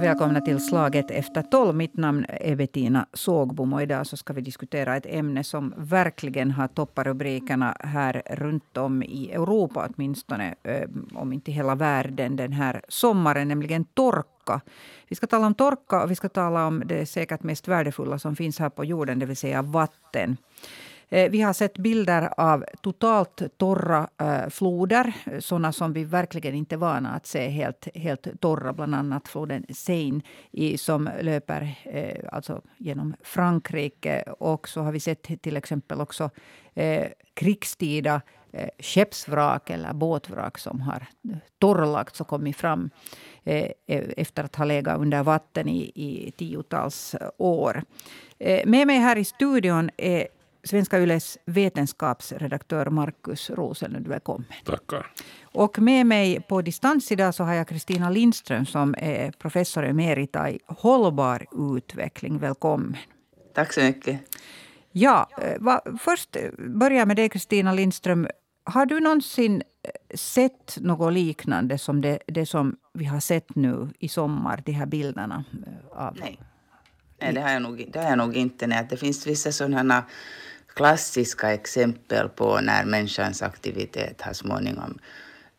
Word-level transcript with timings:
Välkomna 0.00 0.40
till 0.40 0.66
Slaget 0.66 1.10
efter 1.10 1.42
tolv. 1.42 1.74
Mitt 1.74 1.96
namn 1.96 2.26
är 2.28 2.56
Bettina 2.56 3.06
Sågbom 3.12 3.72
och 3.72 3.82
idag 3.82 4.06
så 4.06 4.16
ska 4.16 4.32
vi 4.32 4.40
diskutera 4.40 4.96
ett 4.96 5.06
ämne 5.06 5.44
som 5.44 5.74
verkligen 5.76 6.50
har 6.50 6.68
toppat 6.68 7.06
rubrikerna 7.06 7.76
här 7.80 8.22
runt 8.30 8.76
om 8.76 9.02
i 9.02 9.30
Europa 9.32 9.88
åtminstone, 9.94 10.54
eh, 10.62 10.88
om 11.14 11.32
inte 11.32 11.52
hela 11.52 11.74
världen 11.74 12.36
den 12.36 12.52
här 12.52 12.82
sommaren, 12.88 13.48
nämligen 13.48 13.84
torka. 13.84 14.60
Vi 15.08 15.16
ska 15.16 15.26
tala 15.26 15.46
om 15.46 15.54
torka 15.54 16.02
och 16.02 16.10
vi 16.10 16.14
ska 16.14 16.28
tala 16.28 16.66
om 16.66 16.82
det 16.86 17.06
säkert 17.06 17.42
mest 17.42 17.68
värdefulla 17.68 18.18
som 18.18 18.36
finns 18.36 18.58
här 18.58 18.70
på 18.70 18.84
jorden, 18.84 19.18
det 19.18 19.26
vill 19.26 19.36
säga 19.36 19.62
vatten. 19.62 20.36
Eh, 21.10 21.30
vi 21.30 21.40
har 21.40 21.52
sett 21.52 21.78
bilder 21.78 22.32
av 22.36 22.64
totalt 22.80 23.42
torra 23.56 24.08
eh, 24.20 24.48
floder, 24.48 25.12
eh, 25.26 25.38
sådana 25.38 25.72
som 25.72 25.92
vi 25.92 26.04
verkligen 26.04 26.54
inte 26.54 26.74
är 26.74 26.76
vana 26.76 27.10
att 27.10 27.26
se 27.26 27.48
helt, 27.48 27.88
helt 27.94 28.40
torra. 28.40 28.72
Bland 28.72 28.94
annat 28.94 29.28
floden 29.28 29.64
Seine 29.70 30.20
i, 30.50 30.78
som 30.78 31.10
löper 31.20 31.74
alltså 32.32 32.62
genom 32.76 33.14
Frankrike. 33.22 34.22
Och 34.22 34.68
så 34.68 34.80
har 34.80 34.92
vi 34.92 35.00
sett 35.00 35.42
till 35.42 35.56
exempel 35.56 36.00
också 36.00 36.30
krigstida 37.34 38.20
skeppsvrak 38.78 39.70
eller 39.70 39.92
båtvrak 39.92 40.58
som 40.58 40.80
har 40.80 41.06
torrlagts 41.58 42.20
och 42.20 42.28
kommit 42.28 42.56
fram 42.56 42.90
e-, 43.44 43.72
efter 43.86 44.44
att 44.44 44.56
ha 44.56 44.64
legat 44.64 44.98
under 44.98 45.22
vatten 45.22 45.68
i, 45.68 45.92
i 45.94 46.32
tiotals 46.36 47.14
år. 47.38 47.82
Med 48.64 48.86
mig 48.86 48.98
här 48.98 49.16
i 49.16 49.24
studion 49.24 49.90
är 49.96 50.28
Svenska 50.68 50.98
Yles 50.98 51.38
vetenskapsredaktör 51.44 52.86
Markus 52.86 53.50
Rosenlund. 53.50 54.08
Välkommen. 54.08 54.46
Tackar. 54.64 55.12
Och 55.42 55.78
med 55.78 56.06
mig 56.06 56.40
på 56.48 56.62
distans 56.62 57.12
idag 57.12 57.34
så 57.34 57.44
har 57.44 57.54
jag 57.54 57.68
Kristina 57.68 58.10
Lindström 58.10 58.66
som 58.66 58.94
är 58.98 59.30
professor 59.30 59.84
emerita 59.84 60.50
i 60.50 60.58
hållbar 60.66 61.46
utveckling. 61.76 62.38
Välkommen. 62.38 62.96
Tack 63.54 63.72
så 63.72 63.80
mycket. 63.80 64.20
Ja, 64.92 65.28
eh, 65.42 65.58
va, 65.60 65.80
först 66.00 66.36
börja 66.58 67.06
med 67.06 67.16
dig 67.16 67.28
Kristina 67.28 67.72
Lindström. 67.72 68.28
Har 68.64 68.86
du 68.86 69.00
någonsin 69.00 69.62
eh, 69.82 70.16
sett 70.16 70.78
något 70.80 71.12
liknande 71.12 71.78
som 71.78 72.00
det, 72.00 72.18
det 72.26 72.46
som 72.46 72.76
vi 72.94 73.04
har 73.04 73.20
sett 73.20 73.54
nu 73.54 73.88
i 73.98 74.08
sommar, 74.08 74.62
de 74.64 74.72
här 74.72 74.86
bilderna? 74.86 75.44
Eh, 75.66 76.02
av 76.06 76.16
Nej. 76.20 76.40
Nej, 77.20 77.32
det 77.32 77.40
har 77.40 77.50
jag 77.50 77.62
nog, 77.62 77.90
det 77.92 77.98
har 77.98 78.08
jag 78.08 78.18
nog 78.18 78.36
inte. 78.36 78.66
Nej. 78.66 78.86
Det 78.90 78.96
finns 78.96 79.26
vissa 79.26 79.52
sådana 79.52 80.04
klassiska 80.78 81.52
exempel 81.52 82.28
på 82.28 82.60
när 82.60 82.84
människans 82.84 83.42
aktivitet 83.42 84.20
har 84.20 84.32
småningom 84.32 84.98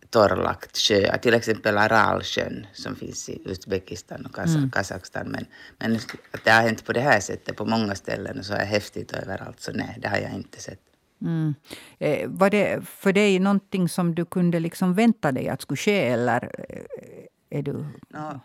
torrlagt 0.10 0.78
sjöar, 0.78 1.18
till 1.18 1.34
exempel 1.34 1.78
Aralsjön 1.78 2.68
som 2.74 2.96
finns 2.96 3.30
i 3.30 3.42
Uzbekistan 3.46 4.26
och 4.26 4.36
Kaz 4.36 4.56
mm. 4.56 4.72
Kazakstan. 4.72 5.28
Men, 5.28 5.46
men 5.78 5.96
att 6.32 6.44
det 6.44 6.52
har 6.52 6.62
hänt 6.62 6.86
på 6.86 6.94
det 6.94 7.00
här 7.00 7.20
sättet 7.20 7.56
på 7.56 7.66
många 7.66 7.96
ställen 7.96 8.40
och 8.40 8.46
så 8.46 8.54
är 8.54 8.66
häftigt 8.66 9.12
överallt, 9.12 9.62
så 9.62 9.72
nej, 9.72 9.98
det 10.02 10.08
har 10.08 10.18
jag 10.18 10.34
inte 10.34 10.62
sett. 10.62 10.80
Mm. 11.22 11.56
Eh, 12.00 12.30
var 12.30 12.50
det 12.50 12.86
för 12.86 13.14
dig 13.14 13.40
någonting 13.40 13.90
som 13.90 14.16
du 14.16 14.26
kunde 14.26 14.60
liksom 14.60 14.94
vänta 14.94 15.32
dig 15.32 15.50
att 15.50 15.62
skulle 15.62 15.78
ske 15.78 16.08
eller 16.08 16.52
eh, 16.70 17.58
är 17.60 17.62
du... 17.62 17.74
No, 18.10 18.40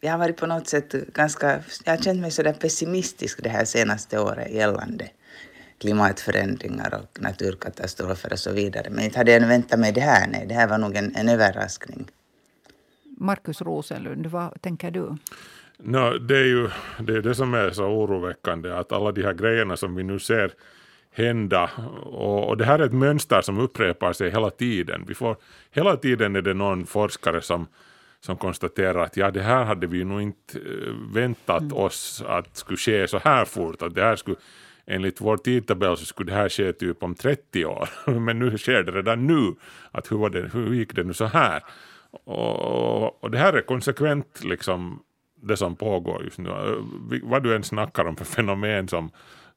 jag 0.00 0.10
har 0.10 0.18
varit 0.18 0.36
på 0.36 0.46
något 0.46 0.68
sätt 0.68 0.92
ganska... 0.92 1.60
Jag 1.84 1.92
har 1.92 2.02
känt 2.02 2.20
mig 2.20 2.30
så 2.30 2.42
där 2.42 2.52
pessimistisk 2.52 3.42
det 3.42 3.48
här 3.48 3.64
senaste 3.64 4.20
året 4.20 4.52
gällande 4.52 5.08
klimatförändringar 5.78 6.94
och 7.02 7.22
naturkatastrofer 7.22 8.32
och 8.32 8.38
så 8.38 8.52
vidare. 8.52 8.90
Men 8.90 9.04
inte 9.04 9.18
hade 9.18 9.32
jag 9.32 9.48
väntat 9.48 9.78
mig 9.78 9.92
det 9.92 10.00
här. 10.00 10.28
Nej, 10.28 10.46
det 10.48 10.54
här 10.54 10.68
var 10.68 10.78
nog 10.78 10.96
en, 10.96 11.16
en 11.16 11.28
överraskning. 11.28 12.06
Markus 13.18 13.62
Rosenlund, 13.62 14.26
vad 14.26 14.62
tänker 14.62 14.90
du? 14.90 15.16
No, 15.78 16.18
det 16.18 16.38
är 16.38 16.44
ju 16.44 16.70
det, 16.98 17.16
är 17.16 17.22
det 17.22 17.34
som 17.34 17.54
är 17.54 17.70
så 17.70 17.84
oroväckande, 17.84 18.70
att 18.70 18.92
alla 18.92 19.12
de 19.12 19.22
här 19.22 19.32
grejerna 19.32 19.76
som 19.76 19.94
vi 19.94 20.02
nu 20.02 20.18
ser 20.18 20.52
hända, 21.12 21.70
och, 22.02 22.48
och 22.48 22.56
det 22.56 22.64
här 22.64 22.78
är 22.78 22.86
ett 22.86 22.92
mönster 22.92 23.40
som 23.40 23.58
upprepar 23.58 24.12
sig 24.12 24.30
hela 24.30 24.50
tiden. 24.50 25.04
Vi 25.08 25.14
får, 25.14 25.36
hela 25.70 25.96
tiden 25.96 26.36
är 26.36 26.42
det 26.42 26.54
någon 26.54 26.86
forskare 26.86 27.40
som 27.40 27.66
som 28.20 28.36
konstaterar 28.36 29.04
att 29.04 29.16
ja, 29.16 29.30
det 29.30 29.42
här 29.42 29.64
hade 29.64 29.86
vi 29.86 30.04
nog 30.04 30.22
inte 30.22 30.58
eh, 30.58 30.94
väntat 31.14 31.62
mm. 31.62 31.76
oss 31.76 32.22
att 32.26 32.56
skulle 32.56 32.76
ske 32.76 33.08
så 33.08 33.18
här 33.18 33.44
fort, 33.44 33.82
att 33.82 33.94
det 33.94 34.02
här 34.02 34.16
skulle 34.16 34.36
enligt 34.86 35.20
vår 35.20 35.36
tidtabell 35.36 35.96
så 35.96 36.04
skulle 36.04 36.32
det 36.32 36.36
här 36.36 36.48
ske 36.48 36.72
typ 36.72 37.02
om 37.02 37.14
30 37.14 37.64
år, 37.64 37.88
men 38.20 38.38
nu 38.38 38.58
sker 38.58 38.82
det 38.82 38.92
redan 38.92 39.26
nu. 39.26 39.54
Att 39.90 40.12
hur, 40.12 40.16
var 40.16 40.30
det, 40.30 40.50
hur 40.52 40.74
gick 40.74 40.94
det 40.94 41.04
nu 41.04 41.12
så 41.12 41.24
här? 41.24 41.62
Och, 42.10 43.24
och 43.24 43.30
det 43.30 43.38
här 43.38 43.52
är 43.52 43.62
konsekvent 43.62 44.44
liksom 44.44 45.02
det 45.42 45.56
som 45.56 45.76
pågår 45.76 46.24
just 46.24 46.38
nu. 46.38 46.50
Vad 47.22 47.42
du 47.42 47.54
än 47.54 47.62
snackar 47.62 48.04
om 48.04 48.16
för 48.16 48.24
fenomen 48.24 48.88
som 48.88 49.10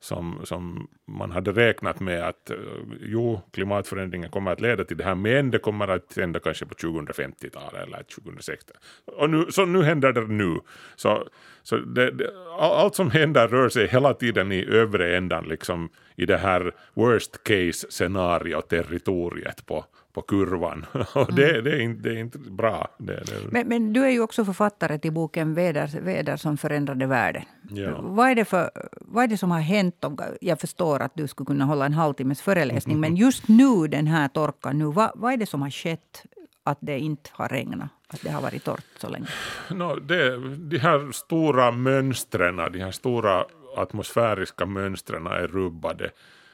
som, 0.04 0.40
som 0.44 0.88
man 1.06 1.32
hade 1.32 1.52
räknat 1.52 2.00
med 2.00 2.28
att 2.28 2.50
eh, 2.50 2.58
jo, 3.02 3.42
klimatförändringen 3.52 4.30
kommer 4.30 4.52
att 4.52 4.62
leda 4.62 4.84
till 4.84 4.98
det 4.98 5.04
här, 5.04 5.16
men 5.16 5.52
det 5.52 5.60
kommer 5.60 5.88
att 5.88 6.18
hända 6.18 6.40
kanske 6.40 6.66
på 6.66 6.74
2050-talet 6.74 7.88
eller 7.88 8.04
2060. 8.04 8.74
Och 9.06 9.30
nu, 9.30 9.46
så 9.50 9.66
nu 9.66 9.84
händer 9.84 10.14
det 10.14 10.28
nu. 10.28 10.60
Så, 10.96 11.28
så 11.64 11.78
det, 11.78 12.12
det, 12.12 12.30
allt 12.60 12.96
som 12.96 13.12
händer 13.12 13.48
rör 13.48 13.70
sig 13.70 13.88
hela 13.88 14.14
tiden 14.14 14.52
i 14.52 14.66
övre 14.66 15.18
ändan, 15.18 15.46
liksom 15.48 15.90
i 16.16 16.26
det 16.26 16.38
här 16.38 16.72
worst 16.94 17.44
case 17.44 17.88
scenario 17.90 18.62
territoriet 18.62 19.66
på, 19.66 19.86
på 20.14 20.22
kurvan. 20.22 20.86
Och 21.14 21.34
det, 21.34 21.52
mm. 21.52 21.64
det, 21.64 21.72
är, 21.72 21.80
inte, 21.80 22.10
det 22.10 22.16
är 22.16 22.20
inte 22.20 22.38
bra. 22.38 22.88
Det, 22.98 23.24
men, 23.52 23.68
men, 23.68 23.94
du 23.94 24.06
är 24.06 24.10
ju 24.10 24.22
också 24.22 24.46
författare 24.46 25.00
till 25.00 25.12
boken 25.12 25.54
Väder, 25.54 26.00
Väder 26.02 26.38
som 26.38 26.58
förändrade 26.58 27.06
världen. 27.06 27.44
Ja. 27.70 28.02
Vad, 28.02 28.30
är 28.30 28.36
det 28.36 28.46
för, 28.46 28.72
vad 29.02 29.24
är 29.24 29.28
det 29.28 29.38
som 29.38 29.52
har 29.52 29.60
hänt? 29.60 30.06
Jag 30.42 30.60
förstår 30.60 31.00
att 31.00 31.12
du 31.16 31.28
skulle 31.28 31.46
kunna 31.46 31.66
hålla 31.66 31.86
en 31.86 31.94
halvtimmes 31.94 32.42
föreläsning. 32.42 33.00
Men 33.00 33.16
just 33.16 33.48
nu, 33.48 33.88
den 33.88 34.08
här 34.08 34.28
torkan, 34.28 34.80
nu, 34.80 34.86
vad, 34.86 35.12
vad 35.16 35.34
är 35.34 35.38
det 35.38 35.46
som 35.46 35.62
har 35.62 35.70
skett 35.70 36.24
att 36.64 36.78
det 36.82 37.00
inte 37.00 37.30
har 37.34 37.48
regnat? 37.48 37.90
Att 38.08 38.22
det 38.22 38.30
har 38.30 38.42
varit 38.42 38.64
torrt 38.64 38.86
så 38.98 39.10
länge? 39.10 39.28
No, 39.70 40.00
det, 40.00 40.38
de 40.58 40.78
här 40.78 41.12
stora 41.12 41.72
mönstren, 41.72 42.56
de 42.56 42.80
här 42.80 42.92
stora 42.92 43.46
atmosfäriska 43.76 44.66
mönstren 44.66 45.28
är 45.28 45.48
rubbade 45.48 46.12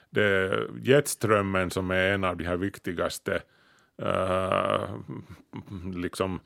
det 0.09 0.23
är 0.23 0.69
jetströmmen 0.83 1.71
som 1.71 1.91
är 1.91 2.13
en 2.13 2.23
av 2.23 2.37
de 2.37 2.43
här 2.43 2.57
viktigaste 2.57 3.41
uh, 4.01 4.99
liksom, 5.95 6.39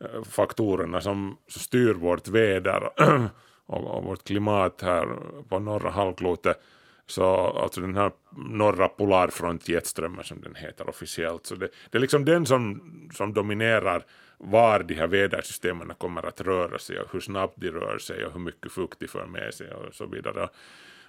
eh, 0.00 0.22
faktorerna 0.22 1.00
som 1.00 1.38
styr 1.48 1.94
vårt 1.94 2.28
väder 2.28 2.90
och, 3.66 3.96
och, 3.96 4.04
vårt 4.04 4.24
klimat 4.24 4.82
här 4.82 5.08
på 5.48 5.58
norra 5.58 5.90
halvklotet. 5.90 6.60
Så 7.06 7.34
alltså 7.34 7.80
den 7.80 7.96
här 7.96 8.12
norra 8.36 8.88
polarfrontjetströmmen 8.88 10.24
som 10.24 10.40
den 10.40 10.54
heter 10.54 10.88
officiellt. 10.88 11.46
Så 11.46 11.54
det, 11.54 11.68
det 11.90 11.98
är 11.98 12.00
liksom 12.00 12.24
den 12.24 12.46
som, 12.46 12.82
som 13.12 13.34
dominerar 13.34 14.04
var 14.38 14.82
de 14.82 14.94
här 14.94 15.06
vädersystemen 15.06 15.92
kommer 15.98 16.26
att 16.26 16.40
röra 16.40 16.78
sig 16.78 17.00
och 17.00 17.12
hur 17.12 17.20
snabbt 17.20 17.54
de 17.56 17.70
rör 17.70 17.98
sig 17.98 18.26
och 18.26 18.32
hur 18.32 18.40
mycket 18.40 18.72
fukt 18.72 19.00
de 19.00 19.08
för 19.08 19.26
med 19.26 19.54
sig 19.54 19.74
och 19.74 19.94
så 19.94 20.06
vidare. 20.06 20.48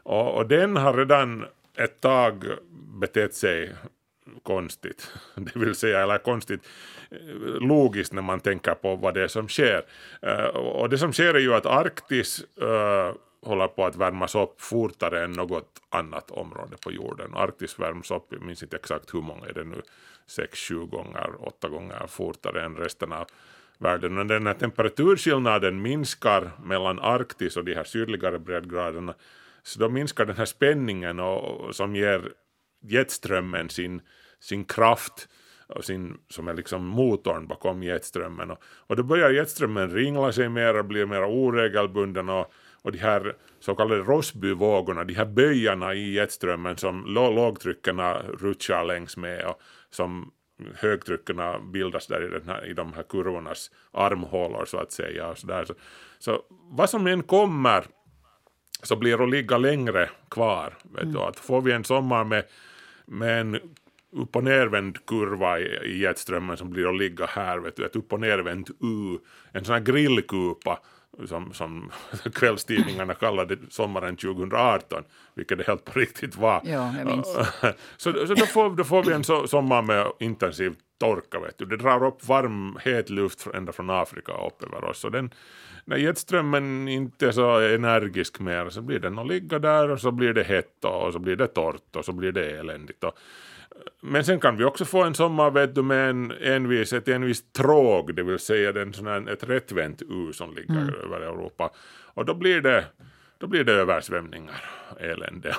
Och, 0.03 0.37
och 0.37 0.47
den 0.47 0.77
har 0.77 0.93
redan 0.93 1.45
ett 1.75 2.02
tag 2.02 2.46
betett 3.00 3.34
sig 3.34 3.75
konstigt. 4.44 5.12
Det 5.36 5.56
vill 5.56 5.75
säga, 5.75 6.03
eller 6.03 6.18
konstigt 6.18 6.68
eh, 7.12 7.18
logiskt 7.59 8.13
när 8.13 8.22
man 8.22 8.40
tänker 8.40 8.75
på 8.75 8.96
vad 8.96 9.13
det 9.13 9.24
är 9.24 9.28
som 9.28 9.47
sker. 9.47 9.85
Eh, 10.22 10.46
och 10.56 10.90
det 10.90 10.97
som 10.97 11.14
sker 11.14 11.34
är 11.34 11.40
ju 11.40 11.53
att 11.53 11.66
Arktis 11.66 12.46
eh, 12.62 13.14
håller 13.41 13.68
på 13.68 13.85
att 13.85 13.96
värmas 13.96 14.35
upp 14.35 14.62
fortare 14.62 15.24
än 15.24 15.31
något 15.31 15.81
annat 15.90 16.31
område 16.31 16.78
på 16.84 16.91
jorden. 16.91 17.34
Arktis 17.34 17.80
värms 17.80 18.12
upp, 18.12 18.28
jag 18.30 18.41
minns 18.41 18.64
inte 18.64 18.75
exakt 18.75 19.14
hur 19.14 19.22
många 19.22 19.46
är 19.46 19.53
det 19.53 19.64
nu, 19.64 19.81
sex, 20.28 20.59
sju 20.59 20.85
gånger, 20.85 21.30
åtta 21.40 21.69
gånger 21.69 22.08
fortare 22.08 22.66
än 22.66 22.76
resten 22.76 23.11
av 23.11 23.26
världen. 23.78 24.14
Men 24.14 24.28
den 24.28 24.47
här 24.47 24.53
temperaturskillnaden 24.53 25.82
minskar 25.82 26.52
mellan 26.64 26.99
Arktis 26.99 27.58
och 27.58 27.66
de 27.66 27.73
här 27.73 27.84
sydligare 27.84 28.40
breddgraderna 28.40 29.14
så 29.66 29.79
då 29.79 29.90
minskar 29.90 30.26
den 30.26 30.35
här 30.35 30.46
spänningen 30.46 31.20
och, 31.20 31.76
som 31.76 31.96
ger 31.96 32.32
jetströmmen 32.82 33.70
sin, 33.70 34.02
sin 34.40 34.66
kraft 34.66 35.28
och 35.67 35.85
sin, 35.85 36.17
som 36.29 36.47
är 36.47 36.53
liksom 36.53 36.85
motorn 36.85 37.47
bakom 37.47 37.84
jetströmmen. 37.84 38.52
Och, 38.52 38.64
och 38.64 38.96
då 38.96 39.03
börjar 39.03 39.29
jetströmmen 39.29 39.91
ringla 39.91 40.32
sig 40.32 40.50
mer 40.50 40.79
och 40.79 40.85
blir 40.85 41.06
mer 41.06 41.23
oregelbunden 41.26 42.29
och, 42.29 42.52
och 42.82 42.91
de 42.91 42.97
här 42.97 43.35
så 43.59 43.76
kallade 43.76 44.02
Rossbyvågorna, 44.02 45.03
de 45.03 45.14
här 45.14 45.26
böjarna 45.26 45.94
i 45.94 46.14
jetströmmen 46.14 46.78
som 46.78 47.06
lågtryckarna 47.06 48.22
rutschar 48.22 48.84
längs 48.84 49.18
med 49.18 49.46
och 49.46 49.61
som 49.90 50.32
högtryckarna 50.76 51.59
bildas 51.59 52.08
där 52.08 52.28
i, 52.28 52.29
den 52.29 52.50
här, 52.50 52.66
i 52.66 52.73
de 52.73 52.94
här 52.94 53.03
kurvornas 53.03 53.72
armhålor 53.91 54.66
så 54.66 54.78
att 54.78 54.91
säga. 54.91 55.28
Och 55.28 55.38
så, 55.38 55.47
där. 55.47 55.66
Så, 55.66 55.73
så 56.20 56.41
vad 56.50 56.90
som 56.90 57.08
än 57.08 57.23
kommer 57.23 57.85
så 58.85 58.96
blir 58.96 59.23
att 59.23 59.29
ligga 59.29 59.58
längre 59.58 60.09
kvar. 60.29 60.73
Vet 60.84 61.03
mm. 61.03 61.14
du, 61.14 61.20
att 61.20 61.40
får 61.40 61.61
vi 61.61 61.72
en 61.72 61.84
sommar 61.84 62.23
med, 62.23 62.43
med 63.05 63.41
en 63.41 63.59
upp 64.11 64.35
och 64.35 64.43
nervänd 64.43 65.05
kurva 65.05 65.59
i, 65.59 65.64
i 65.64 66.02
jetströmmen 66.02 66.58
som 66.58 66.70
blir 66.70 66.90
att 66.90 66.97
ligga 66.97 67.26
här, 67.26 67.58
vet 67.58 67.76
du, 67.76 67.85
ett 67.85 67.96
upp 67.96 68.14
och 68.14 68.20
nervänt 68.20 68.70
U, 68.70 69.17
en 69.52 69.66
sån 69.66 69.73
här 69.73 69.82
grillkupa 69.82 70.79
som, 71.26 71.53
som 71.53 71.91
kvällstidningarna 72.34 73.14
kallade 73.14 73.58
sommaren 73.70 74.16
2018, 74.16 75.03
vilket 75.35 75.58
det 75.58 75.67
helt 75.67 75.85
på 75.85 75.99
riktigt 75.99 76.37
var. 76.37 76.61
Ja, 76.66 76.93
jag 76.97 77.05
minns. 77.05 77.28
så 77.97 78.28
så 78.28 78.34
då, 78.34 78.46
får, 78.46 78.76
då 78.76 78.84
får 78.84 79.03
vi 79.03 79.14
en 79.14 79.23
so 79.23 79.47
sommar 79.47 79.82
med 79.82 80.11
intensiv 80.20 80.76
torka. 80.97 81.40
Vet 81.40 81.58
du. 81.58 81.66
Det 81.66 81.78
drar 81.78 82.06
upp 82.06 82.28
varm, 82.28 82.78
het 82.84 83.09
luft 83.09 83.47
ända 83.53 83.72
från 83.72 83.90
Afrika 83.90 84.32
upp 84.32 84.64
över 84.64 84.84
oss. 84.84 85.06
Och 85.06 85.12
den, 85.12 85.34
när 85.86 85.97
jetströmmen 85.97 86.88
inte 86.88 87.28
är 87.28 87.32
så 87.32 87.59
energisk 87.59 88.40
mer 88.40 88.70
så 88.70 88.82
blir 88.82 89.00
den 89.00 89.20
att 89.20 89.28
ligga 89.28 89.59
där 89.59 89.90
och 89.90 90.00
så 90.00 90.12
blir 90.12 90.34
det 90.34 90.44
hett 90.44 90.86
och 90.86 91.14
så 91.14 91.20
blir 91.20 91.36
det 91.36 91.47
torrt 91.47 91.96
och 91.96 92.06
så 92.06 92.12
blir 92.12 92.32
det 92.32 92.59
eländigt. 92.59 93.03
Och, 93.03 93.14
men 94.02 94.24
sen 94.24 94.40
kan 94.40 94.58
vi 94.58 94.64
också 94.64 94.86
få 94.86 95.03
en 95.03 95.16
sommar 95.16 95.52
vet 95.52 95.76
du, 95.76 95.84
med 95.84 96.09
en 96.09 96.32
envis, 96.32 96.94
ett 96.94 97.08
envist 97.08 97.53
tråg, 97.53 98.16
det 98.16 98.24
vill 98.24 98.40
säga 98.40 98.72
den, 98.72 98.94
sån 98.94 99.08
här, 99.08 99.30
ett 99.30 99.50
rättvänt 99.50 100.02
U 100.02 100.34
som 100.34 100.56
ligger 100.56 100.82
mm. 100.82 100.96
över 101.03 101.22
Europa. 101.22 101.72
Och 102.03 102.26
då 102.26 102.34
blir 102.34 102.62
det, 102.62 102.86
då 103.38 103.47
blir 103.47 103.64
det 103.64 103.74
översvämningar, 103.74 104.64
elände. 105.00 105.56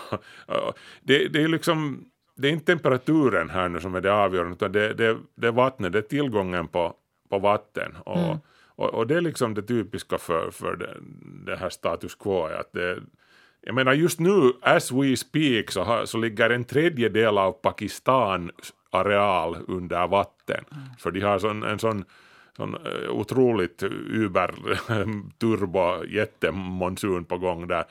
det, 1.03 1.29
det 1.29 1.43
är 1.43 1.49
liksom 1.49 2.05
det 2.37 2.49
är 2.49 2.53
inte 2.53 2.67
temperaturen 2.67 3.51
här 3.51 3.69
nu 3.69 3.81
som 3.81 3.95
är 3.95 4.01
det 4.01 4.13
avgörande 4.13 4.53
utan 4.53 4.73
det, 4.73 4.95
det, 4.95 5.19
det 5.35 5.47
är 5.47 5.53
vattnet, 5.53 5.93
det 5.93 5.99
är 5.99 6.03
tillgången 6.03 6.69
på, 6.69 6.95
på 7.31 7.39
vatten. 7.39 7.97
Och, 8.05 8.19
mm. 8.19 8.39
och, 8.67 8.95
och, 8.95 9.07
det 9.07 9.17
är 9.17 9.21
liksom 9.21 9.55
det 9.55 9.63
typiska 9.63 10.19
för, 10.19 10.51
för 10.51 10.77
det, 10.77 10.97
det 11.47 11.57
här 11.57 11.71
status 11.71 12.15
quo. 12.15 12.45
Att 12.45 12.73
det, 12.73 12.99
jag 13.61 13.75
menar 13.75 13.93
just 13.93 14.21
nu, 14.21 14.53
as 14.61 14.93
we 14.93 15.17
speak, 15.17 15.71
så, 15.71 15.83
har, 15.83 16.05
så 16.05 16.19
ligger 16.19 16.51
en 16.51 16.65
tredjedel 16.65 17.39
av 17.39 17.53
Pakistan 17.53 18.51
areal 18.91 19.57
under 19.69 20.07
vatten. 20.07 20.65
Mm. 20.73 20.85
För 20.99 21.11
de 21.11 21.21
har 21.21 21.39
sån, 21.39 21.63
en 21.63 21.79
sån, 21.79 22.05
sån 22.57 22.75
eh, 22.75 23.11
otroligt 23.11 23.83
uber 24.13 24.55
turbo 25.39 26.05
jättemonsun 26.05 27.25
på 27.25 27.39
gång 27.39 27.69
där. 27.69 27.85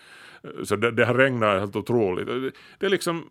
Så 0.64 0.76
det, 0.76 0.92
det 0.92 1.06
har 1.06 1.14
regnat 1.14 1.60
helt 1.60 1.76
otroligt. 1.76 2.54
Det 2.80 2.86
är 2.86 2.90
liksom 2.90 3.30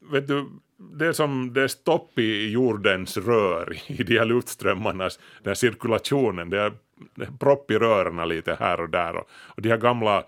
vet 0.00 0.28
du, 0.28 0.46
det 0.76 1.06
är 1.06 1.12
som 1.12 1.52
det 1.52 1.62
är 1.62 1.68
stopp 1.68 2.18
i 2.18 2.50
jordens 2.50 3.16
rör 3.16 3.76
i 3.86 4.02
de 4.02 4.18
här 4.18 4.24
luftströmmarnas, 4.24 5.18
den 5.42 5.50
här 5.50 5.54
cirkulationen, 5.54 6.50
det 6.50 6.60
är, 6.60 6.72
det 7.14 7.24
är 7.24 7.38
propp 7.38 7.70
i 7.70 7.78
rören 7.78 8.28
lite 8.28 8.56
här 8.60 8.80
och 8.80 8.90
där. 8.90 9.16
Och, 9.16 9.28
och 9.30 9.62
de 9.62 9.68
här 9.68 9.76
gamla 9.76 10.24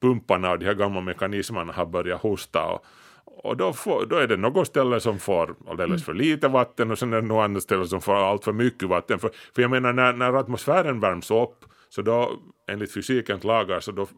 pumparna 0.00 0.50
och 0.50 0.58
de 0.58 0.66
här 0.66 0.74
gamla 0.74 1.00
mekanismerna 1.00 1.72
har 1.72 1.86
börjat 1.86 2.22
hosta. 2.22 2.64
Och, 2.64 2.84
och 3.24 3.56
då, 3.56 3.72
får, 3.72 4.06
då 4.06 4.16
är 4.16 4.26
det 4.26 4.36
något 4.36 4.66
ställe 4.66 5.00
som 5.00 5.18
får 5.18 5.54
alldeles 5.68 6.04
för 6.04 6.14
lite 6.14 6.48
vatten 6.48 6.90
och 6.90 6.98
sen 6.98 7.12
är 7.12 7.20
det 7.20 7.26
något 7.26 7.44
annat 7.44 7.62
ställe 7.62 7.86
som 7.86 8.00
får 8.00 8.14
allt 8.14 8.44
för 8.44 8.52
mycket 8.52 8.88
vatten. 8.88 9.18
För, 9.18 9.30
för 9.54 9.62
jag 9.62 9.70
menar 9.70 9.92
när, 9.92 10.12
när 10.12 10.32
atmosfären 10.32 11.00
värms 11.00 11.30
upp 11.30 11.64
så 11.88 12.02
då 12.02 12.32
enligt 12.70 12.92
fysikens 12.92 13.44
lagar 13.44 13.80
så 13.80 13.92
då, 13.92 14.08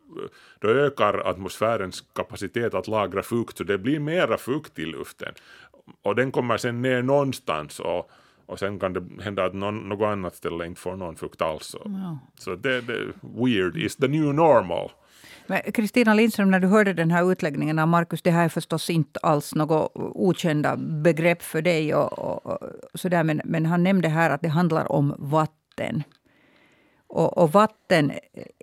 då 0.58 0.68
ökar 0.68 1.28
atmosfärens 1.30 2.04
kapacitet 2.14 2.74
att 2.74 2.88
lagra 2.88 3.22
fukt 3.22 3.58
så 3.58 3.64
det 3.64 3.78
blir 3.78 4.00
mera 4.00 4.38
fukt 4.38 4.78
i 4.78 4.84
luften 4.84 5.34
och 6.02 6.14
den 6.14 6.32
kommer 6.32 6.56
sen 6.56 6.82
ner 6.82 7.02
någonstans 7.02 7.80
och, 7.80 8.10
och 8.46 8.58
sen 8.58 8.78
kan 8.78 8.92
det 8.92 9.22
hända 9.22 9.44
att 9.44 9.54
någon, 9.54 9.88
något 9.88 10.06
annat 10.06 10.36
ställe 10.36 10.66
inte 10.66 10.80
får 10.80 10.96
någon 10.96 11.16
fukt 11.16 11.42
alls. 11.42 11.76
Ja. 11.84 12.18
Så 12.38 12.54
det, 12.54 12.80
det 12.80 13.12
weird 13.20 13.76
is 13.76 13.96
the 13.96 14.08
new 14.08 14.34
normal. 14.34 14.90
Kristina 15.74 16.14
Lindström, 16.14 16.50
när 16.50 16.60
du 16.60 16.66
hörde 16.66 16.92
den 16.92 17.10
här 17.10 17.32
utläggningen 17.32 17.78
av 17.78 17.88
Markus, 17.88 18.22
det 18.22 18.30
här 18.30 18.44
är 18.44 18.48
förstås 18.48 18.90
inte 18.90 19.20
alls 19.22 19.54
något 19.54 19.92
okända 19.94 20.76
begrepp 20.76 21.42
för 21.42 21.62
dig. 21.62 21.94
Och, 21.94 22.18
och, 22.18 22.62
och 22.62 22.70
sådär, 22.94 23.24
men, 23.24 23.40
men 23.44 23.66
han 23.66 23.82
nämnde 23.82 24.08
här 24.08 24.30
att 24.30 24.42
det 24.42 24.48
handlar 24.48 24.92
om 24.92 25.14
vatten. 25.18 26.02
Och, 27.12 27.38
och 27.38 27.52
vatten 27.52 28.12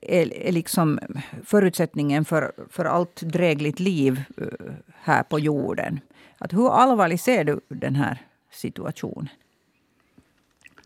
är, 0.01 0.47
är, 0.47 0.51
liksom 0.51 0.99
förutsättningen 1.43 2.25
för, 2.25 2.51
för 2.69 2.85
allt 2.85 3.21
drägligt 3.21 3.79
liv 3.79 4.23
eh, 4.37 4.73
här 5.01 5.23
på 5.23 5.39
jorden. 5.39 5.99
Att 6.37 6.53
hur 6.53 6.69
allvarlig 6.73 7.19
ser 7.19 7.43
du 7.43 7.59
den 7.67 7.95
här 7.95 8.25
situationen? 8.51 9.29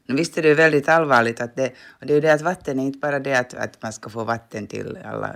Visst 0.07 0.38
är 0.38 0.42
det 0.42 0.54
väldigt 0.54 0.89
allvarligt. 0.89 1.42
Att 1.42 1.56
det, 1.56 1.74
och 2.00 2.06
det 2.06 2.13
är 2.13 2.15
ju 2.15 2.21
det 2.21 2.33
att 2.33 2.42
vatten 2.42 2.80
är 2.80 2.83
inte 2.83 3.00
bara 3.00 3.19
det 3.19 3.39
att, 3.39 3.54
att 3.54 3.81
man 3.81 3.94
ska 3.94 4.10
få 4.10 4.24
vatten 4.24 4.68
till 4.68 4.98
alla 5.06 5.36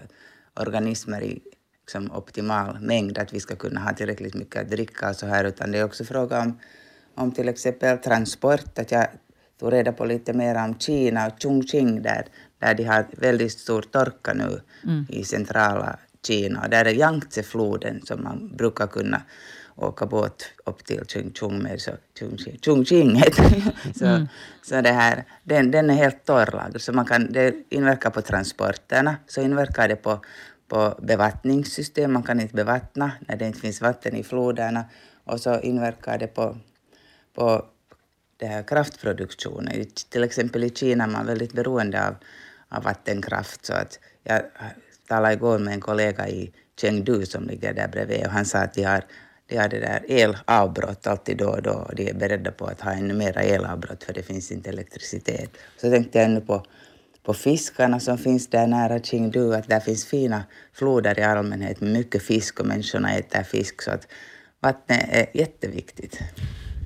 organismer 0.60 1.22
i 1.22 1.42
liksom, 1.82 2.12
optimal 2.12 2.80
mängd, 2.80 3.18
att 3.18 3.34
vi 3.34 3.40
ska 3.40 3.56
kunna 3.56 3.80
ha 3.80 3.94
tillräckligt 3.94 4.36
mycket 4.36 4.62
att 4.62 4.70
dricka 4.70 5.10
och 5.10 5.16
så 5.16 5.26
här, 5.26 5.46
utan 5.46 5.72
det 5.72 5.78
är 5.78 5.86
också 5.86 6.04
fråga 6.04 6.42
om, 6.42 6.60
om 7.16 7.32
till 7.32 7.50
exempel 7.50 7.98
transport. 7.98 8.80
Att 8.80 8.92
jag 8.92 9.08
tog 9.60 9.74
reda 9.74 9.92
på 9.92 10.06
lite 10.06 10.34
mer 10.34 10.56
om 10.56 10.80
Kina 10.80 11.28
och 11.28 11.42
Chongqing 11.42 12.02
där, 12.02 12.26
där 12.60 12.74
de 12.76 12.84
har 12.84 13.06
väldigt 13.12 13.60
stor 13.60 13.82
torka 13.82 14.34
nu 14.34 14.62
mm. 14.84 15.06
i 15.10 15.24
centrala 15.24 16.00
Kina. 16.28 16.62
Och 16.62 16.70
där 16.70 16.86
är 16.86 16.94
Yangtze-floden 16.94 18.06
som 18.06 18.24
man 18.24 18.56
brukar 18.58 18.88
kunna 18.88 19.22
åka 19.76 20.06
båt 20.06 20.46
upp 20.66 20.86
till 20.86 21.04
Chongqing 21.08 21.64
med. 21.64 21.82
Så, 21.82 21.92
Chongqing 22.66 23.16
heter 23.16 23.74
så, 23.96 24.06
mm. 24.06 24.28
så 24.62 24.82
det 24.82 24.92
här, 24.92 25.24
den, 25.44 25.72
den 25.72 25.90
är 25.90 25.94
helt 25.94 26.26
torrlagd. 26.26 26.82
Så 26.82 26.94
man 26.94 27.06
kan, 27.06 27.32
det 27.32 27.56
inverkar 27.70 28.10
på 28.10 28.22
transporterna, 28.22 29.16
så 29.28 29.42
inverkar 29.42 29.88
det 29.88 29.96
på, 29.96 30.20
på 30.68 30.96
bevattningssystem. 31.02 32.14
Man 32.14 32.24
kan 32.24 32.40
inte 32.40 32.56
bevattna 32.56 33.12
när 33.20 33.36
det 33.36 33.48
inte 33.48 33.60
finns 33.60 33.82
vatten 33.82 34.16
i 34.16 34.24
floderna. 34.24 34.86
Och 35.24 35.40
så 35.40 35.60
inverkar 35.60 36.18
det 36.18 36.28
på, 36.28 36.58
på 37.36 37.66
det 38.38 38.46
här 38.46 38.64
kraftproduktionen. 38.64 39.86
Till 40.10 40.24
exempel 40.24 40.64
i 40.64 40.70
Kina 40.70 41.04
är 41.04 41.08
man 41.08 41.26
väldigt 41.26 41.54
beroende 41.54 42.08
av, 42.08 42.16
av 42.70 42.84
vattenkraft. 42.84 43.66
Så 43.66 43.74
att 43.74 44.00
jag 44.24 44.42
talade 45.08 45.34
igår 45.34 45.60
med 45.60 45.74
en 45.74 45.82
kollega 45.82 46.28
i 46.28 46.52
Chengdu 46.82 47.26
som 47.26 47.48
ligger 47.48 47.74
där 47.74 47.88
bredvid 47.88 48.26
och 48.26 48.32
han 48.32 48.46
sa 48.46 48.58
att 48.58 48.74
de 48.74 48.84
har, 48.84 49.04
de 49.48 49.58
har 49.58 49.70
det 49.70 49.80
där 49.80 50.06
elavbrott 50.08 51.08
alltid 51.08 51.38
då 51.38 51.50
och 51.50 51.62
då 51.62 51.72
och 51.72 51.96
de 51.96 52.10
är 52.10 52.14
beredda 52.14 52.52
på 52.52 52.66
att 52.66 52.82
ha 52.82 52.92
ännu 52.92 53.14
mera 53.14 53.42
elavbrott 53.42 54.04
för 54.04 54.14
det 54.14 54.24
finns 54.24 54.52
inte 54.52 54.70
elektricitet. 54.70 55.50
Så 55.82 55.90
tänkte 55.92 56.18
jag 56.18 56.26
ännu 56.26 56.42
på, 56.42 56.66
på 57.24 57.34
fiskarna 57.34 58.00
som 58.00 58.18
finns 58.18 58.48
där 58.48 58.68
nära 58.68 59.00
Chengdu, 59.00 59.54
att 59.54 59.68
där 59.68 59.80
finns 59.80 60.06
fina 60.06 60.44
floder 60.74 61.20
i 61.20 61.24
allmänhet 61.24 61.82
med 61.82 61.94
mycket 61.94 62.24
fisk 62.24 62.60
och 62.60 62.66
människorna 62.66 63.16
äter 63.16 63.44
fisk 63.44 63.82
så 63.82 63.92
att 63.92 64.08
vattnet 64.60 65.06
är 65.10 65.28
jätteviktigt. 65.34 66.20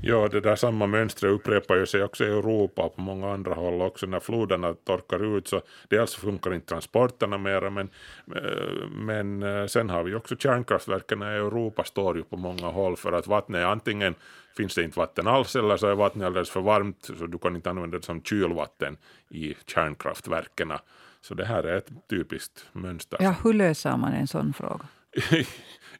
Ja, 0.03 0.27
det 0.27 0.39
där 0.39 0.56
samma 0.56 0.88
mönstret 0.88 1.31
upprepar 1.31 1.75
ju 1.75 1.86
sig 1.86 2.03
också 2.03 2.24
i 2.24 2.27
Europa 2.27 2.81
och 2.81 2.95
på 2.95 3.01
många 3.01 3.33
andra 3.33 3.53
håll 3.53 3.81
också. 3.81 4.06
När 4.06 4.19
floderna 4.19 4.73
torkar 4.73 5.37
ut 5.37 5.47
så 5.47 5.61
dels 5.90 6.16
funkar 6.16 6.54
inte 6.54 6.68
transporterna 6.68 7.37
mera 7.37 7.69
men, 7.69 7.90
eh, 8.35 8.90
men 8.92 9.44
eh, 9.44 9.66
sen 9.66 9.90
har 9.90 10.04
vi 10.04 10.16
också 10.16 10.35
kärnkraftverken 10.35 11.21
i 11.21 11.26
Europa 11.26 11.83
står 11.83 12.18
ju 12.18 12.23
på 12.23 12.37
många 12.37 12.68
håll 12.68 12.97
för 12.97 13.11
att 13.11 13.28
vattnet 13.28 13.59
är 13.59 13.66
antingen 13.66 14.16
finns 14.57 14.76
det 14.76 14.83
inte 14.83 14.99
vatten 14.99 15.28
alls 15.28 15.56
eller 15.56 15.78
så 15.78 15.87
är 15.87 15.95
vattnet 15.95 16.26
alldeles 16.26 16.49
för 16.49 16.61
varmt 16.61 17.11
så 17.18 17.28
du 17.28 17.37
kan 17.37 17.56
inte 17.56 17.69
använda 17.69 17.97
det 17.97 18.06
som 18.06 18.23
kylvatten 18.23 18.97
i 19.30 19.56
kärnkraftverken. 19.68 20.73
Så 21.21 21.33
det 21.33 21.45
här 21.45 21.64
är 21.64 21.78
ett 21.78 21.90
typiskt 22.09 22.66
mönster. 22.71 23.18
Ja, 23.21 23.35
hur 23.44 23.54
löser 23.54 23.97
man 23.97 24.14
en 24.14 24.28
sån 24.28 24.54
fråga? 24.54 24.87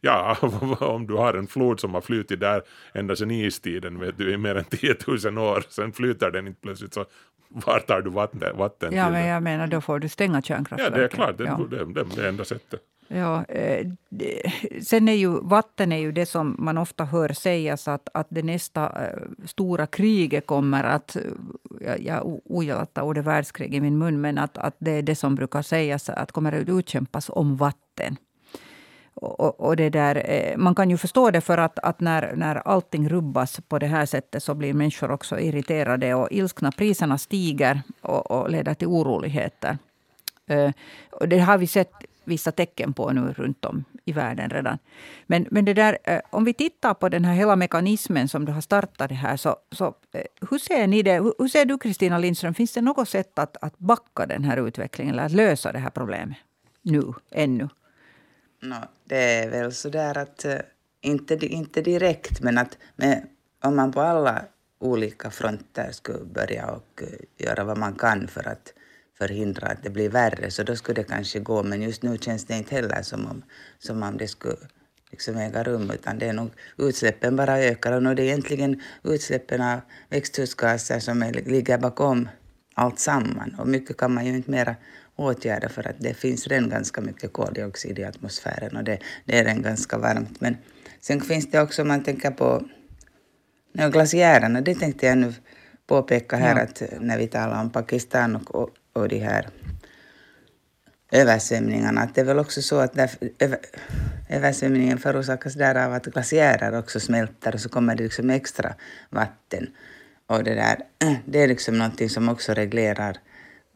ja, 0.02 0.38
om 0.80 1.08
du 1.08 1.14
har 1.14 1.34
en 1.34 1.48
flod 1.48 1.80
som 1.80 1.94
har 1.94 2.02
flutit 2.02 2.40
där 2.40 2.62
ända 2.94 3.16
sedan 3.16 3.32
istiden, 3.32 4.00
vet 4.00 4.18
du, 4.18 4.34
i 4.34 4.38
mer 4.38 4.56
än 4.56 4.64
10 4.64 4.96
000 5.26 5.38
år, 5.38 5.64
sen 5.70 5.92
flyter 5.92 6.32
den 6.32 6.48
inte 6.48 6.62
plötsligt 6.62 6.94
så 6.94 7.06
var 7.50 7.80
tar 7.80 8.02
du 8.02 8.10
vatten, 8.10 8.58
vatten 8.58 8.94
Ja, 8.94 9.06
till 9.06 9.14
men 9.14 9.28
jag 9.28 9.44
menar 9.44 9.68
då 9.68 9.82
får 9.82 10.00
du 10.00 10.10
stänga 10.10 10.42
kärnkraftverket. 10.42 10.94
Ja, 10.94 11.00
det 11.00 11.04
är 11.04 11.08
klart, 11.08 11.38
det, 11.38 11.44
ja. 11.44 11.60
det, 11.70 11.86
det, 11.86 12.16
det 12.16 12.24
är 12.24 12.30
enda 12.30 12.46
sättet. 12.46 12.82
Ja, 13.14 13.46
eh, 13.46 13.88
sen 14.82 15.10
är 15.10 15.14
ju 15.14 15.40
vatten 15.42 15.92
är 15.92 15.98
ju 15.98 16.12
det 16.12 16.26
som 16.26 16.56
man 16.60 16.78
ofta 16.78 17.06
hör 17.06 17.30
sägas 17.30 17.88
att, 17.88 18.10
att 18.14 18.28
det 18.30 18.44
nästa 18.44 19.06
eh, 19.06 19.20
stora 19.46 19.88
kriget 19.88 20.46
kommer 20.46 20.84
att... 20.84 21.18
Jag, 21.82 22.02
jag 22.02 22.42
ogillar 22.46 22.82
att 22.82 22.94
ta 22.94 23.02
ordet 23.02 23.26
världskrig 23.26 23.76
i 23.76 23.82
min 23.82 23.98
mun, 23.98 24.22
men 24.22 24.38
att, 24.38 24.58
att 24.58 24.76
det 24.80 24.92
är 24.92 25.02
det 25.02 25.16
som 25.16 25.36
brukar 25.36 25.62
sägas 25.62 26.10
att 26.10 26.32
kommer 26.32 26.52
att 26.52 26.70
utkämpas 26.70 27.30
om 27.30 27.58
vatten. 27.58 28.18
Och, 29.14 29.60
och, 29.60 29.76
det 29.76 29.90
där, 29.90 30.30
eh, 30.30 30.58
man 30.58 30.76
kan 30.76 30.90
ju 30.90 30.98
förstå 30.98 31.32
det 31.32 31.42
för 31.42 31.58
att, 31.58 31.80
att 31.80 32.00
när, 32.00 32.36
när 32.36 32.56
allting 32.56 33.10
rubbas 33.10 33.60
på 33.68 33.80
det 33.80 33.88
här 33.88 34.06
sättet 34.06 34.44
så 34.44 34.54
blir 34.56 34.74
människor 34.74 35.12
också 35.12 35.40
irriterade 35.40 36.14
och 36.14 36.28
ilskna. 36.32 36.72
Priserna 36.72 37.18
stiger 37.18 37.82
och, 38.02 38.32
och 38.32 38.50
leder 38.50 38.74
till 38.74 38.88
oroligheter. 38.88 39.78
Eh, 40.48 40.72
och 41.12 41.28
det 41.28 41.40
har 41.40 41.58
vi 41.58 41.68
sett 41.68 41.94
vissa 42.24 42.52
tecken 42.52 42.94
på 42.94 43.12
nu 43.12 43.34
runt 43.38 43.66
om 43.66 43.84
i 44.06 44.12
världen 44.12 44.50
redan. 44.50 44.78
Men, 45.28 45.48
men 45.52 45.66
det 45.66 45.74
där, 45.74 45.98
eh, 46.04 46.20
om 46.30 46.44
vi 46.44 46.54
tittar 46.54 46.94
på 46.94 47.10
den 47.10 47.26
här 47.26 47.34
hela 47.34 47.56
mekanismen 47.56 48.28
som 48.28 48.46
du 48.46 48.52
har 48.52 48.62
startat 48.62 49.10
det 49.10 49.16
här. 49.16 49.38
Så, 49.38 49.56
så, 49.72 49.94
hur 50.50 50.58
ser 50.58 50.88
ni 50.88 51.04
det? 51.04 51.34
Hur 51.40 51.48
ser 51.48 51.66
du 51.66 51.78
Kristina 51.78 52.18
Lindström? 52.18 52.54
Finns 52.54 52.74
det 52.74 52.82
något 52.82 53.10
sätt 53.10 53.40
att, 53.40 53.58
att 53.62 53.78
backa 53.78 54.26
den 54.26 54.44
här 54.44 54.68
utvecklingen 54.68 55.14
eller 55.14 55.26
att 55.26 55.32
lösa 55.32 55.72
det 55.72 55.80
här 55.80 55.90
problemet 55.90 56.38
nu, 56.82 57.14
ännu? 57.32 57.70
No, 58.64 58.76
det 59.06 59.18
är 59.18 59.50
väl 59.50 59.72
så 59.74 59.90
där 59.90 60.18
att, 60.18 60.46
eh, 60.46 60.60
inte, 61.02 61.46
inte 61.46 61.82
direkt, 61.82 62.42
men 62.42 62.58
att 62.58 62.78
med 62.96 63.28
om 63.64 63.76
man 63.76 63.92
på 63.92 64.02
alla 64.02 64.46
olika 64.80 65.32
fronter 65.32 65.92
skulle 65.92 66.26
börja 66.26 66.72
och 66.72 67.02
eh, 67.02 67.46
göra 67.46 67.64
vad 67.64 67.78
man 67.78 67.96
kan 67.96 68.28
för 68.28 68.48
att 68.48 68.74
förhindra 69.18 69.68
att 69.68 69.84
det 69.84 69.90
blir 69.90 70.10
värre, 70.10 70.52
så 70.52 70.64
då 70.64 70.76
skulle 70.76 71.02
det 71.02 71.08
kanske 71.08 71.40
gå. 71.40 71.64
Men 71.64 71.82
just 71.82 72.04
nu 72.04 72.18
känns 72.18 72.46
det 72.46 72.58
inte 72.58 72.76
heller 72.76 73.02
som 73.02 73.26
om, 73.26 73.44
som 73.80 74.04
om 74.04 74.18
det 74.18 74.28
skulle 74.28 74.58
liksom 75.12 75.38
äga 75.38 75.64
rum, 75.64 75.92
utan 75.92 76.20
det 76.20 76.26
är 76.26 76.34
nog 76.34 76.50
utsläppen 76.78 77.36
bara 77.36 77.60
ökar. 77.60 77.92
Och 77.92 78.04
nu 78.04 78.10
är 78.10 78.16
det 78.16 78.24
egentligen 78.24 78.82
utsläppen 79.04 79.62
av 79.62 79.80
växthusgaser 80.10 81.00
som 81.00 81.24
är, 81.24 81.34
ligger 81.34 81.78
bakom 81.78 82.30
allt 82.74 83.00
samman. 83.00 83.56
Och 83.60 83.68
mycket 83.68 83.98
kan 83.98 84.14
man 84.14 84.26
ju 84.26 84.36
inte 84.36 84.52
mera 84.52 84.76
åtgärda 85.22 85.70
för 85.70 85.88
att 85.88 85.96
det 86.00 86.14
finns 86.14 86.48
redan 86.48 86.70
ganska 86.70 87.02
mycket 87.02 87.34
koldioxid 87.34 88.00
i 88.00 88.04
atmosfären 88.04 88.78
och 88.78 88.84
det, 88.84 89.00
det 89.26 89.40
är 89.40 89.44
redan 89.44 89.62
ganska 89.62 89.98
varmt. 89.98 90.42
Men 90.42 90.58
sen 91.00 91.22
finns 91.22 91.52
det 91.52 91.62
också, 91.62 91.82
om 91.82 91.88
man 91.88 92.04
tänker 92.04 92.32
på 92.32 92.64
no, 93.74 93.90
glaciärerna, 93.90 94.62
det 94.62 94.76
tänkte 94.76 95.06
jag 95.06 95.18
nu 95.18 95.34
påpeka 95.88 96.36
här 96.36 96.56
ja. 96.56 96.64
att 96.64 96.84
när 97.02 97.18
vi 97.18 97.28
talar 97.28 97.62
om 97.62 97.70
Pakistan 97.70 98.36
och, 98.36 98.56
och, 98.56 98.70
och 98.94 99.10
de 99.10 99.20
här 99.20 99.50
översvämningarna, 101.12 102.02
att 102.02 102.16
det 102.16 102.22
är 102.22 102.26
väl 102.26 102.40
också 102.40 102.62
så 102.62 102.80
att 102.80 102.94
där, 102.94 103.10
över, 103.40 103.60
översvämningen 104.30 104.98
förorsakas 104.98 105.54
där 105.54 105.86
av 105.86 105.94
att 105.94 106.06
glaciärer 106.06 106.80
också 106.80 107.00
smälter 107.00 107.54
och 107.54 107.62
så 107.62 107.70
kommer 107.70 107.96
det 107.96 108.04
liksom 108.04 108.30
extra 108.30 108.74
vatten. 109.10 109.68
Och 110.28 110.44
det, 110.44 110.56
där, 110.56 110.78
det 111.26 111.44
är 111.44 111.48
liksom 111.48 111.78
någonting 111.78 112.10
som 112.10 112.30
också 112.30 112.54
reglerar 112.54 113.18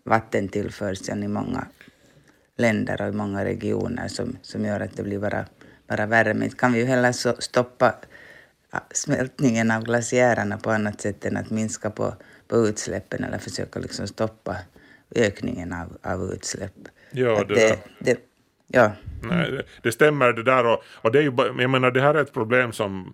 vattentillförseln 0.06 1.24
i 1.24 1.28
många 1.28 1.68
länder 2.58 3.02
och 3.02 3.08
i 3.08 3.12
många 3.12 3.46
regioner 3.46 4.08
som, 4.08 4.38
som 4.42 4.66
gör 4.66 4.80
att 4.80 4.98
det 4.98 5.04
blir 5.04 5.20
bara, 5.20 5.46
bara 5.88 6.06
värre. 6.06 6.34
Men 6.34 6.50
kan 6.50 6.74
vi 6.74 6.80
ju 6.80 6.86
heller 6.86 7.42
stoppa 7.42 7.96
smältningen 8.92 9.72
av 9.72 9.84
glaciärerna 9.84 10.58
på 10.58 10.72
annat 10.72 11.02
sätt 11.02 11.26
än 11.26 11.38
att 11.38 11.50
minska 11.50 11.90
på, 11.90 12.14
på 12.48 12.58
utsläppen 12.58 13.24
eller 13.24 13.38
försöka 13.38 13.80
liksom 13.80 14.08
stoppa 14.08 14.56
ökningen 15.16 15.74
av, 15.74 15.98
av 16.12 16.34
utsläpp. 16.34 16.74
Ja, 17.12 17.44
det, 17.48 17.56
det, 17.56 17.80
det, 18.00 18.20
ja. 18.68 18.92
Nej, 19.24 19.52
det, 19.52 19.64
det, 19.82 19.92
stämmer 19.92 20.34
det 20.34 20.44
där 20.44 20.66
och, 20.66 20.84
och 20.88 21.12
det 21.12 21.20
är 21.20 21.24
ju, 21.24 21.34
jag 21.60 21.70
menar 21.70 21.92
det 21.92 22.02
här 22.02 22.16
är 22.16 22.22
ett 22.22 22.34
problem 22.34 22.72
som 22.72 23.14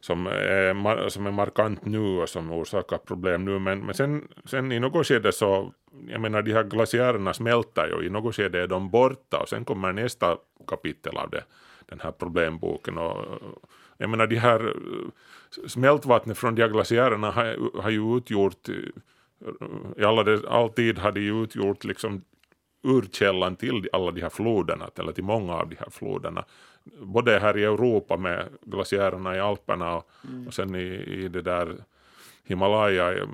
som 0.00 0.26
är, 0.26 1.08
som 1.08 1.26
är 1.26 1.30
markant 1.30 1.84
nu 1.84 1.98
och 1.98 2.28
som 2.28 2.52
orsakar 2.52 2.98
problem 2.98 3.44
nu. 3.44 3.58
Men, 3.58 3.80
men 3.80 3.94
sen, 3.94 4.28
sen 4.44 4.72
i 4.72 4.80
något 4.80 5.06
skede 5.06 5.32
så, 5.32 5.72
jag 6.08 6.20
menar 6.20 6.42
de 6.42 6.52
här 6.52 6.64
glaciärerna 6.64 7.34
smälter 7.34 7.86
ju, 7.86 8.06
i 8.06 8.10
något 8.10 8.34
skede 8.34 8.62
är 8.62 8.66
de 8.66 8.90
borta 8.90 9.38
och 9.38 9.48
sen 9.48 9.64
kommer 9.64 9.92
nästa 9.92 10.36
kapitel 10.68 11.16
av 11.16 11.30
det, 11.30 11.44
den 11.86 12.00
här 12.00 12.12
problemboken. 12.12 12.98
Och, 12.98 13.24
jag 13.98 14.10
menar 14.10 14.26
de 14.26 14.36
här 14.36 14.76
smältvattnet 15.66 16.38
från 16.38 16.54
de 16.54 16.62
här 16.62 16.68
glaciärerna 16.68 17.30
har, 17.30 17.80
har 17.82 17.90
ju 17.90 18.16
utgjort 18.16 18.68
i 19.96 20.04
alla 20.04 20.22
det, 20.22 20.48
alltid 20.48 20.98
har 20.98 21.12
de 21.12 21.20
utgjort 21.20 21.84
liksom 21.84 22.22
urkällan 22.82 23.56
till 23.56 23.88
alla 23.92 24.10
de 24.10 24.20
här 24.20 24.30
floderna, 24.30 24.90
eller 24.98 25.12
till 25.12 25.24
många 25.24 25.54
av 25.54 25.68
de 25.68 25.76
här 25.76 25.90
floderna. 25.90 26.44
Både 27.00 27.38
här 27.38 27.58
i 27.58 27.64
Europa 27.64 28.16
med 28.16 28.48
glaciärerna 28.62 29.36
i 29.36 29.40
Alperna 29.40 29.96
och, 29.96 30.10
mm. 30.28 30.46
och 30.46 30.54
sen 30.54 30.74
i, 30.74 30.86
i 30.94 31.28
det 31.28 31.42
där 31.42 31.76
Himalaya, 32.46 33.28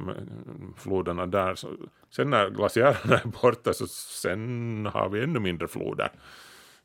floderna 0.76 1.26
där. 1.26 1.54
Så, 1.54 1.68
sen 2.10 2.30
när 2.30 2.50
glaciärerna 2.50 3.14
är 3.24 3.42
borta 3.42 3.72
så 3.72 3.86
sen 3.86 4.88
har 4.92 5.08
vi 5.08 5.22
ännu 5.22 5.38
mindre 5.38 5.68
floder. 5.68 6.10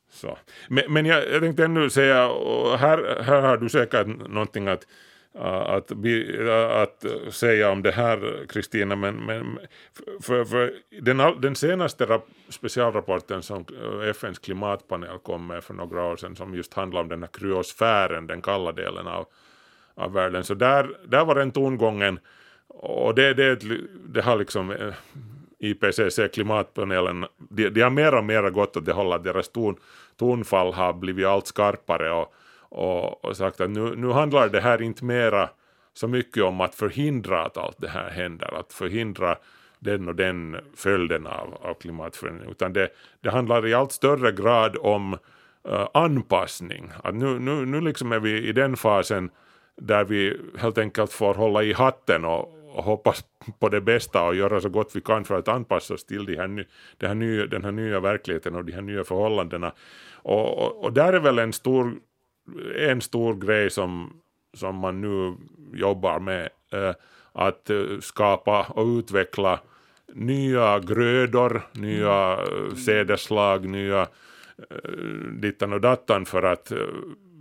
Så. 0.10 0.38
Men, 0.70 0.84
men 0.94 1.06
jag, 1.06 1.32
jag 1.32 1.42
tänkte 1.42 1.66
ännu 1.66 1.90
säga, 1.90 2.28
här, 2.78 3.22
här 3.24 3.42
har 3.42 3.58
du 3.58 3.70
säkert 3.70 4.08
någonting 4.08 4.68
att 4.68 4.88
äh, 5.36 5.44
att, 5.46 5.92
äh, 5.92 6.82
att 6.82 7.06
säga 7.34 7.72
om 7.72 7.84
det 7.84 7.92
här, 7.92 8.46
Kristina, 8.50 8.96
men, 8.96 9.26
men 9.26 9.60
för, 10.22 10.46
för 10.46 10.74
den, 11.02 11.42
den 11.42 11.56
senaste 11.56 12.06
rap, 12.06 12.28
specialrapporten 12.50 13.44
som 13.44 13.66
äh, 14.02 14.10
FNs 14.10 14.40
klimatpanel 14.40 15.20
kom 15.20 15.48
med 15.48 15.64
för 15.64 15.74
några 15.74 16.04
år 16.04 16.16
sedan, 16.16 16.36
som 16.36 16.56
just 16.56 16.74
handlar 16.74 17.02
om 17.02 17.10
den 17.10 17.24
här 17.24 17.30
kryosfären, 17.34 18.28
den 18.28 18.42
kalla 18.42 18.72
delen 18.72 19.08
av, 19.08 19.28
av 19.98 20.14
världen, 20.14 20.44
så 20.44 20.54
där, 20.54 20.98
där 21.08 21.26
var 21.26 21.36
den 21.36 21.52
tongången, 21.52 22.20
och 22.68 23.16
det, 23.16 23.34
det, 23.34 23.60
det 24.08 24.22
har 24.22 24.38
liksom 24.38 24.72
eh, 24.72 24.94
IPCC, 25.60 26.20
klimatpanelen, 26.34 27.26
de, 27.38 27.70
de 27.70 27.82
har 27.82 27.90
mer 27.90 28.16
och 28.16 28.24
mer 28.24 28.50
gått 28.50 28.78
åt 28.78 28.86
det 28.86 28.94
hållet, 28.94 29.24
deras 29.24 29.50
ton, 29.50 29.76
tonfall 30.18 30.74
har 30.74 30.94
blivit 30.94 31.26
allt 31.26 31.48
skarpare 31.48 32.12
och 32.12 32.34
och, 32.70 33.26
och 33.26 33.38
sagt 33.38 33.62
att 33.62 33.70
nu, 33.70 33.96
nu 33.96 34.12
handlar 34.12 34.50
det 34.50 34.62
här 34.62 34.82
inte 34.82 35.06
mera 35.06 35.50
så 35.94 36.08
mycket 36.08 36.44
om 36.44 36.62
att 36.62 36.76
förhindra 36.76 37.46
att 37.46 37.58
allt 37.58 37.78
det 37.78 37.88
här 37.88 38.10
händer, 38.10 38.60
att 38.60 38.74
förhindra 38.74 39.38
den 39.80 40.08
och 40.08 40.16
den 40.16 40.58
följden 40.76 41.28
av, 41.28 41.58
av 41.62 41.74
klimatförändringen, 41.74 42.52
utan 42.52 42.74
det, 42.74 42.90
det 43.22 43.30
handlar 43.30 43.68
i 43.68 43.74
allt 43.74 43.92
större 43.92 44.32
grad 44.32 44.78
om 44.80 45.14
uh, 45.70 45.88
anpassning. 45.94 46.92
Att 47.04 47.16
nu, 47.16 47.40
nu, 47.40 47.66
nu 47.66 47.82
liksom 47.82 48.12
är 48.12 48.20
vi 48.20 48.48
i 48.48 48.52
den 48.52 48.78
fasen 48.78 49.30
där 49.78 50.04
vi 50.04 50.38
helt 50.58 50.78
enkelt 50.78 51.14
får 51.14 51.34
hålla 51.34 51.64
i 51.64 51.74
hatten 51.74 52.26
och, 52.26 52.54
och 52.78 52.84
hoppas 52.84 53.24
på 53.60 53.70
det 53.70 53.82
bästa 53.82 54.24
och 54.24 54.36
göra 54.36 54.62
så 54.62 54.70
gott 54.70 54.96
vi 54.96 55.02
kan 55.02 55.26
för 55.26 55.36
att 55.36 55.48
anpassa 55.48 55.94
oss 55.94 56.06
till 56.06 56.26
de 56.26 56.36
här, 56.36 56.68
det 56.98 57.08
här 57.08 57.16
nya, 57.16 57.46
den 57.46 57.64
här 57.64 57.72
nya 57.72 58.00
verkligheten 58.00 58.56
och 58.56 58.66
de 58.66 58.72
här 58.72 58.82
nya 58.82 59.04
förhållandena. 59.04 59.72
Och, 60.14 60.58
och, 60.58 60.84
och 60.84 60.94
där 60.94 61.14
är 61.14 61.20
väl 61.20 61.40
en 61.40 61.54
stor 61.54 61.94
en 62.76 63.02
stor 63.02 63.36
grej 63.36 63.70
som, 63.70 64.22
som 64.54 64.76
man 64.76 65.02
nu 65.02 65.36
jobbar 65.74 66.20
med, 66.20 66.50
eh, 66.72 66.94
att 67.32 67.70
eh, 67.70 68.00
skapa 68.02 68.64
och 68.70 68.86
utveckla 68.86 69.60
nya 70.14 70.80
grödor, 70.80 71.62
nya 71.72 72.38
mm. 72.38 72.76
sädesslag, 72.76 73.70
nya 73.70 74.02
eh, 74.70 74.92
dittan 75.32 75.74
och 75.74 75.82
dattan 75.82 76.26
för 76.26 76.44
att 76.44 76.72
eh, 76.72 76.78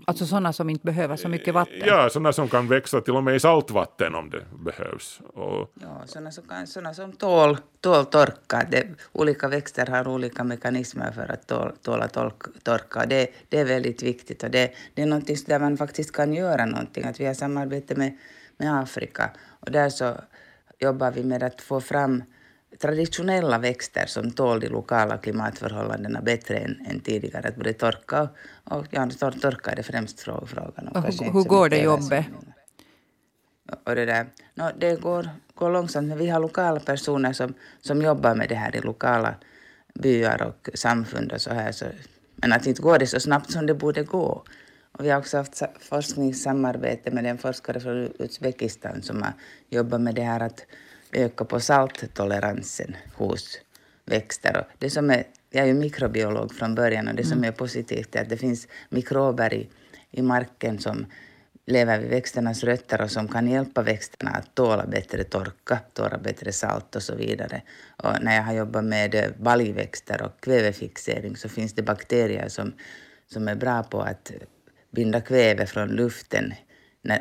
Alltså 0.08 0.26
sådana 0.26 0.52
som 0.52 0.70
inte 0.70 0.84
behöver 0.84 1.16
så 1.16 1.28
mycket 1.28 1.54
vatten? 1.54 1.82
Ja, 1.86 2.10
sådana 2.10 2.32
som 2.32 2.48
kan 2.48 2.68
växa 2.68 3.00
till 3.00 3.16
och 3.16 3.24
med 3.24 3.36
i 3.36 3.40
saltvatten 3.40 4.14
om 4.14 4.30
det 4.30 4.44
behövs. 4.64 5.20
Och... 5.34 5.72
Ja, 5.74 6.02
sådana 6.06 6.30
som, 6.30 6.44
kan, 6.48 6.66
sådana 6.66 6.94
som 6.94 7.12
tål, 7.12 7.58
tål 7.80 8.06
torka. 8.06 8.66
Det, 8.70 8.86
olika 9.12 9.48
växter 9.48 9.86
har 9.86 10.08
olika 10.08 10.44
mekanismer 10.44 11.12
för 11.12 11.32
att 11.32 11.46
tål, 11.46 11.72
tåla 11.82 12.08
tolk, 12.08 12.42
torka. 12.62 13.06
Det, 13.06 13.28
det 13.48 13.60
är 13.60 13.64
väldigt 13.64 14.02
viktigt 14.02 14.42
och 14.42 14.50
det, 14.50 14.72
det 14.94 15.02
är 15.02 15.06
någonting 15.06 15.36
där 15.46 15.58
man 15.58 15.76
faktiskt 15.76 16.12
kan 16.12 16.34
göra 16.34 16.64
någonting. 16.64 17.04
Att 17.04 17.20
vi 17.20 17.26
har 17.26 17.34
samarbete 17.34 17.94
med, 17.94 18.18
med 18.56 18.82
Afrika 18.82 19.30
och 19.60 19.70
där 19.70 19.88
så 19.88 20.14
jobbar 20.78 21.10
vi 21.10 21.24
med 21.24 21.42
att 21.42 21.60
få 21.60 21.80
fram 21.80 22.22
traditionella 22.78 23.58
växter 23.58 24.06
som 24.06 24.30
tål 24.30 24.60
de 24.60 24.68
lokala 24.68 25.18
klimatförhållandena 25.18 26.22
bättre 26.22 26.56
än, 26.56 26.86
än 26.86 27.00
tidigare. 27.00 27.48
Att 27.48 27.56
både 27.56 27.72
torka 27.72 28.28
och, 28.64 28.76
och 28.76 28.86
ja, 28.90 29.10
tor, 29.10 29.30
torka 29.30 29.70
är 29.70 29.76
det 29.76 29.82
främst 29.82 30.20
frågan 30.20 30.88
om. 30.94 31.04
Hur, 31.04 31.32
hur 31.32 31.44
går 31.44 31.68
det 31.68 31.78
jobbet? 31.78 32.26
Och 33.84 33.94
det, 33.94 34.04
där, 34.04 34.26
no, 34.54 34.70
det 34.78 35.00
går, 35.00 35.28
går 35.54 35.70
långsamt, 35.70 36.08
men 36.08 36.18
vi 36.18 36.28
har 36.28 36.40
lokala 36.40 36.80
personer 36.80 37.32
som, 37.32 37.54
som 37.80 38.02
jobbar 38.02 38.34
med 38.34 38.48
det 38.48 38.54
här 38.54 38.76
i 38.76 38.80
lokala 38.80 39.34
byar 39.94 40.42
och 40.42 40.68
samfund 40.74 41.32
och 41.32 41.40
så 41.40 41.54
här. 41.54 41.72
Så, 41.72 41.84
men 42.36 42.52
att 42.52 42.66
inte 42.66 42.82
går 42.82 42.98
det 42.98 43.06
så 43.06 43.20
snabbt 43.20 43.50
som 43.50 43.66
det 43.66 43.74
borde 43.74 44.02
gå. 44.02 44.44
Och 44.92 45.04
vi 45.04 45.10
har 45.10 45.18
också 45.18 45.36
haft 45.36 45.62
forskningssamarbete 45.80 47.10
med 47.10 47.26
en 47.26 47.38
forskare 47.38 47.80
från 47.80 48.12
Uzbekistan 48.18 49.02
som 49.02 49.22
har 49.22 49.32
jobbat 49.70 50.00
med 50.00 50.14
det 50.14 50.22
här 50.22 50.40
att 50.40 50.66
öka 51.16 51.44
på 51.44 51.60
salttoleransen 51.60 52.96
hos 53.14 53.60
växter. 54.04 54.56
Och 54.56 54.66
det 54.78 54.90
som 54.90 55.10
är, 55.10 55.24
jag 55.50 55.62
är 55.62 55.66
ju 55.66 55.74
mikrobiolog 55.74 56.54
från 56.54 56.74
början 56.74 57.08
och 57.08 57.14
det 57.14 57.24
som 57.24 57.38
mm. 57.38 57.48
är 57.48 57.52
positivt 57.52 58.16
är 58.16 58.22
att 58.22 58.28
det 58.28 58.36
finns 58.36 58.68
mikrober 58.88 59.54
i, 59.54 59.68
i 60.10 60.22
marken 60.22 60.78
som 60.78 61.06
lever 61.66 61.98
vid 61.98 62.10
växternas 62.10 62.64
rötter 62.64 63.02
och 63.02 63.10
som 63.10 63.28
kan 63.28 63.48
hjälpa 63.48 63.82
växterna 63.82 64.30
att 64.30 64.54
tåla 64.54 64.86
bättre 64.86 65.24
torka, 65.24 65.78
tåla 65.94 66.18
bättre 66.18 66.52
salt 66.52 66.96
och 66.96 67.02
så 67.02 67.14
vidare. 67.14 67.62
Och 67.96 68.12
när 68.22 68.36
jag 68.36 68.42
har 68.42 68.54
jobbat 68.54 68.84
med 68.84 69.34
baljväxter 69.38 70.22
och 70.22 70.40
kvävefixering 70.40 71.36
så 71.36 71.48
finns 71.48 71.72
det 71.74 71.82
bakterier 71.82 72.48
som, 72.48 72.72
som 73.32 73.48
är 73.48 73.54
bra 73.54 73.82
på 73.82 74.00
att 74.00 74.32
binda 74.90 75.20
kväve 75.20 75.66
från 75.66 75.88
luften 75.88 76.54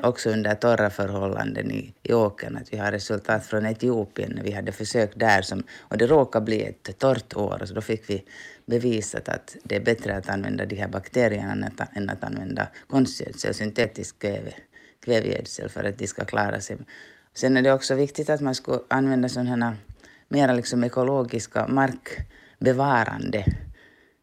också 0.04 0.30
under 0.30 0.56
torra 0.56 0.90
förhållanden 0.90 1.72
i, 1.72 1.94
i 2.04 2.14
åkern. 2.14 2.58
Att 2.58 2.74
vi 2.74 2.78
har 2.78 2.92
resultat 2.92 3.46
från 3.46 3.66
Etiopien 3.66 4.32
när 4.36 4.44
vi 4.44 4.52
hade 4.52 4.72
försök 4.72 5.12
där 5.16 5.42
som, 5.42 5.64
och 5.80 5.98
det 5.98 6.08
råkade 6.08 6.46
bli 6.46 6.64
ett 6.64 7.00
torrt 7.00 7.36
år 7.36 7.62
så 7.66 7.74
då 7.74 7.82
fick 7.82 8.10
vi 8.10 8.24
bevisat 8.66 9.30
att 9.30 9.56
det 9.64 9.76
är 9.76 9.80
bättre 9.80 10.18
att 10.18 10.30
använda 10.30 10.66
de 10.66 10.76
här 10.76 10.88
bakterierna 10.88 11.52
än 11.52 11.64
att, 11.64 11.98
än 11.98 12.10
att 12.10 12.24
använda 12.24 12.68
konstgödsel, 12.88 13.54
syntetisk 13.54 14.20
kväve, 14.20 14.54
kvävegödsel 15.06 15.70
för 15.70 15.84
att 15.84 15.98
de 15.98 16.08
ska 16.08 16.26
klara 16.26 16.62
sig. 16.62 16.78
Sen 17.34 17.58
är 17.58 17.62
det 17.62 17.74
också 17.74 17.96
viktigt 17.96 18.30
att 18.30 18.42
man 18.42 18.56
ska 18.56 18.84
använda 18.88 19.30
sådana 19.30 19.76
mera 20.28 20.54
liksom 20.54 20.84
ekologiska 20.84 21.68
markbevarande 21.68 23.46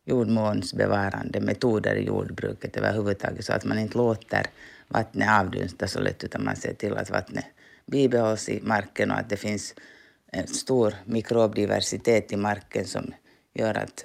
jordmånsbevarande 0.05 1.41
metoder 1.41 1.95
i 1.95 2.07
jordbruket 2.07 2.77
överhuvudtaget 2.77 3.45
så 3.45 3.53
att 3.53 3.65
man 3.65 3.79
inte 3.79 3.99
låter 3.99 4.47
vattnet 4.93 5.29
avdunstar 5.31 5.87
så 5.87 6.01
lätt 6.01 6.25
utan 6.25 6.45
man 6.45 6.57
ser 6.57 6.75
till 6.75 6.97
att 6.97 7.11
vattnet 7.11 7.45
bibehålls 7.87 8.49
i 8.49 8.61
marken 8.63 9.11
och 9.11 9.19
att 9.19 9.29
det 9.29 9.37
finns 9.37 9.75
en 10.33 10.47
stor 10.47 10.95
mikrobdiversitet 11.05 12.33
i 12.33 12.37
marken 12.37 12.85
som 12.85 13.15
gör 13.55 13.75
att, 13.75 14.05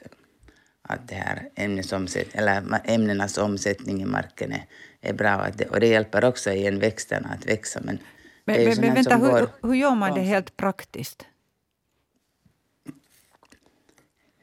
att 0.81 1.07
det 1.07 1.15
här 1.15 1.49
ämnesomsätt, 1.55 2.27
eller 2.35 2.81
ämnenas 2.83 3.37
omsättning 3.37 4.01
i 4.01 4.05
marken 4.05 4.51
är, 4.51 4.65
är 5.01 5.13
bra. 5.13 5.47
Och, 5.47 5.55
det, 5.55 5.65
och 5.65 5.79
det 5.79 5.87
hjälper 5.87 6.25
också 6.25 6.51
igen 6.51 6.79
växterna 6.79 7.29
att 7.29 7.45
växa. 7.45 7.79
Men, 7.83 7.99
men, 8.45 8.63
men, 8.63 8.81
men 8.81 8.93
vänta, 8.93 9.17
hur, 9.17 9.47
hur 9.67 9.75
gör 9.75 9.95
man 9.95 10.13
det 10.13 10.21
helt 10.21 10.57
praktiskt? 10.57 11.25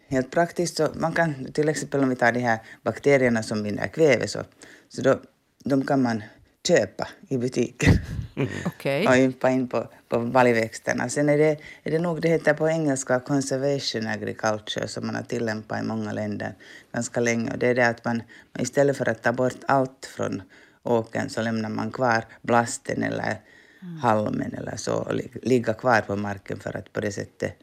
Helt 0.09 0.31
praktiskt 0.31 0.77
så 0.77 0.89
man 0.95 1.13
kan 1.13 1.53
till 1.53 1.69
exempel 1.69 2.03
om 2.03 2.09
vi 2.09 2.17
tar 2.17 2.33
de 2.33 2.41
här 2.41 2.59
bakterierna 2.83 3.43
som 3.43 3.63
binder 3.63 3.87
kväve 3.87 4.29
så, 4.29 4.45
så 4.89 5.03
då, 5.03 5.21
de 5.65 5.87
kan 5.87 6.03
man 6.03 6.23
köpa 6.68 7.09
i 7.28 7.38
butiken 7.38 7.94
mm. 8.37 8.49
okay. 8.66 9.06
och 9.06 9.16
ympa 9.16 9.50
in 9.50 9.68
på, 9.68 9.88
på 10.09 10.21
baljväxterna. 10.21 11.09
Sen 11.09 11.28
är 11.28 11.38
det, 11.38 11.59
är 11.83 11.90
det 11.90 11.99
nog, 11.99 12.21
det 12.21 12.28
heter 12.28 12.54
på 12.54 12.68
engelska 12.68 13.21
conservation 13.21 14.06
agriculture 14.06 14.88
som 14.88 15.06
man 15.06 15.14
har 15.14 15.23
tillämpat 15.23 15.80
i 15.80 15.87
många 15.87 16.12
länder 16.12 16.54
ganska 16.92 17.21
länge. 17.21 17.52
Och 17.52 17.59
det 17.59 17.66
är 17.66 17.75
det 17.75 17.88
att 17.88 18.04
man, 18.04 18.23
istället 18.59 18.97
för 18.97 19.09
att 19.09 19.23
ta 19.23 19.33
bort 19.33 19.64
allt 19.68 20.06
från 20.16 20.42
åkern 20.83 21.28
så 21.28 21.42
lämnar 21.42 21.68
man 21.68 21.90
kvar 21.90 22.25
blasten 22.42 23.02
eller 23.02 23.40
mm. 23.83 23.97
halmen 23.97 24.54
eller 24.54 24.76
så 24.76 24.94
och 24.94 25.14
ligga 25.42 25.75
kvar 25.75 26.00
på 26.00 26.16
marken 26.16 26.61
för 26.61 26.76
att 26.76 26.92
på 26.92 27.00
det 27.00 27.12
sättet 27.12 27.59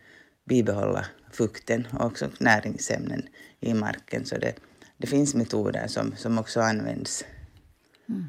bibehålla 0.46 1.06
fukten 1.32 1.88
och 1.92 2.06
också 2.06 2.30
näringsämnen 2.40 3.28
i 3.60 3.74
marken. 3.74 4.26
Så 4.26 4.38
det, 4.38 4.56
det 4.98 5.08
finns 5.08 5.36
metoder 5.36 5.88
som, 5.88 6.14
som 6.18 6.38
också 6.38 6.62
används. 6.62 7.26
Mm. 8.10 8.26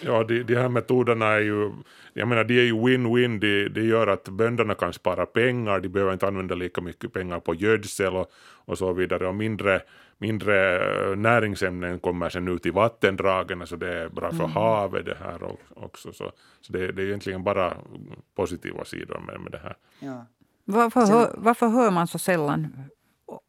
Ja, 0.00 0.24
de, 0.24 0.42
de 0.42 0.54
här 0.54 0.68
metoderna 0.68 1.26
är 1.26 1.40
ju, 1.40 1.72
jag 2.12 2.28
menar 2.28 2.44
de 2.44 2.58
är 2.58 2.64
ju 2.64 2.72
win-win, 2.72 3.38
de, 3.38 3.68
de 3.68 3.80
gör 3.80 4.06
att 4.06 4.28
bönderna 4.28 4.74
kan 4.74 4.92
spara 4.92 5.26
pengar, 5.26 5.80
de 5.80 5.88
behöver 5.88 6.12
inte 6.12 6.26
använda 6.26 6.54
lika 6.54 6.80
mycket 6.80 7.12
pengar 7.12 7.40
på 7.40 7.54
gödsel 7.54 8.16
och, 8.16 8.30
och 8.64 8.78
så 8.78 8.92
vidare 8.92 9.28
och 9.28 9.34
mindre, 9.34 9.80
mindre 10.18 10.78
eh, 11.10 11.16
näringsämnen 11.16 11.98
kommer 11.98 12.28
sen 12.28 12.48
ut 12.48 12.66
i 12.66 12.70
vattendragen, 12.70 13.66
så 13.66 13.76
det 13.76 14.02
är 14.02 14.08
bra 14.08 14.30
för 14.30 14.44
mm. 14.44 14.50
havet 14.50 15.04
det 15.04 15.16
här 15.20 15.38
också. 15.74 16.12
Så, 16.12 16.32
så 16.60 16.72
det, 16.72 16.92
det, 16.92 17.02
är 17.02 17.06
egentligen 17.06 17.44
bara 17.44 17.74
positiva 18.34 18.84
sidor 18.84 19.20
med, 19.26 19.40
med 19.40 19.52
det 19.52 19.60
här. 19.62 19.76
Ja. 19.98 20.26
Varför, 20.64 21.06
hör, 21.06 21.34
varför 21.36 21.68
hör 21.68 21.90
man 21.90 22.06
så 22.06 22.18
sällan 22.18 22.76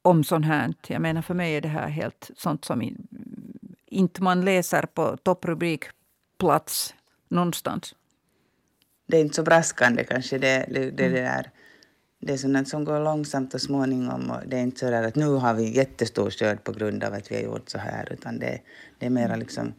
om 0.01 0.23
sånt 0.23 0.45
här? 0.45 0.73
Jag 0.87 1.01
menar 1.01 1.21
för 1.21 1.33
mig 1.33 1.55
är 1.55 1.61
det 1.61 1.67
här 1.67 1.87
helt 1.87 2.31
sånt 2.35 2.65
som 2.65 2.81
inte 3.85 4.23
man 4.23 4.45
läser 4.45 4.85
på 4.85 5.17
topprubrik 5.17 5.83
plats 6.43 6.93
någonstans. 7.29 7.95
Det 9.07 9.17
är 9.17 9.21
inte 9.21 9.35
så 9.35 9.43
braskande 9.43 10.03
kanske. 10.03 10.37
Det, 10.37 10.65
det, 10.71 10.91
det, 10.91 11.05
mm. 11.05 11.23
där. 11.23 11.51
det 12.19 12.33
är 12.33 12.37
sånt 12.37 12.67
som 12.67 12.85
går 12.85 12.99
långsamt 12.99 13.53
och 13.53 13.61
småningom. 13.61 14.31
Och 14.31 14.47
det 14.47 14.57
är 14.57 14.61
inte 14.61 14.79
så 14.79 14.89
där 14.89 15.03
att 15.03 15.15
nu 15.15 15.27
har 15.27 15.53
vi 15.53 15.77
jättestor 15.77 16.29
skörd 16.29 16.63
på 16.63 16.71
grund 16.71 17.03
av 17.03 17.13
att 17.13 17.31
vi 17.31 17.35
har 17.35 17.43
gjort 17.43 17.69
så 17.69 17.77
här. 17.77 18.13
Utan 18.13 18.39
det, 18.39 18.59
det 18.99 19.05
är 19.05 19.09
mer 19.09 19.37
liksom 19.37 19.73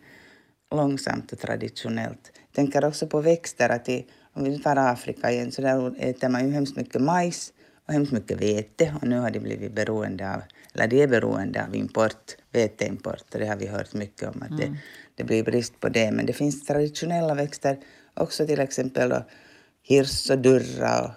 långsamt 0.71 1.33
och 1.33 1.39
traditionellt. 1.39 2.33
Jag 2.35 2.53
tänker 2.53 2.85
också 2.85 3.07
på 3.07 3.21
växter. 3.21 3.69
att 3.69 3.89
i, 3.89 4.07
Om 4.33 4.45
vi 4.45 4.59
tar 4.59 4.77
Afrika 4.77 5.31
igen 5.31 5.53
så 5.53 5.63
där 5.63 5.95
äter 5.99 6.29
man 6.29 6.47
ju 6.47 6.53
hemskt 6.53 6.77
mycket 6.77 7.03
majs 7.03 7.53
och 7.87 7.93
hemskt 7.93 8.13
mycket 8.13 8.41
vete. 8.41 8.95
Och 9.01 9.09
nu 9.09 9.19
har 9.19 9.31
de 9.31 9.41
blivit 9.41 9.73
beroende 9.73 10.35
av, 10.35 10.43
eller 10.75 10.87
de 10.87 11.03
är 11.03 11.09
beroende 11.09 11.65
av 11.65 11.77
import, 11.77 12.37
veteimport. 12.55 13.25
Det 13.29 13.47
har 13.47 13.57
vi 13.57 13.67
hört 13.67 13.95
mycket 13.95 14.29
om. 14.29 14.43
att 14.43 14.51
mm. 14.51 14.61
det, 14.61 14.79
det 15.15 15.25
blir 15.25 15.45
brist 15.45 15.81
på 15.81 15.89
det. 15.89 16.11
Men 16.13 16.27
det 16.27 16.33
finns 16.33 16.65
traditionella 16.67 17.35
växter 17.35 17.79
också, 18.15 18.47
till 18.47 18.61
exempel 18.61 19.09
då, 19.09 19.25
hirs 19.83 20.31
och 20.31 20.39
durra 20.39 21.01
och 21.05 21.11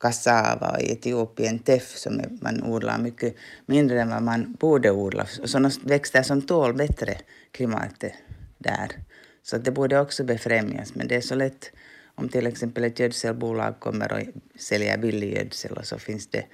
kassava 0.00 0.70
och 0.70 0.80
i 0.80 0.92
Etiopien 0.92 1.58
teff 1.58 1.96
som 1.96 2.22
man 2.42 2.62
odlar 2.62 2.98
mycket 2.98 3.36
mindre 3.66 4.00
än 4.00 4.10
vad 4.10 4.22
man 4.22 4.52
borde 4.60 4.90
odla. 4.90 5.26
Sådana 5.26 5.70
växter 5.84 6.22
som 6.22 6.42
tål 6.42 6.74
bättre 6.74 7.16
klimatet 7.50 8.12
där. 8.58 8.88
Så 9.42 9.58
det 9.58 9.70
borde 9.70 10.00
också 10.00 10.24
befrämjas. 10.24 10.94
Men 10.94 11.08
det 11.08 11.16
är 11.16 11.20
så 11.20 11.34
lätt 11.34 11.70
om 12.14 12.28
till 12.28 12.46
exempel 12.46 12.84
ett 12.84 12.98
gödselbolag 12.98 13.80
kommer 13.80 14.12
och 14.12 14.20
säljer 14.60 14.98
billig 14.98 15.34
gödsel 15.34 15.72
och 15.72 15.86
så 15.86 15.98
finns 15.98 16.26
det 16.26 16.44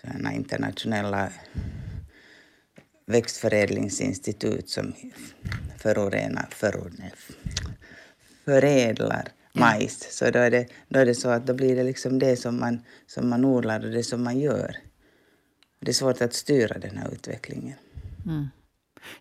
sådana 0.00 0.32
internationella 0.32 1.32
växtförädlingsinstitut 3.06 4.68
som 4.68 4.92
förorenar, 5.78 6.48
förorenar, 6.50 7.12
förädlar 8.44 9.28
majs. 9.52 10.18
Så 10.18 10.30
då 10.30 10.38
är, 10.38 10.50
det, 10.50 10.66
då 10.88 11.00
är 11.00 11.06
det 11.06 11.14
så 11.14 11.28
att 11.28 11.46
då 11.46 11.54
blir 11.54 11.76
det 11.76 11.82
liksom 11.82 12.18
det 12.18 12.36
som 12.36 12.60
man, 12.60 12.80
som 13.06 13.28
man 13.28 13.44
odlar 13.44 13.84
och 13.84 13.90
det 13.90 14.02
som 14.02 14.24
man 14.24 14.38
gör. 14.38 14.76
Det 15.80 15.90
är 15.90 15.94
svårt 15.94 16.20
att 16.20 16.34
styra 16.34 16.78
den 16.78 16.96
här 16.98 17.12
utvecklingen. 17.12 17.76
Mm. 18.26 18.48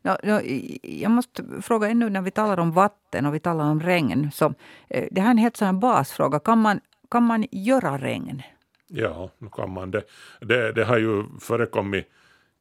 Ja, 0.01 0.41
jag 0.81 1.11
måste 1.11 1.43
fråga 1.61 1.89
ännu 1.89 2.09
när 2.09 2.21
vi 2.21 2.31
talar 2.31 2.59
om 2.59 2.71
vatten 2.71 3.25
och 3.25 3.35
vi 3.35 3.39
talar 3.39 3.65
om 3.65 3.81
regn. 3.81 4.31
Så, 4.33 4.53
eh, 4.89 5.07
det 5.11 5.21
här 5.21 5.27
är 5.27 5.31
en 5.31 5.37
helt 5.37 5.57
sån 5.57 5.79
basfråga. 5.79 6.39
Kan 6.39 6.57
man, 6.57 6.79
kan 7.11 7.23
man 7.23 7.45
göra 7.51 7.97
regn? 7.97 8.41
Ja, 8.87 9.31
nu 9.37 9.49
kan 9.49 9.69
man 9.69 9.91
det. 9.91 10.03
Det, 10.41 10.71
det 10.71 10.85
har 10.85 10.97
ju 10.97 11.23
förekommit 11.39 12.07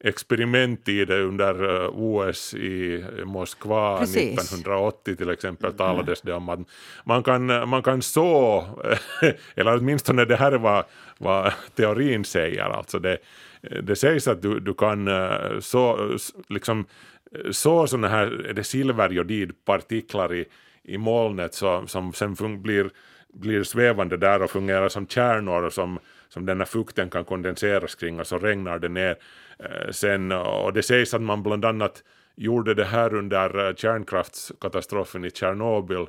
experiment 0.03 0.89
i 0.89 1.05
det 1.05 1.21
under 1.21 1.83
eh, 1.83 1.89
OS 1.89 2.53
i 2.53 3.05
Moskva 3.25 3.97
Precis. 3.99 4.39
1980 4.39 5.15
till 5.15 5.29
exempel 5.29 5.73
talades 5.73 6.21
det 6.21 6.33
om 6.33 6.49
att 6.49 6.59
man 7.03 7.23
kan, 7.23 7.69
man 7.69 7.83
kan 7.83 8.01
så, 8.01 8.63
eller 9.55 9.77
åtminstone 9.77 10.25
det 10.25 10.35
här 10.35 10.51
är 10.51 10.57
vad, 10.57 10.85
vad 11.17 11.53
teorin 11.75 12.25
säger, 12.25 12.63
alltså. 12.63 12.99
Det, 12.99 13.17
det 13.83 13.95
sägs 13.95 14.27
att 14.27 14.41
du, 14.41 14.59
du 14.59 14.73
kan 14.73 15.07
eh, 15.07 15.59
så, 15.59 16.17
liksom, 16.49 16.85
så 17.51 17.87
sådana 17.87 18.07
här 18.07 18.51
det 18.55 18.63
silverjodidpartiklar 18.63 20.33
i, 20.33 20.45
i 20.83 20.97
molnet 20.97 21.53
så, 21.53 21.87
som 21.87 22.13
sen 22.13 22.61
blir, 22.61 22.89
blir 23.33 23.63
svävande 23.63 24.17
där 24.17 24.41
och 24.41 24.51
fungerar 24.51 24.89
som 24.89 25.07
kärnor 25.07 25.69
som, 25.69 25.99
som 26.29 26.45
den 26.45 26.57
här 26.57 26.65
fukten 26.65 27.09
kan 27.09 27.25
kondenseras 27.25 27.95
kring 27.95 28.19
och 28.19 28.27
så 28.27 28.37
regnar 28.37 28.79
det 28.79 28.89
ner 28.89 29.15
sen, 29.91 30.31
och 30.31 30.73
det 30.73 30.83
sägs 30.83 31.13
att 31.13 31.21
man 31.21 31.43
bland 31.43 31.65
annat 31.65 32.03
gjorde 32.35 32.73
det 32.73 32.85
här 32.85 33.13
under 33.13 33.67
eh, 33.67 33.75
kärnkraftskatastrofen 33.75 35.25
i 35.25 35.31
Tjernobyl 35.31 36.05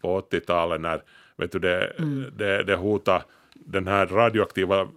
på 0.00 0.20
80-talet 0.20 0.80
när 0.80 1.02
vet 1.36 1.52
du, 1.52 1.58
det, 1.58 1.92
mm. 1.98 2.24
det, 2.36 2.62
det 2.62 2.76
hotade 2.76 3.24
den 3.54 3.86
här 3.86 4.06
radioaktiva 4.06 4.88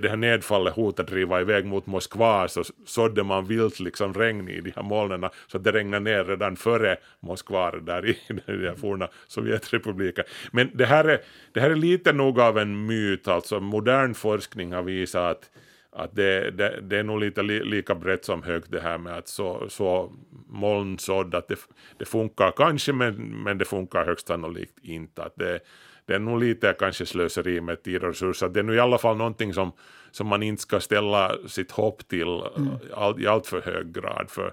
det 0.00 0.08
här 0.08 0.16
nedfallet 0.16 0.74
hotade 0.74 1.10
driva 1.10 1.40
iväg 1.40 1.66
mot 1.66 1.86
Moskva 1.86 2.48
så 2.48 2.64
sådde 2.86 3.22
man 3.22 3.46
vilt 3.46 3.80
liksom 3.80 4.14
regn 4.14 4.48
i 4.48 4.60
de 4.60 4.72
här 4.76 4.82
molnen 4.82 5.30
så 5.46 5.56
att 5.56 5.64
det 5.64 5.72
regnade 5.72 6.04
ner 6.04 6.24
redan 6.24 6.56
före 6.56 6.96
Moskva 7.20 7.70
där 7.70 8.06
i 8.06 8.18
den 8.46 8.76
forna 8.76 9.08
Sovjetrepubliken. 9.26 10.24
Men 10.52 10.70
det 10.74 10.86
här, 10.86 11.04
är, 11.04 11.20
det 11.52 11.60
här 11.60 11.70
är 11.70 11.76
lite 11.76 12.12
nog 12.12 12.40
av 12.40 12.58
en 12.58 12.86
myt, 12.86 13.28
alltså 13.28 13.60
modern 13.60 14.14
forskning 14.14 14.72
har 14.72 14.82
visat 14.82 15.30
att 15.30 15.50
att 15.92 16.16
det, 16.16 16.50
det, 16.50 16.80
det, 16.82 16.98
är 16.98 17.02
nog 17.02 17.20
lite 17.20 17.42
li, 17.42 17.64
lika 17.64 17.94
brett 17.94 18.24
som 18.24 18.42
högt 18.42 18.70
det 18.70 18.80
här 18.80 18.98
med 18.98 19.18
att 19.18 19.28
så, 19.28 19.68
så 19.68 20.12
molnsådd 20.48 21.34
att 21.34 21.48
det, 21.48 21.56
det 21.96 22.04
funkar 22.04 22.52
kanske 22.56 22.92
men, 22.92 23.14
men 23.42 23.58
det 23.58 23.64
funkar 23.64 24.04
högst 24.04 24.26
sannolikt 24.26 24.78
inte. 24.82 25.22
Att 25.22 25.36
det, 25.36 25.60
det 26.06 26.14
är 26.14 26.18
nog 26.18 26.40
lite 26.40 26.74
kanske 26.78 27.06
slöseri 27.06 27.60
med 27.60 27.82
tid 27.82 28.02
och 28.02 28.08
resurser. 28.08 28.48
Det 28.48 28.60
är 28.60 28.64
nu 28.64 28.74
i 28.74 28.80
alla 28.80 28.98
fall 28.98 29.16
någonting 29.16 29.54
som, 29.54 29.72
som 30.10 30.26
man 30.26 30.42
inte 30.42 30.62
ska 30.62 30.80
ställa 30.80 31.36
sitt 31.46 31.70
hopp 31.70 32.08
till 32.08 32.42
mm. 32.56 32.68
all, 32.94 33.22
i 33.22 33.26
allt 33.26 33.46
för 33.46 33.60
hög 33.60 33.92
grad. 33.92 34.30
För, 34.30 34.52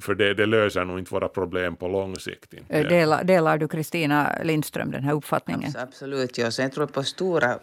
för 0.00 0.14
det, 0.14 0.34
det, 0.34 0.46
löser 0.46 0.84
nog 0.84 0.98
inte 0.98 1.14
våra 1.14 1.28
problem 1.28 1.76
på 1.76 1.88
lång 1.88 2.16
sikt. 2.16 2.54
Delar, 2.68 3.24
delar 3.24 3.58
du 3.58 3.68
Kristina 3.68 4.38
Lindström 4.42 4.90
den 4.90 5.04
här 5.04 5.12
uppfattningen? 5.12 5.72
Absolut, 5.78 6.38
ja. 6.38 6.50
Så 6.50 6.62
jag 6.62 6.72
tror 6.72 6.86
på 6.86 7.02
stora 7.02 7.58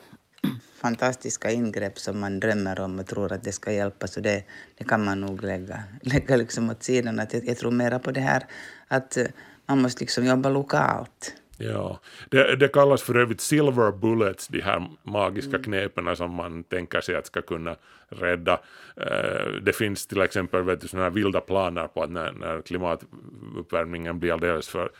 fantastiska 0.81 1.51
ingrepp 1.51 1.99
som 1.99 2.19
man 2.19 2.39
drömmer 2.39 2.79
om 2.79 2.99
och 2.99 3.07
tror 3.07 3.33
att 3.33 3.43
det 3.43 3.51
ska 3.51 3.71
hjälpa, 3.71 4.07
så 4.07 4.19
det, 4.19 4.43
det 4.77 4.83
kan 4.83 5.05
man 5.05 5.21
nog 5.21 5.43
lägga, 5.43 5.83
lägga 6.01 6.35
liksom 6.35 6.69
åt 6.69 6.83
sidan. 6.83 7.19
Att 7.19 7.33
jag, 7.33 7.47
jag 7.47 7.57
tror 7.57 7.71
mera 7.71 7.99
på 7.99 8.11
det 8.11 8.21
här 8.21 8.43
att 8.87 9.17
eh, 9.17 9.25
man 9.65 9.81
måste 9.81 10.03
liksom 10.03 10.25
jobba 10.25 10.49
lokalt. 10.49 11.35
Ja, 11.57 11.99
det, 12.29 12.55
det 12.55 12.67
kallas 12.67 13.01
för 13.01 13.17
övrigt 13.17 13.41
silver 13.41 13.91
bullets, 13.91 14.47
de 14.47 14.61
här 14.61 14.89
magiska 15.03 15.55
mm. 15.57 15.63
knepen 15.63 16.15
som 16.15 16.35
man 16.35 16.63
tänker 16.63 17.01
sig 17.01 17.15
att 17.15 17.25
ska 17.25 17.41
kunna 17.41 17.75
rädda. 18.09 18.59
Uh, 18.97 19.61
det 19.61 19.73
finns 19.73 20.07
till 20.07 20.21
exempel 20.21 20.63
vet 20.63 20.81
du, 20.81 20.87
såna 20.87 21.03
här 21.03 21.09
vilda 21.09 21.41
planer 21.41 21.87
på 21.87 22.03
att 22.03 22.11
när, 22.11 22.31
när 22.31 22.61
klimatuppvärmningen 22.61 24.19
blir 24.19 24.33
alldeles 24.33 24.67
för 24.67 24.91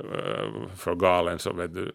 Eh, 0.00 0.76
för 0.76 0.94
galen 0.94 1.38
så 1.38 1.52
vet 1.52 1.74
du, 1.74 1.92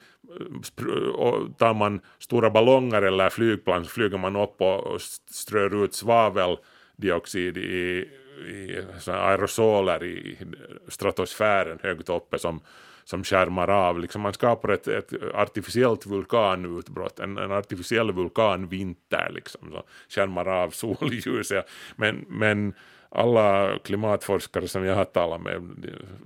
tar 1.58 1.74
man 1.74 2.02
stora 2.20 2.50
ballonger 2.50 3.02
eller 3.02 3.30
flygplan 3.30 3.86
så 3.86 3.92
flyger 3.92 4.18
man 4.18 4.36
upp 4.36 4.62
och 4.62 5.02
strör 5.32 5.84
ut 5.84 5.94
svaveldioxid 5.94 7.58
i, 7.58 8.10
i 8.48 8.86
aerosoler 9.08 10.04
i 10.04 10.38
stratosfären 10.88 11.80
högt 11.84 12.10
uppe 12.10 12.40
som, 12.40 12.62
som 13.04 13.24
skärmar 13.24 13.68
av. 13.70 14.00
Liksom 14.00 14.22
man 14.22 14.34
skapar 14.34 14.70
ett, 14.70 14.88
ett 14.88 15.14
artificiellt 15.34 16.06
vulkanutbrott, 16.06 17.20
en, 17.20 17.38
en 17.38 17.52
artificiell 17.52 18.12
vulkanvinter 18.12 19.32
liksom, 19.34 19.62
som 19.72 19.82
skärmar 20.10 20.48
av 20.48 20.70
solljuset. 20.72 21.70
Men, 21.96 22.26
men 22.30 22.74
alla 23.16 23.78
klimatforskare 23.84 24.68
som 24.68 24.86
jag 24.86 24.96
har 24.96 25.06
talat 25.06 25.42
med 25.42 25.62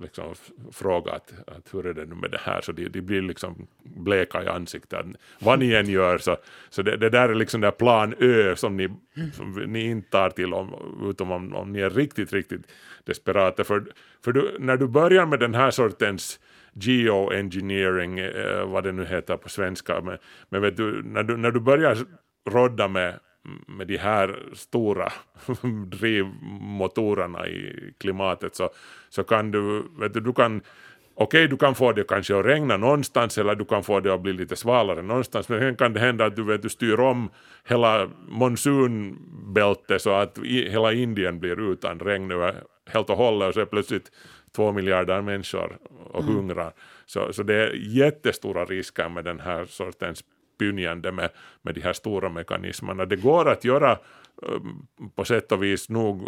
liksom 0.00 0.34
frågat 0.72 1.32
att 1.46 1.74
hur 1.74 1.86
är 1.86 1.94
det 1.94 2.06
nu 2.06 2.14
med 2.14 2.30
det 2.30 2.40
här, 2.42 2.60
så 2.60 2.72
de, 2.72 2.88
de 2.88 3.00
blir 3.00 3.22
liksom 3.22 3.66
bleka 3.82 4.44
i 4.44 4.48
ansiktet. 4.48 5.06
Vad 5.38 5.58
ni 5.58 5.72
än 5.72 5.86
gör 5.86 6.18
så, 6.18 6.36
så 6.70 6.82
det, 6.82 6.96
det 6.96 7.10
där 7.10 7.28
är 7.28 7.34
liksom 7.34 7.60
där 7.60 7.70
plan 7.70 8.14
Ö 8.18 8.56
som 8.56 8.76
ni, 8.76 8.88
som 9.32 9.52
ni 9.66 9.84
inte 9.84 10.10
tar 10.10 10.30
till 10.30 10.54
om, 10.54 10.74
utom 11.10 11.30
om, 11.30 11.54
om 11.54 11.72
ni 11.72 11.80
är 11.80 11.90
riktigt, 11.90 12.32
riktigt 12.32 12.62
desperata. 13.04 13.64
För, 13.64 13.84
för 14.24 14.32
du, 14.32 14.56
när 14.58 14.76
du 14.76 14.86
börjar 14.86 15.26
med 15.26 15.40
den 15.40 15.54
här 15.54 15.70
sortens 15.70 16.40
geoengineering, 16.72 18.18
eh, 18.18 18.66
vad 18.66 18.84
det 18.84 18.92
nu 18.92 19.04
heter 19.04 19.36
på 19.36 19.48
svenska, 19.48 20.00
men, 20.00 20.18
men 20.48 20.62
vet 20.62 20.76
du, 20.76 21.02
när, 21.02 21.22
du, 21.22 21.36
när 21.36 21.50
du 21.50 21.60
börjar 21.60 21.98
rodda 22.50 22.88
med 22.88 23.18
med 23.66 23.86
de 23.86 23.96
här 23.96 24.42
stora 24.52 25.12
drivmotorerna 25.86 27.48
i 27.48 27.92
klimatet 27.98 28.56
så, 28.56 28.70
så 29.08 29.24
kan 29.24 29.50
du, 29.50 29.82
vet 29.98 30.14
du, 30.14 30.20
du 30.20 30.32
kan 30.32 30.62
Okej, 31.18 31.44
okay, 31.44 31.46
du 31.46 31.56
kan 31.56 31.74
få 31.74 31.92
det 31.92 32.04
kanske 32.08 32.38
att 32.38 32.46
regna 32.46 32.76
någonstans 32.76 33.38
eller 33.38 33.54
du 33.54 33.64
kan 33.64 33.82
få 33.82 34.00
det 34.00 34.14
att 34.14 34.20
bli 34.20 34.32
lite 34.32 34.56
svalare 34.56 35.02
någonstans 35.02 35.48
men 35.48 35.60
sen 35.60 35.76
kan 35.76 35.92
det 35.92 36.00
hända 36.00 36.24
att 36.24 36.36
du, 36.36 36.44
vet, 36.44 36.62
du 36.62 36.68
styr 36.68 37.00
om 37.00 37.30
hela 37.64 38.10
monsunbältet 38.28 40.02
så 40.02 40.10
att 40.10 40.38
i, 40.38 40.68
hela 40.70 40.92
Indien 40.92 41.40
blir 41.40 41.72
utan 41.72 42.00
regn 42.00 42.30
över 42.30 42.62
helt 42.86 43.10
och 43.10 43.16
hållet 43.16 43.48
och 43.48 43.54
så 43.54 43.60
är 43.60 43.64
plötsligt 43.64 44.10
två 44.56 44.72
miljarder 44.72 45.22
människor 45.22 45.78
och 46.10 46.22
mm. 46.22 46.34
hungrar. 46.34 46.72
Så, 47.06 47.32
så 47.32 47.42
det 47.42 47.54
är 47.54 47.74
jättestora 47.74 48.64
risker 48.64 49.08
med 49.08 49.24
den 49.24 49.40
här 49.40 49.64
sortens 49.64 50.24
pynjande 50.58 51.12
med, 51.12 51.30
med 51.62 51.74
de 51.74 51.80
här 51.80 51.92
stora 51.92 52.28
mekanismerna. 52.28 53.06
Det 53.06 53.16
går 53.16 53.48
att 53.48 53.64
göra 53.64 53.92
eh, 53.92 54.60
på 55.14 55.24
sätt 55.24 55.52
och 55.52 55.62
vis 55.62 55.88
nog, 55.88 56.22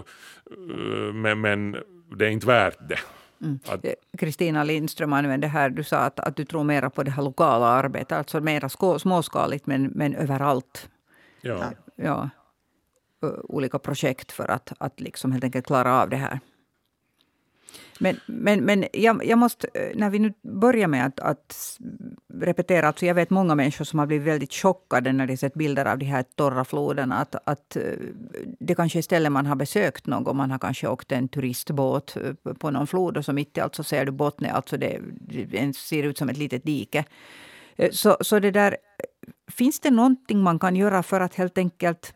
eh, 0.50 1.12
men, 1.14 1.40
men 1.40 1.76
det 2.16 2.26
är 2.26 2.30
inte 2.30 2.46
värt 2.46 2.88
det. 2.88 2.98
Mm. 3.42 3.58
Eh, 3.82 3.92
Kristina 4.18 4.58
mm. 4.60 4.66
Lindström 4.66 5.12
använde 5.12 5.46
här, 5.46 5.70
du 5.70 5.84
sa 5.84 5.96
att, 5.98 6.20
att 6.20 6.36
du 6.36 6.44
tror 6.44 6.64
mera 6.64 6.90
på 6.90 7.02
det 7.02 7.10
här 7.10 7.22
lokala 7.22 7.66
arbetet, 7.66 8.18
alltså 8.18 8.40
mera 8.40 8.68
småskaligt 8.98 9.66
men, 9.66 9.84
men 9.84 10.14
överallt. 10.14 10.90
Ja. 11.40 11.72
ja. 11.96 12.30
Olika 13.44 13.78
projekt 13.78 14.32
för 14.32 14.50
att, 14.50 14.72
att 14.78 15.00
liksom 15.00 15.32
helt 15.32 15.44
enkelt 15.44 15.66
klara 15.66 16.02
av 16.02 16.08
det 16.08 16.16
här. 16.16 16.40
Men, 17.98 18.20
men, 18.26 18.64
men 18.64 18.84
jag, 18.92 19.24
jag 19.24 19.38
måste, 19.38 19.68
eh, 19.74 19.96
när 19.96 20.10
vi 20.10 20.18
nu 20.18 20.32
börjar 20.42 20.88
med 20.88 21.06
att, 21.06 21.20
att 21.20 21.78
repetera, 22.34 22.86
alltså 22.86 23.06
jag 23.06 23.14
vet 23.14 23.30
många 23.30 23.54
människor 23.54 23.84
som 23.84 23.98
har 23.98 24.06
blivit 24.06 24.26
väldigt 24.26 24.52
chockade 24.52 25.12
när 25.12 25.26
de 25.26 25.36
sett 25.36 25.54
bilder 25.54 25.84
av 25.84 25.98
de 25.98 26.04
här 26.04 26.24
torra 26.34 26.64
floderna. 26.64 27.16
Att, 27.16 27.34
att 27.44 27.76
eh, 27.76 27.82
det 28.60 28.74
kanske 28.74 28.98
är 28.98 29.02
ställen 29.02 29.32
man 29.32 29.46
har 29.46 29.56
besökt 29.56 30.06
någon. 30.06 30.36
Man 30.36 30.50
har 30.50 30.58
kanske 30.58 30.88
åkt 30.88 31.12
en 31.12 31.28
turistbåt 31.28 32.16
eh, 32.16 32.52
på 32.54 32.70
någon 32.70 32.86
flod 32.86 33.16
och 33.16 33.24
så 33.24 33.32
mitt 33.32 33.56
i 33.56 33.60
allt 33.60 33.74
så 33.74 33.84
ser 33.84 34.04
du 34.04 34.12
bottnen. 34.12 34.54
Alltså 34.54 34.76
det, 34.76 35.00
det 35.50 35.76
ser 35.76 36.02
ut 36.02 36.18
som 36.18 36.28
ett 36.28 36.38
litet 36.38 36.64
dike. 36.64 37.04
Så, 37.90 38.16
så 38.20 38.38
det 38.38 38.50
där, 38.50 38.76
finns 39.50 39.80
det 39.80 39.90
någonting 39.90 40.42
man 40.42 40.58
kan 40.58 40.76
göra 40.76 41.02
för 41.02 41.20
att 41.20 41.34
helt 41.34 41.58
enkelt 41.58 42.14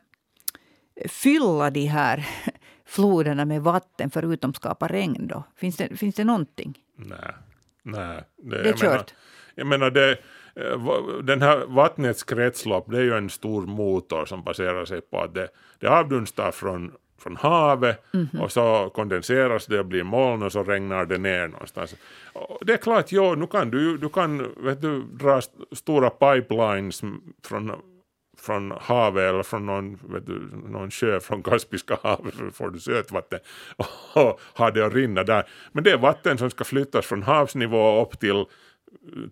fylla 1.09 1.71
de 1.71 1.87
här 1.87 2.27
floderna 2.93 3.45
med 3.45 3.63
vatten 3.63 4.11
förutom 4.11 4.55
skapa 4.55 4.89
regn 4.89 5.27
då? 5.27 5.45
Finns 5.57 5.77
det, 5.77 5.97
finns 5.97 6.15
det 6.15 6.25
någonting? 6.25 6.79
Nej. 6.97 7.35
Nej. 7.83 8.23
Det, 8.37 8.63
det 8.63 8.69
är 8.69 8.77
kört? 8.77 9.15
jag 9.55 9.67
menar 9.67 9.91
det, 9.91 10.11
eh, 10.57 11.07
den 11.23 11.43
här 11.43 11.67
vattnets 11.67 12.23
kretslopp 12.23 12.91
det 12.91 12.99
är 12.99 13.03
ju 13.03 13.17
en 13.17 13.31
stor 13.31 13.67
motor 13.67 14.25
som 14.25 14.45
baserar 14.45 14.85
sig 14.85 15.01
på 15.01 15.21
att 15.21 15.35
det, 15.35 15.49
det 15.79 15.87
avdunstar 15.87 16.51
från 16.51 16.93
från 17.23 17.37
havet 17.37 18.15
mm 18.15 18.27
-hmm. 18.27 18.41
och 18.41 18.53
så 18.53 18.91
kondenseras 18.95 19.67
det 19.67 19.79
och 19.79 19.87
blir 19.87 20.03
moln 20.03 20.43
och 20.43 20.53
så 20.53 20.65
regnar 20.65 21.07
det 21.07 21.19
ner 21.19 21.49
någonstans. 21.49 21.95
Det 22.61 22.73
är 22.73 22.77
klart, 22.77 23.13
jo, 23.13 23.35
nu 23.35 23.47
kan 23.47 23.71
du, 23.71 23.99
du 23.99 24.09
kan 24.09 24.55
vet 24.65 24.83
du, 24.83 25.03
dra 25.03 25.41
stora 25.73 26.11
pipelines 26.11 27.03
från 27.45 27.73
från 28.39 28.71
havet 28.81 29.23
eller 29.23 29.43
från 29.43 29.67
någon, 29.67 29.99
vet 30.03 30.27
du, 30.27 30.51
någon 30.69 30.91
sjö 30.91 31.21
från 31.21 31.43
Kaspiska 31.43 31.99
havet 32.03 32.35
får 32.53 32.71
du 32.71 32.81
sötvatten 32.81 33.39
och 34.15 34.41
ha 34.55 34.71
det 34.71 34.87
att 34.87 34.95
rinna 34.95 35.25
där. 35.25 35.49
Men 35.73 35.85
det 35.85 35.91
är 35.91 35.99
vatten 35.99 36.39
som 36.39 36.51
ska 36.51 36.65
flyttas 36.65 37.07
från 37.07 37.23
havsnivå 37.23 38.03
upp 38.03 38.21
till 38.21 38.45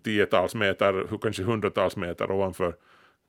tiotals 0.03 0.55
meter, 0.55 1.17
kanske 1.21 1.43
hundratals 1.43 1.95
meter 1.95 2.31
ovanför 2.31 2.73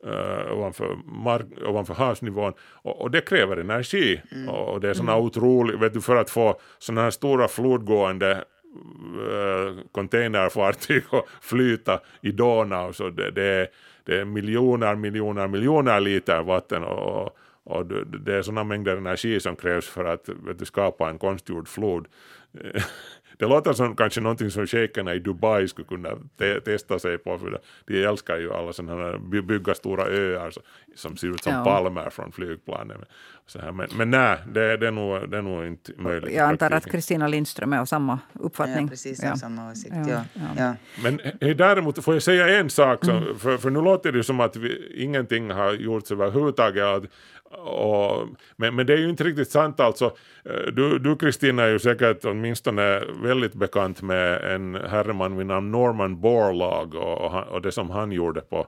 Uh, 0.06 0.52
ovanför, 0.52 0.98
mark, 1.04 1.46
ovanför 1.66 1.94
havsnivån 1.94 2.52
och, 2.61 3.00
och, 3.00 3.11
det 3.11 3.20
kräver 3.20 3.56
energi 3.56 4.22
mm. 4.32 4.48
och, 4.48 4.80
det 4.80 4.90
är 4.90 4.94
såna 4.94 5.12
mm. 5.12 5.24
otroligt, 5.24 5.80
vet 5.80 5.94
du 5.94 6.00
för 6.00 6.16
att 6.16 6.30
få 6.30 6.61
sådana 6.78 7.02
här 7.02 7.11
stora 7.11 7.48
flodgående 7.48 8.44
uh, 9.16 9.78
containerfartyg 9.92 11.02
att 11.11 11.24
flyta 11.40 12.00
i 12.20 12.32
Donau 12.32 12.92
så 12.92 13.11
det, 13.11 13.30
det, 13.30 13.44
är, 13.44 13.68
det 14.04 14.20
är 14.20 14.24
miljoner, 14.24 14.94
miljoner, 14.94 15.48
miljoner 15.48 16.00
liter 16.00 16.42
vatten 16.42 16.84
och, 16.84 17.36
och 17.64 17.86
det 17.86 18.34
är 18.34 18.42
sådana 18.42 18.64
mängder 18.64 18.96
energi 18.96 19.40
som 19.40 19.56
krävs 19.56 19.88
för 19.88 20.04
att 20.04 20.28
du, 20.58 20.64
skapa 20.64 21.10
en 21.10 21.18
konstgjord 21.18 21.68
flod. 21.68 22.06
Det 23.38 23.48
låter 23.48 23.72
som 23.72 23.96
kanske 23.96 24.20
någonting 24.20 24.50
som 24.50 24.66
shejkerna 24.66 25.14
i 25.14 25.18
Dubai 25.18 25.68
skulle 25.68 25.88
kunna 25.88 26.18
te 26.38 26.60
testa 26.60 26.98
sig 26.98 27.18
på, 27.18 27.38
för 27.38 27.60
de 27.86 28.04
älskar 28.04 28.38
ju 28.38 28.52
alla 28.52 28.72
sådana 28.72 29.02
här 29.02 29.18
bygga 29.42 29.74
stora 29.74 30.04
öar 30.06 30.52
som 30.96 31.16
ser 31.16 31.28
ut 31.28 31.42
som 31.42 31.52
ja. 31.52 31.64
palmer 31.64 32.10
från 32.10 32.32
flygplanen. 32.32 33.04
Så 33.46 33.59
här. 33.59 33.72
Men, 33.72 33.88
men 33.96 34.11
nej, 34.11 34.38
det, 34.46 34.76
det, 34.76 34.87
är 34.87 34.90
nog, 34.90 35.31
det 35.31 35.37
är 35.37 35.42
nog 35.42 35.66
inte 35.66 35.92
möjligt. 35.96 36.33
Jag 36.33 36.48
antar 36.48 36.70
att 36.70 36.87
Kristina 36.87 37.28
Lindström 37.28 37.72
är 37.72 37.78
av 37.78 37.85
samma 37.85 38.18
uppfattning. 38.33 38.85
Ja, 38.85 38.90
precis 38.90 39.22
ja. 39.22 39.37
samma 39.37 39.70
åsikt. 39.70 39.94
Ja. 40.09 40.24
Ja. 40.57 40.74
Men 41.02 41.20
däremot 41.57 42.05
får 42.05 42.14
jag 42.14 42.22
säga 42.22 42.59
en 42.59 42.70
sak, 42.70 43.05
som, 43.05 43.16
mm. 43.16 43.38
för, 43.38 43.59
för 43.59 43.70
nu 43.70 43.81
låter 43.81 44.12
det 44.12 44.24
som 44.24 44.40
att 44.40 44.57
vi, 44.57 44.92
ingenting 44.96 45.50
har 45.50 45.72
gjorts 45.72 46.12
överhuvudtaget. 46.12 47.11
Och, 47.59 48.28
men, 48.57 48.74
men 48.74 48.87
det 48.87 48.92
är 48.92 48.98
ju 48.98 49.09
inte 49.09 49.24
riktigt 49.24 49.50
sant 49.50 49.81
alltså. 49.81 50.16
Du 51.00 51.16
Kristina 51.16 51.62
är 51.62 51.68
ju 51.68 51.78
säkert 51.78 52.24
åtminstone 52.24 53.02
väldigt 53.22 53.55
bekant 53.55 54.02
med 54.02 54.55
en 54.55 54.74
herreman 54.74 55.37
vid 55.37 55.46
namn 55.46 55.70
Norman 55.70 56.20
Borlaug 56.20 56.94
och, 56.94 57.48
och 57.48 57.62
det 57.62 57.72
som 57.72 57.90
han 57.90 58.12
gjorde 58.12 58.40
på 58.40 58.66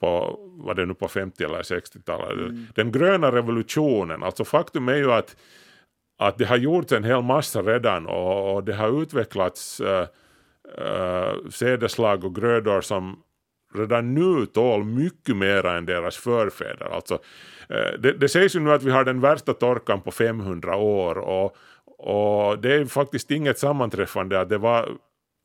på, 0.00 0.38
var 0.64 0.74
det 0.74 0.86
nu 0.86 0.94
på 0.94 1.08
50 1.08 1.44
eller 1.44 1.62
60-talet. 1.62 2.32
Mm. 2.32 2.66
Den 2.74 2.92
gröna 2.92 3.32
revolutionen, 3.32 4.22
alltså 4.22 4.44
faktum 4.44 4.88
är 4.88 4.96
ju 4.96 5.12
att, 5.12 5.36
att 6.18 6.38
det 6.38 6.44
har 6.44 6.56
gjorts 6.56 6.92
en 6.92 7.04
hel 7.04 7.22
massa 7.22 7.62
redan 7.62 8.06
och, 8.06 8.54
och 8.54 8.64
det 8.64 8.74
har 8.74 9.02
utvecklats 9.02 9.80
äh, 9.80 10.06
äh, 10.78 11.48
sädeslag 11.50 12.24
och 12.24 12.34
grödor 12.34 12.80
som 12.80 13.22
redan 13.74 14.14
nu 14.14 14.46
tål 14.46 14.84
mycket 14.84 15.36
mer 15.36 15.66
än 15.66 15.86
deras 15.86 16.16
förfäder. 16.16 16.94
Alltså, 16.94 17.14
äh, 17.68 17.98
det, 17.98 18.12
det 18.12 18.28
sägs 18.28 18.56
ju 18.56 18.60
nu 18.60 18.72
att 18.72 18.82
vi 18.82 18.90
har 18.90 19.04
den 19.04 19.20
värsta 19.20 19.54
torkan 19.54 20.00
på 20.00 20.10
500 20.10 20.76
år 20.76 21.18
och, 21.18 21.56
och 21.98 22.58
det 22.58 22.74
är 22.74 22.84
faktiskt 22.84 23.30
inget 23.30 23.58
sammanträffande 23.58 24.40
att 24.40 24.48
det 24.48 24.58
var 24.58 24.88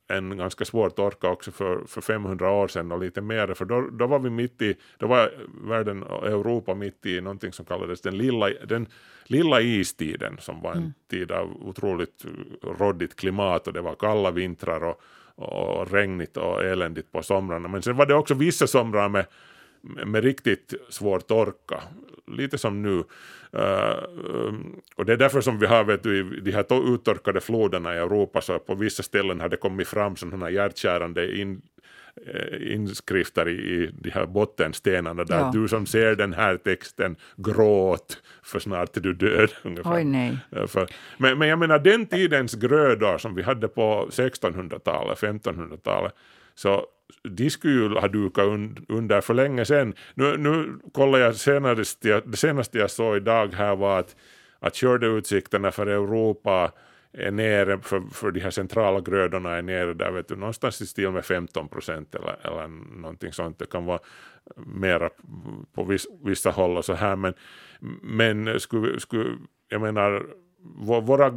en 0.07 0.37
ganska 0.37 0.65
svår 0.65 0.89
torka 0.89 1.29
också 1.29 1.51
för, 1.51 1.83
för 1.87 2.01
500 2.01 2.51
år 2.51 2.67
sedan 2.67 2.91
och 2.91 2.99
lite 2.99 3.21
mer, 3.21 3.53
för 3.53 3.65
då, 3.65 3.81
då 3.91 4.07
var 4.07 4.19
vi 4.19 4.29
mitt 4.29 4.61
i, 4.61 4.75
då 4.97 5.07
var 5.07 5.31
världen 5.67 6.03
och 6.03 6.27
Europa 6.27 6.75
mitt 6.75 7.05
i 7.05 7.21
någonting 7.21 7.53
som 7.53 7.65
kallades 7.65 8.01
den 8.01 8.17
lilla, 8.17 8.49
den 8.49 8.87
lilla 9.23 9.61
istiden 9.61 10.37
som 10.39 10.61
var 10.61 10.71
en 10.71 10.77
mm. 10.77 10.93
tid 11.09 11.31
av 11.31 11.67
otroligt 11.67 12.25
råddigt 12.79 13.15
klimat 13.15 13.67
och 13.67 13.73
det 13.73 13.81
var 13.81 13.95
kalla 13.95 14.31
vintrar 14.31 14.83
och, 14.83 15.01
och 15.35 15.91
regnigt 15.91 16.37
och 16.37 16.63
eländigt 16.63 17.11
på 17.11 17.23
somrarna. 17.23 17.67
Men 17.67 17.81
sen 17.81 17.95
var 17.95 18.05
det 18.05 18.15
också 18.15 18.33
vissa 18.33 18.67
somrar 18.67 19.09
med 19.09 19.25
med 20.05 20.23
riktigt 20.23 20.73
svår 20.89 21.19
torka, 21.19 21.81
lite 22.27 22.57
som 22.57 22.81
nu. 22.81 23.03
Uh, 23.57 24.53
och 24.95 25.05
det 25.05 25.13
är 25.13 25.17
därför 25.17 25.41
som 25.41 25.59
vi 25.59 25.65
har 25.65 25.83
vet 25.83 26.03
du, 26.03 26.41
de 26.41 26.51
här 26.51 26.93
uttorkade 26.93 27.41
floderna 27.41 27.95
i 27.95 27.97
Europa, 27.97 28.41
så 28.41 28.59
på 28.59 28.75
vissa 28.75 29.03
ställen 29.03 29.39
har 29.39 29.49
det 29.49 29.57
kommit 29.57 29.87
fram 29.87 30.15
sådana 30.15 30.49
hjärtkärande 30.49 31.37
in, 31.37 31.61
uh, 32.27 32.73
inskrifter 32.73 33.49
i, 33.49 33.91
de 33.93 34.09
här 34.09 34.25
bottenstenarna 34.25 35.23
där 35.23 35.39
ja. 35.39 35.51
du 35.53 35.67
som 35.67 35.85
ser 35.85 36.15
den 36.15 36.33
här 36.33 36.57
texten 36.57 37.15
gråt 37.37 38.21
för 38.43 38.59
snart 38.59 38.97
är 38.97 39.01
du 39.01 39.13
död. 39.13 39.49
Oj, 39.85 40.03
nej. 40.03 40.37
Uh, 40.55 40.67
för, 40.67 40.87
men, 41.17 41.37
men 41.37 41.47
jag 41.47 41.59
menar 41.59 41.79
den 41.79 42.05
tidens 42.05 42.53
grödor 42.53 43.17
som 43.17 43.35
vi 43.35 43.41
hade 43.41 43.67
på 43.67 44.07
1600-talet, 44.11 45.19
1500-talet, 45.19 46.13
så 46.55 46.85
de 47.23 47.49
skulle 47.49 47.73
ju 47.73 47.89
ha 47.89 48.07
dukat 48.07 48.45
under 48.89 49.21
för 49.21 49.33
länge 49.33 49.65
sedan. 49.65 49.93
Nu, 50.13 50.37
nu 50.37 50.79
kollade 50.93 51.23
jag 51.23 51.35
senast, 51.35 52.01
det 52.01 52.37
senaste 52.37 52.77
jag 52.77 52.91
såg 52.91 53.17
idag 53.17 53.53
här 53.53 53.75
var 53.75 53.99
att, 53.99 54.15
att 54.59 54.75
skördeutsikterna 54.75 55.71
för 55.71 55.87
Europa 55.87 56.71
är 57.17 57.31
nere 57.31 57.79
för, 57.81 58.01
för 58.11 58.31
de 58.31 58.39
här 58.39 58.49
centrala 58.49 58.99
grödorna 58.99 59.55
är 59.55 59.61
nere 59.61 59.93
där 59.93 60.11
vet 60.11 60.27
du, 60.27 60.35
någonstans 60.35 60.81
i 60.81 60.85
stil 60.85 61.11
med 61.11 61.25
15 61.25 61.67
procent 61.67 62.15
eller, 62.15 62.37
eller 62.47 62.67
någonting 63.01 63.33
sånt. 63.33 63.59
Det 63.59 63.69
kan 63.69 63.85
vara 63.85 63.99
mera 64.65 65.09
på 65.75 65.83
viss, 65.83 66.07
vissa 66.23 66.49
håll 66.51 66.77
och 66.77 66.85
så 66.85 66.93
här 66.93 67.15
men, 67.15 67.33
men 68.01 68.59
skulle, 68.59 68.99
skulle, 68.99 69.37
jag 69.69 69.81
menar 69.81 70.25
våra 71.01 71.29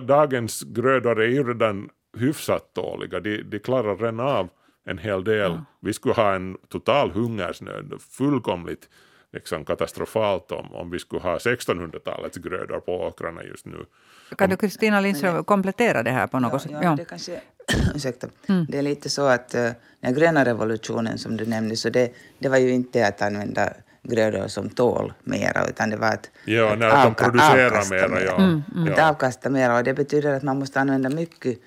dagens 0.00 0.62
grödor 0.62 1.20
är 1.20 1.28
ju 1.28 1.48
redan 1.48 1.90
hyfsat 2.18 2.74
dåliga. 2.74 3.20
De, 3.20 3.42
de 3.42 3.58
klarar 3.58 3.96
redan 3.96 4.20
av 4.20 4.48
en 4.86 4.98
hel 4.98 5.24
del. 5.24 5.52
Ja. 5.52 5.64
Vi 5.80 5.92
skulle 5.92 6.14
ha 6.14 6.34
en 6.34 6.56
total 6.68 7.10
hungersnöd, 7.10 7.92
fullkomligt 8.10 8.88
liksom 9.32 9.64
katastrofalt 9.64 10.52
om, 10.52 10.74
om 10.74 10.90
vi 10.90 10.98
skulle 10.98 11.22
ha 11.22 11.38
1600-talets 11.38 12.36
grödor 12.36 12.80
på 12.80 12.92
åkrarna 12.92 13.44
just 13.44 13.66
nu. 13.66 13.84
Kan 14.36 14.50
du 14.50 14.56
Kristina 14.56 15.00
Lindström 15.00 15.44
komplettera 15.44 16.02
det 16.02 16.10
här 16.10 16.26
på 16.26 16.38
något 16.38 16.62
sätt? 16.62 16.70
Ja, 16.74 16.80
ja, 16.82 16.96
Det, 16.96 17.04
kanske, 17.04 17.40
ursäkta. 17.94 18.26
Mm. 18.48 18.66
det 18.68 18.78
är 18.78 18.82
lite 18.82 19.10
så 19.10 19.26
att 19.26 19.54
uh, 19.54 19.70
den 20.00 20.14
gröna 20.14 20.44
revolutionen 20.44 21.18
som 21.18 21.36
du 21.36 21.46
nämnde, 21.46 21.76
så 21.76 21.90
det, 21.90 22.12
det 22.38 22.48
var 22.48 22.58
ju 22.58 22.70
inte 22.70 23.06
att 23.06 23.22
använda 23.22 23.72
grödor 24.02 24.48
som 24.48 24.68
tål 24.68 25.12
mera, 25.24 25.66
utan 25.68 25.90
det 25.90 25.96
var 25.96 26.08
att, 26.08 26.30
ja, 26.44 26.72
att, 26.72 26.82
att 26.82 27.04
de 27.04 27.14
producerar 27.14 27.90
mera. 27.90 28.22
Ja. 28.24 28.36
Mm, 28.36 28.62
mm. 28.76 28.92
Att 28.92 28.98
avkasta 28.98 29.50
mera, 29.50 29.76
och 29.76 29.84
det 29.84 29.94
betyder 29.94 30.34
att 30.34 30.42
man 30.42 30.58
måste 30.58 30.80
använda 30.80 31.10
mycket 31.10 31.58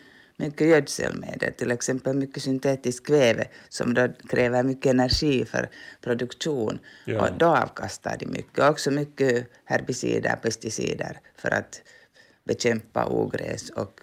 mycket 0.41 0.67
gödselmedel, 0.67 1.54
till 1.54 1.71
exempel 1.71 2.15
mycket 2.15 2.43
syntetisk 2.43 3.06
kväve 3.06 3.47
som 3.69 3.93
då 3.93 4.08
kräver 4.30 4.63
mycket 4.63 4.89
energi 4.89 5.45
för 5.45 5.69
produktion. 6.01 6.80
Ja. 7.06 7.21
Och 7.21 7.38
då 7.38 7.45
avkastar 7.45 8.17
de 8.19 8.25
mycket. 8.25 8.60
Också 8.69 8.91
mycket 8.91 9.47
herbicider, 9.65 10.36
pesticider 10.36 11.19
för 11.38 11.51
att 11.51 11.82
bekämpa 12.43 13.06
ogräs 13.06 13.69
och 13.69 14.01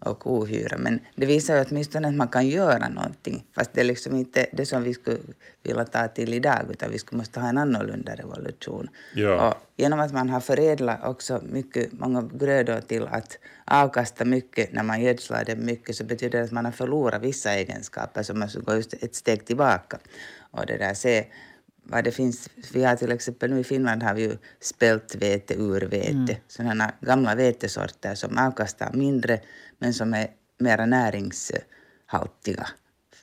och 0.00 0.32
ohyra. 0.32 0.78
Men 0.78 1.00
det 1.14 1.26
visar 1.26 1.56
ju 1.56 1.64
åtminstone 1.68 2.08
att 2.08 2.14
man 2.14 2.28
kan 2.28 2.46
göra 2.48 2.88
någonting. 2.88 3.44
Fast 3.54 3.72
det 3.72 3.80
är 3.80 3.84
liksom 3.84 4.16
inte 4.16 4.46
det 4.52 4.66
som 4.66 4.82
vi 4.82 4.94
skulle 4.94 5.18
vilja 5.62 5.84
ta 5.84 6.08
till 6.08 6.34
idag, 6.34 6.58
utan 6.70 6.90
vi 6.90 6.98
skulle 6.98 7.18
måste 7.18 7.40
ha 7.40 7.48
en 7.48 7.58
annorlunda 7.58 8.14
revolution. 8.14 8.88
Ja. 9.14 9.48
Och 9.48 9.54
genom 9.76 10.00
att 10.00 10.12
man 10.12 10.28
har 10.28 10.40
förädlat 10.40 11.04
också 11.04 11.40
mycket, 11.42 11.92
många 11.92 12.30
grödor 12.32 12.80
till 12.80 13.06
att 13.06 13.38
avkasta 13.64 14.24
mycket 14.24 14.72
när 14.72 14.82
man 14.82 15.02
gödslar 15.02 15.44
det 15.44 15.56
mycket, 15.56 15.96
så 15.96 16.04
betyder 16.04 16.38
det 16.38 16.44
att 16.44 16.52
man 16.52 16.64
har 16.64 16.72
förlorat 16.72 17.22
vissa 17.22 17.54
egenskaper, 17.54 18.22
så 18.22 18.34
man 18.34 18.48
ska 18.48 18.60
gå 18.60 18.74
just 18.74 18.94
ett 18.94 19.14
steg 19.14 19.44
tillbaka. 19.44 19.98
Och 20.50 20.66
det 20.66 20.76
där, 20.76 20.94
se 20.94 21.26
vad 21.90 22.04
det 22.04 22.12
finns. 22.12 22.48
Vi 22.72 22.84
har 22.84 22.96
till 22.96 23.12
exempel 23.12 23.50
nu 23.50 23.60
i 23.60 23.64
Finland 23.64 24.02
har 24.02 24.14
vi 24.14 24.22
ju 24.22 24.36
spältvete, 24.60 25.54
urvete, 25.54 26.10
mm. 26.10 26.36
sådana 26.48 26.92
gamla 27.00 27.34
vetesorter 27.34 28.14
som 28.14 28.38
avkastar 28.38 28.92
mindre 28.92 29.40
men 29.78 29.94
som 29.94 30.14
är 30.14 30.30
mera 30.58 30.86
näringshaltiga 30.86 32.68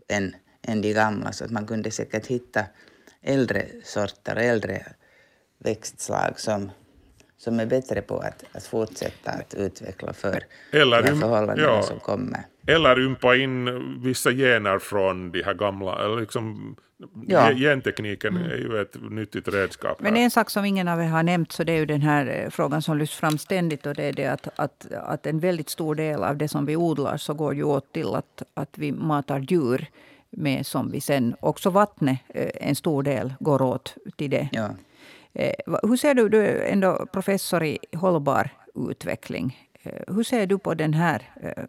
än, 0.08 0.36
än 0.62 0.82
de 0.82 0.94
gamla. 0.94 1.32
Så 1.32 1.46
att 1.46 1.52
man 1.52 1.68
kunde 1.68 1.92
säkert 1.92 2.28
hitta 2.28 2.66
äldre 3.22 3.68
sorter 3.84 4.36
och 4.36 4.42
äldre 4.42 4.86
växtslag 5.58 6.40
som, 6.40 6.72
som 7.38 7.60
är 7.60 7.66
bättre 7.66 8.02
på 8.02 8.18
att, 8.18 8.44
att 8.52 8.64
fortsätta 8.64 9.32
att 9.32 9.54
utveckla 9.54 10.14
för 10.14 10.44
Eller, 10.72 11.04
de 11.04 11.20
förhållanden 11.20 11.66
ja. 11.66 11.82
som 11.82 12.00
kommer. 12.00 12.40
Eller 12.68 13.00
ympa 13.00 13.36
in 13.36 14.02
vissa 14.04 14.32
gener 14.32 14.80
från 14.80 15.32
de 15.32 15.44
här 15.44 15.54
gamla, 15.54 16.08
liksom 16.08 16.76
Ja. 17.28 17.54
Gentekniken 17.54 18.38
mm. 18.38 18.52
är 18.52 18.56
ju 18.56 18.82
ett 18.82 18.96
nyttigt 19.12 19.48
redskap. 19.48 20.02
Men 20.02 20.18
en 20.18 20.32
sak 20.32 20.50
som 20.50 20.66
ingen 20.66 20.88
av 20.88 21.02
er 21.02 21.08
har 21.08 21.24
nämnt 21.24 21.52
så 21.52 21.64
det 21.64 21.72
är 21.72 21.78
ju 21.78 21.86
den 21.86 22.02
här 22.02 22.44
eh, 22.44 22.50
frågan 22.50 22.82
som 22.82 22.98
lyfts 22.98 23.16
fram 23.16 23.38
ständigt 23.38 23.86
och 23.86 23.96
det 23.96 24.04
är 24.04 24.14
det 24.14 24.26
att, 24.26 24.48
att, 24.56 24.88
att 24.92 25.26
en 25.26 25.40
väldigt 25.40 25.70
stor 25.70 25.96
del 25.96 26.24
av 26.24 26.38
det 26.38 26.48
som 26.48 26.66
vi 26.66 26.76
odlar 26.76 27.18
så 27.18 27.34
går 27.34 27.56
ju 27.56 27.64
åt 27.64 27.94
till 27.94 28.16
att, 28.16 28.44
att 28.54 28.78
vi 28.78 28.92
matar 28.92 29.40
djur 29.40 29.88
med 30.30 30.66
som 30.66 30.92
vi 30.92 31.02
sen, 31.02 31.36
också 31.40 31.70
vattnet, 31.70 32.20
eh, 32.28 32.50
en 32.54 32.76
stor 32.76 33.04
del 33.04 33.34
går 33.40 33.62
åt 33.62 33.96
till 34.18 34.30
det. 34.30 34.50
Ja. 34.52 34.70
Eh, 35.38 35.54
hur 35.84 35.98
ser 35.98 36.14
du, 36.14 36.30
du 36.30 36.42
är 36.42 36.72
ändå 36.72 37.06
professor 37.14 37.64
i 37.64 37.78
hållbar 37.94 38.50
utveckling. 38.90 39.70
Eh, 39.84 40.16
hur 40.16 40.24
ser 40.24 40.48
du 40.48 40.58
på 40.58 40.74
den 40.74 40.94
här 40.94 41.32
eh, 41.42 41.64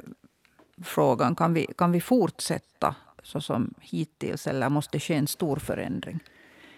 frågan? 0.84 1.36
Kan 1.36 1.54
vi, 1.54 1.66
kan 1.78 1.92
vi 1.92 2.00
fortsätta 2.00 2.94
så 3.22 3.40
som 3.40 3.74
hittills, 3.80 4.46
eller 4.46 4.68
måste 4.68 4.96
det 4.96 5.00
ske 5.00 5.14
en 5.14 5.26
stor 5.26 5.56
förändring? 5.56 6.20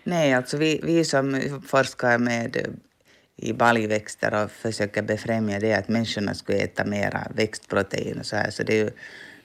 Nej, 0.05 0.35
alltså 0.35 0.57
vi, 0.57 0.81
vi 0.83 1.05
som 1.05 1.41
forskar 1.67 2.19
med 2.19 2.57
eh, 2.57 2.73
i 3.37 3.53
baljväxter 3.53 4.45
och 4.45 4.51
försöker 4.51 5.03
befrämja 5.03 5.59
det 5.59 5.75
att 5.75 5.89
människorna 5.89 6.35
skulle 6.35 6.59
äta 6.59 6.85
mera 6.85 7.27
växtprotein 7.35 8.19
och 8.19 8.27
så 8.27 8.37
här, 8.37 8.51
så 8.51 8.63
det 8.63 8.81
är 8.81 8.85
ju, 8.85 8.91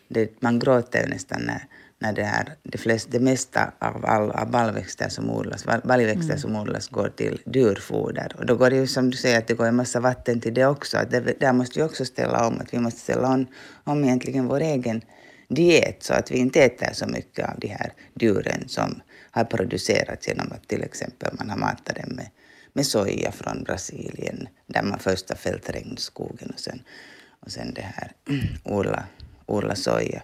det, 0.07 0.41
man 0.41 0.59
gråter 0.59 1.03
ju 1.03 1.09
nästan 1.09 1.41
när, 1.41 1.67
när 1.99 2.13
det, 2.13 2.23
här, 2.23 2.55
det, 2.63 2.77
flest, 2.77 3.07
det 3.11 3.19
mesta 3.19 3.71
av, 3.79 4.05
all, 4.05 4.31
av 4.31 4.51
baljväxter 4.51 5.09
som 5.09 5.29
odlas, 5.29 5.65
baljväxter 5.83 6.25
mm. 6.25 6.37
som 6.37 6.55
odlas 6.55 6.87
går 6.87 7.09
till 7.09 7.41
djurfoder. 7.53 8.35
Och 8.37 8.45
då 8.45 8.55
går 8.55 8.69
det 8.69 8.75
ju 8.75 8.87
som 8.87 9.09
du 9.09 9.17
säger 9.17 9.37
att 9.37 9.47
det 9.47 9.53
går 9.53 9.65
en 9.65 9.75
massa 9.75 9.99
vatten 9.99 10.41
till 10.41 10.53
det 10.53 10.65
också. 10.65 10.97
Att 10.97 11.11
det, 11.11 11.39
där 11.39 11.53
måste 11.53 11.79
vi 11.79 11.85
också 11.85 12.05
ställa 12.05 12.47
om, 12.47 12.59
att 12.59 12.73
vi 12.73 12.79
måste 12.79 12.99
ställa 12.99 13.33
om, 13.33 13.47
om 13.83 14.03
egentligen 14.03 14.47
vår 14.47 14.59
egen 14.59 15.01
diet 15.47 16.03
så 16.03 16.13
att 16.13 16.31
vi 16.31 16.37
inte 16.37 16.63
äter 16.63 16.93
så 16.93 17.07
mycket 17.07 17.49
av 17.49 17.59
de 17.59 17.67
här 17.67 17.93
djuren 18.19 18.67
som 18.67 19.01
har 19.31 19.43
producerats 19.43 20.27
genom 20.27 20.51
att 20.51 20.67
till 20.67 20.83
exempel 20.83 21.29
man 21.37 21.49
har 21.49 21.57
matat 21.57 21.95
dem 21.95 22.15
med, 22.15 22.29
med 22.73 22.85
soja 22.85 23.31
från 23.31 23.63
Brasilien 23.63 24.47
där 24.67 24.83
man 24.83 24.99
först 24.99 25.29
har 25.29 25.35
fällt 25.35 25.69
regnskogen 25.69 26.49
och 26.49 26.59
sen, 26.59 26.81
och 27.39 27.51
sen 27.51 27.73
det 27.73 27.81
här 27.81 28.11
odla, 28.63 29.03
odla 29.45 29.75
soja. 29.75 30.21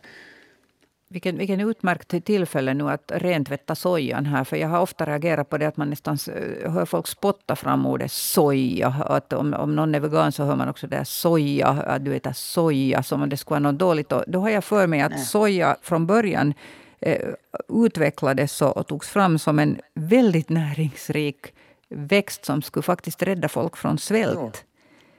Vilken, 1.11 1.37
vilken 1.37 1.59
utmärkt 1.59 2.25
tillfälle 2.25 2.73
nu 2.73 2.89
att 2.89 3.11
rentvätta 3.15 3.75
sojan 3.75 4.25
här. 4.25 4.43
För 4.43 4.57
jag 4.57 4.67
har 4.67 4.79
ofta 4.79 5.05
reagerat 5.05 5.49
på 5.49 5.57
det 5.57 5.65
att 5.65 5.77
man 5.77 5.89
nästan 5.89 6.17
hör 6.65 6.85
folk 6.85 7.07
spotta 7.07 7.55
fram 7.55 7.85
ordet 7.85 8.11
soja. 8.11 8.87
Att 8.87 9.33
om, 9.33 9.53
om 9.53 9.75
någon 9.75 9.95
är 9.95 9.99
vegan 9.99 10.31
så 10.31 10.43
hör 10.43 10.55
man 10.55 10.69
också 10.69 10.87
det 10.87 11.05
soja, 11.05 11.67
att 11.67 12.05
du 12.05 12.15
äter 12.15 12.33
soja 12.33 13.03
som 13.03 13.21
om 13.21 13.29
det 13.29 13.37
skulle 13.37 13.59
vara 13.59 13.71
något 13.71 13.79
dåligt. 13.79 14.11
Och 14.11 14.23
då 14.27 14.39
har 14.39 14.49
jag 14.49 14.63
för 14.63 14.87
mig 14.87 15.01
att 15.01 15.11
Nej. 15.11 15.25
soja 15.25 15.77
från 15.81 16.07
början 16.07 16.53
eh, 16.99 17.27
utvecklades 17.69 18.61
och 18.61 18.87
togs 18.87 19.09
fram 19.09 19.39
som 19.39 19.59
en 19.59 19.79
väldigt 19.93 20.49
näringsrik 20.49 21.53
växt 21.89 22.45
som 22.45 22.61
skulle 22.61 22.83
faktiskt 22.83 23.23
rädda 23.23 23.47
folk 23.47 23.77
från 23.77 23.97
svält. 23.97 24.65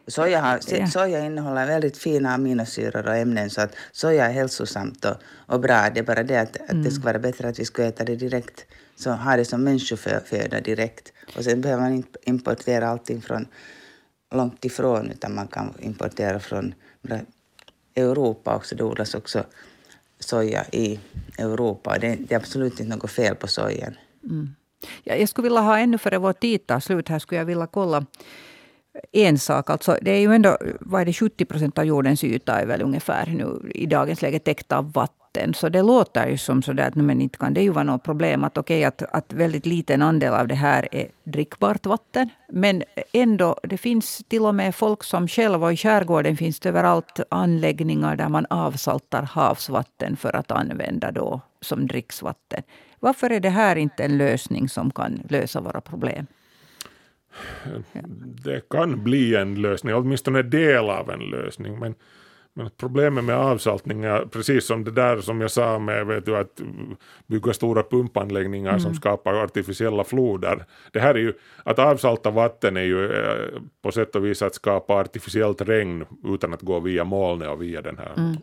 Soja, 0.06 0.40
har, 0.40 0.86
soja 0.86 1.24
innehåller 1.26 1.66
väldigt 1.66 1.98
fina 1.98 2.34
aminosyror 2.34 3.06
och 3.06 3.16
ämnen 3.16 3.50
så 3.50 3.60
att 3.60 3.74
soja 3.92 4.26
är 4.26 4.32
hälsosamt 4.32 5.04
och, 5.04 5.16
och 5.46 5.60
bra. 5.60 5.90
Det 5.94 6.00
är 6.00 6.04
bara 6.04 6.22
det 6.22 6.36
att, 6.40 6.56
att 6.56 6.70
mm. 6.70 6.82
det 6.82 6.90
skulle 6.90 7.04
vara 7.04 7.18
bättre 7.18 7.48
att 7.48 7.58
vi 7.58 7.64
skulle 7.64 7.88
äta 7.88 8.04
det 8.04 8.16
direkt, 8.16 8.64
så 8.96 9.10
ha 9.10 9.36
det 9.36 9.44
som 9.44 9.64
människoföda 9.64 10.60
direkt. 10.60 11.12
Och 11.36 11.44
sen 11.44 11.60
behöver 11.60 11.82
man 11.82 11.92
inte 11.92 12.18
importera 12.22 12.88
allting 12.88 13.22
från 13.22 13.46
långt 14.34 14.64
ifrån 14.64 15.10
utan 15.10 15.34
man 15.34 15.46
kan 15.46 15.74
importera 15.78 16.40
från 16.40 16.74
Europa 17.94 18.56
också. 18.56 18.74
Det 18.74 18.84
odlas 18.84 19.14
också 19.14 19.44
soja 20.18 20.64
i 20.72 21.00
Europa. 21.38 21.98
Det, 21.98 22.14
det 22.14 22.34
är 22.34 22.38
absolut 22.38 22.80
inte 22.80 22.96
något 22.96 23.10
fel 23.10 23.34
på 23.34 23.46
sojan. 23.46 23.94
Mm. 24.24 24.54
Ja, 25.04 25.14
jag 25.14 25.28
skulle 25.28 25.42
vilja 25.42 25.60
ha 25.60 25.78
ännu 25.78 25.98
före 25.98 26.18
vår 26.18 26.32
tid 26.32 26.66
tar 26.66 26.80
slut 26.80 27.08
här 27.08 27.18
skulle 27.18 27.38
jag 27.38 27.46
vilja 27.46 27.66
kolla 27.66 28.06
en 29.12 29.38
sak. 29.38 29.70
Alltså, 29.70 29.98
det 30.02 30.10
är 30.10 30.20
ju 30.20 30.34
ändå 30.34 30.58
vad 30.80 31.00
är 31.00 31.04
det, 31.04 31.12
70 31.12 31.44
procent 31.44 31.78
av 31.78 31.84
jordens 31.84 32.24
yta 32.24 32.60
är 32.60 32.66
väl 32.66 32.82
ungefär 32.82 33.26
nu 33.26 33.70
i 33.74 33.86
dagens 33.86 34.22
läge 34.22 34.38
täckt 34.38 34.72
av 34.72 34.92
vatten. 34.92 35.54
Så 35.54 35.68
det 35.68 35.82
låter 35.82 36.28
ju 36.28 36.38
som 36.38 36.62
sådär 36.62 36.88
att 36.88 36.94
men 36.94 37.20
inte 37.20 37.38
kan 37.38 37.54
det 37.54 37.62
ju 37.62 37.70
vara 37.70 37.84
något 37.84 38.02
problem 38.02 38.44
att 38.44 38.58
okej 38.58 38.78
okay, 38.78 38.84
att, 38.84 39.14
att 39.14 39.32
väldigt 39.32 39.66
liten 39.66 40.02
andel 40.02 40.34
av 40.34 40.48
det 40.48 40.54
här 40.54 40.88
är 40.92 41.08
drickbart 41.24 41.86
vatten. 41.86 42.28
Men 42.48 42.82
ändå, 43.12 43.56
det 43.62 43.78
finns 43.78 44.22
till 44.28 44.42
och 44.42 44.54
med 44.54 44.74
folk 44.74 45.04
som 45.04 45.28
själva, 45.28 45.66
och 45.66 45.72
i 45.72 45.76
skärgården 45.76 46.36
finns 46.36 46.60
det 46.60 46.68
överallt 46.68 47.20
anläggningar 47.28 48.16
där 48.16 48.28
man 48.28 48.46
avsaltar 48.50 49.22
havsvatten 49.22 50.16
för 50.16 50.36
att 50.36 50.50
använda 50.50 51.10
då 51.10 51.40
som 51.60 51.86
dricksvatten. 51.86 52.62
Varför 53.00 53.30
är 53.30 53.40
det 53.40 53.50
här 53.50 53.76
inte 53.76 54.04
en 54.04 54.18
lösning 54.18 54.68
som 54.68 54.90
kan 54.90 55.22
lösa 55.28 55.60
våra 55.60 55.80
problem? 55.80 56.26
det 58.44 58.68
kan 58.68 59.04
bli 59.04 59.34
en 59.34 59.54
lösning, 59.54 59.94
åtminstone 59.94 60.42
del 60.42 60.90
av 60.90 61.10
en 61.10 61.20
lösning. 61.20 61.78
Men, 61.78 61.94
men 62.54 62.70
problemet 62.76 63.24
med 63.24 63.36
avsaltning 63.36 64.04
är 64.04 64.26
precis 64.26 64.66
som 64.66 64.84
det 64.84 64.90
där 64.90 65.20
som 65.20 65.40
jag 65.40 65.50
sa 65.50 65.78
med 65.78 66.06
vet 66.06 66.26
du, 66.26 66.36
att 66.36 66.60
bygga 67.26 67.52
stora 67.52 67.82
pumpanläggningar 67.82 68.70
mm. 68.70 68.80
som 68.80 68.94
skapar 68.94 69.34
artificiella 69.34 70.04
floder. 70.04 70.64
Det 70.92 71.00
här 71.00 71.14
är 71.14 71.18
ju, 71.18 71.32
att 71.64 71.78
avsalta 71.78 72.30
vatten 72.30 72.76
är 72.76 72.82
ju 72.82 73.12
eh, 73.12 73.60
på 73.82 73.92
sätt 73.92 74.16
och 74.16 74.24
vis 74.24 74.42
att 74.42 74.54
skapa 74.54 74.94
artificiellt 74.94 75.62
regn 75.62 76.04
utan 76.24 76.54
att 76.54 76.62
gå 76.62 76.80
via 76.80 77.04
molnet 77.04 77.48
och 77.48 77.62
via 77.62 77.82
den 77.82 77.98
här 77.98 78.12
mm 78.16 78.36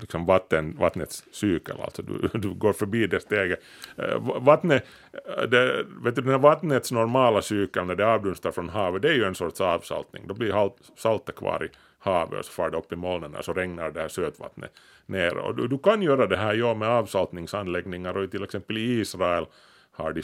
liksom 0.00 0.26
vatten, 0.26 0.76
vattnets 0.78 1.24
cykel, 1.30 1.80
alltså 1.80 2.02
du, 2.02 2.30
du 2.38 2.54
går 2.54 2.72
förbi 2.72 3.06
det 3.06 3.20
steget. 3.20 3.60
Eh, 3.96 4.18
Vattnet, 4.40 4.84
eh, 5.12 5.42
det, 5.42 5.84
vet 6.04 6.16
du, 6.16 6.22
den 6.22 6.30
här 6.30 6.38
vattnets 6.38 6.92
normala 6.92 7.42
cykel 7.42 7.84
när 7.84 7.94
det 7.94 8.06
avdunstar 8.06 8.50
från 8.50 8.68
havet, 8.68 9.02
det 9.02 9.08
är 9.08 9.14
ju 9.14 9.24
en 9.24 9.34
sorts 9.34 9.60
avsaltning. 9.60 10.26
Då 10.26 10.34
blir 10.34 10.72
saltet 10.96 11.36
kvar 11.36 11.64
i 11.64 11.68
havet 11.98 12.38
och 12.38 12.44
så 12.44 12.52
far 12.52 12.70
det 12.70 12.76
upp 12.76 12.92
i 12.92 12.96
molnen 12.96 13.34
och 13.34 13.44
så 13.44 13.52
regnar 13.52 13.90
det 13.90 14.00
här 14.00 14.08
sötvattnet 14.08 14.72
ner. 15.06 15.36
Och 15.36 15.54
du, 15.54 15.68
du 15.68 15.78
kan 15.78 16.02
göra 16.02 16.26
det 16.26 16.36
här 16.36 16.54
ja, 16.54 16.74
med 16.74 16.88
avsaltningsanläggningar 16.88 18.16
och 18.16 18.30
till 18.30 18.44
exempel 18.44 18.78
i 18.78 19.00
Israel 19.00 19.46
har 19.92 20.12
de 20.12 20.22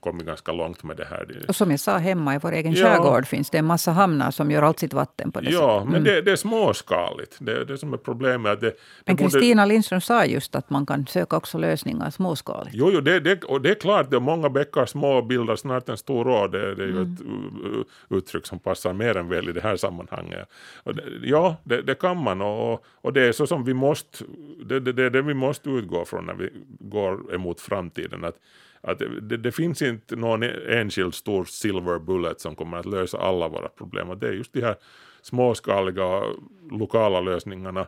kommit 0.00 0.26
ganska 0.26 0.52
långt 0.52 0.82
med 0.82 0.96
det 0.96 1.04
här. 1.04 1.44
Och 1.48 1.56
som 1.56 1.70
jag 1.70 1.80
sa, 1.80 1.98
hemma 1.98 2.34
i 2.34 2.38
vår 2.38 2.52
egen 2.52 2.72
ja. 2.72 2.84
skärgård 2.84 3.26
finns 3.26 3.50
det 3.50 3.58
en 3.58 3.64
massa 3.64 3.90
hamnar 3.90 4.30
som 4.30 4.50
gör 4.50 4.62
allt 4.62 4.78
sitt 4.78 4.92
vatten 4.92 5.32
på 5.32 5.40
det 5.40 5.50
Ja, 5.50 5.58
sättet. 5.58 5.82
Mm. 5.82 5.92
men 5.92 6.04
det, 6.04 6.22
det, 6.22 6.32
är 6.32 6.36
småskaligt. 6.36 7.36
Det 7.40 7.52
är 7.52 7.64
det 7.64 7.78
som 7.78 7.92
är 7.92 7.96
problemet. 7.96 8.60
Det, 8.60 8.72
men 9.04 9.16
Kristina 9.16 9.62
borde... 9.62 9.74
Lindström 9.74 10.00
sa 10.00 10.24
just 10.24 10.54
att 10.54 10.70
man 10.70 10.86
kan 10.86 11.06
söka 11.06 11.36
också 11.36 11.58
lösningar 11.58 12.10
småskaligt. 12.10 12.76
Jo, 12.76 12.90
jo 12.92 13.00
det, 13.00 13.20
det, 13.20 13.44
och 13.44 13.60
det 13.60 13.70
är 13.70 13.74
klart, 13.74 14.14
att 14.14 14.22
många 14.22 14.48
bäckar 14.48 14.86
små 14.86 15.22
bildar 15.22 15.56
snart 15.56 15.88
en 15.88 15.96
stor 15.96 16.28
å. 16.28 16.48
Det, 16.48 16.74
det 16.74 16.82
är 16.82 16.86
ju 16.86 16.96
mm. 16.96 17.12
ett 17.12 17.86
uttryck 18.10 18.46
som 18.46 18.58
passar 18.58 18.92
mer 18.92 19.16
än 19.16 19.28
väl 19.28 19.48
i 19.48 19.52
det 19.52 19.60
här 19.60 19.76
sammanhanget. 19.76 20.48
Det, 20.84 21.02
ja, 21.22 21.56
det, 21.64 21.82
det, 21.82 21.94
kan 21.94 22.22
man 22.22 22.42
och, 22.42 22.84
och 22.94 23.12
det 23.12 23.22
är 23.22 23.32
så 23.32 23.46
som 23.46 23.64
vi 23.64 23.74
måste, 23.74 24.24
det, 24.64 24.80
det, 24.80 24.92
det, 24.92 25.10
det 25.10 25.22
vi 25.22 25.34
måste 25.34 25.70
utgå 25.70 26.04
från 26.04 26.26
när 26.26 26.34
vi 26.34 26.50
går 26.80 27.34
emot 27.34 27.60
framtiden. 27.60 28.24
Att 28.24 28.36
att 28.82 28.98
det, 28.98 29.36
det, 29.36 29.52
finns 29.52 29.82
inte 29.82 30.16
någon 30.16 30.42
enskild 30.42 31.14
stor 31.14 31.44
silver 31.44 31.98
bullet 31.98 32.40
som 32.40 32.54
kommer 32.54 32.78
att 32.78 32.86
lösa 32.86 33.18
alla 33.18 33.48
våra 33.48 33.68
problem. 33.68 34.18
Det 34.18 34.28
är 34.28 34.32
just 34.32 34.52
de 34.52 34.60
här 34.60 34.76
småskaliga 35.22 36.22
lokala 36.70 37.20
lösningarna. 37.20 37.86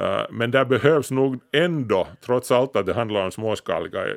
Uh, 0.00 0.22
men 0.30 0.50
där 0.50 0.64
behövs 0.64 1.10
nog 1.10 1.40
ändå, 1.52 2.08
trots 2.20 2.50
allt 2.50 2.76
att 2.76 2.86
det 2.86 2.94
handlar 2.94 3.24
om 3.24 3.30
småskaliga 3.30 4.06
eh, 4.06 4.14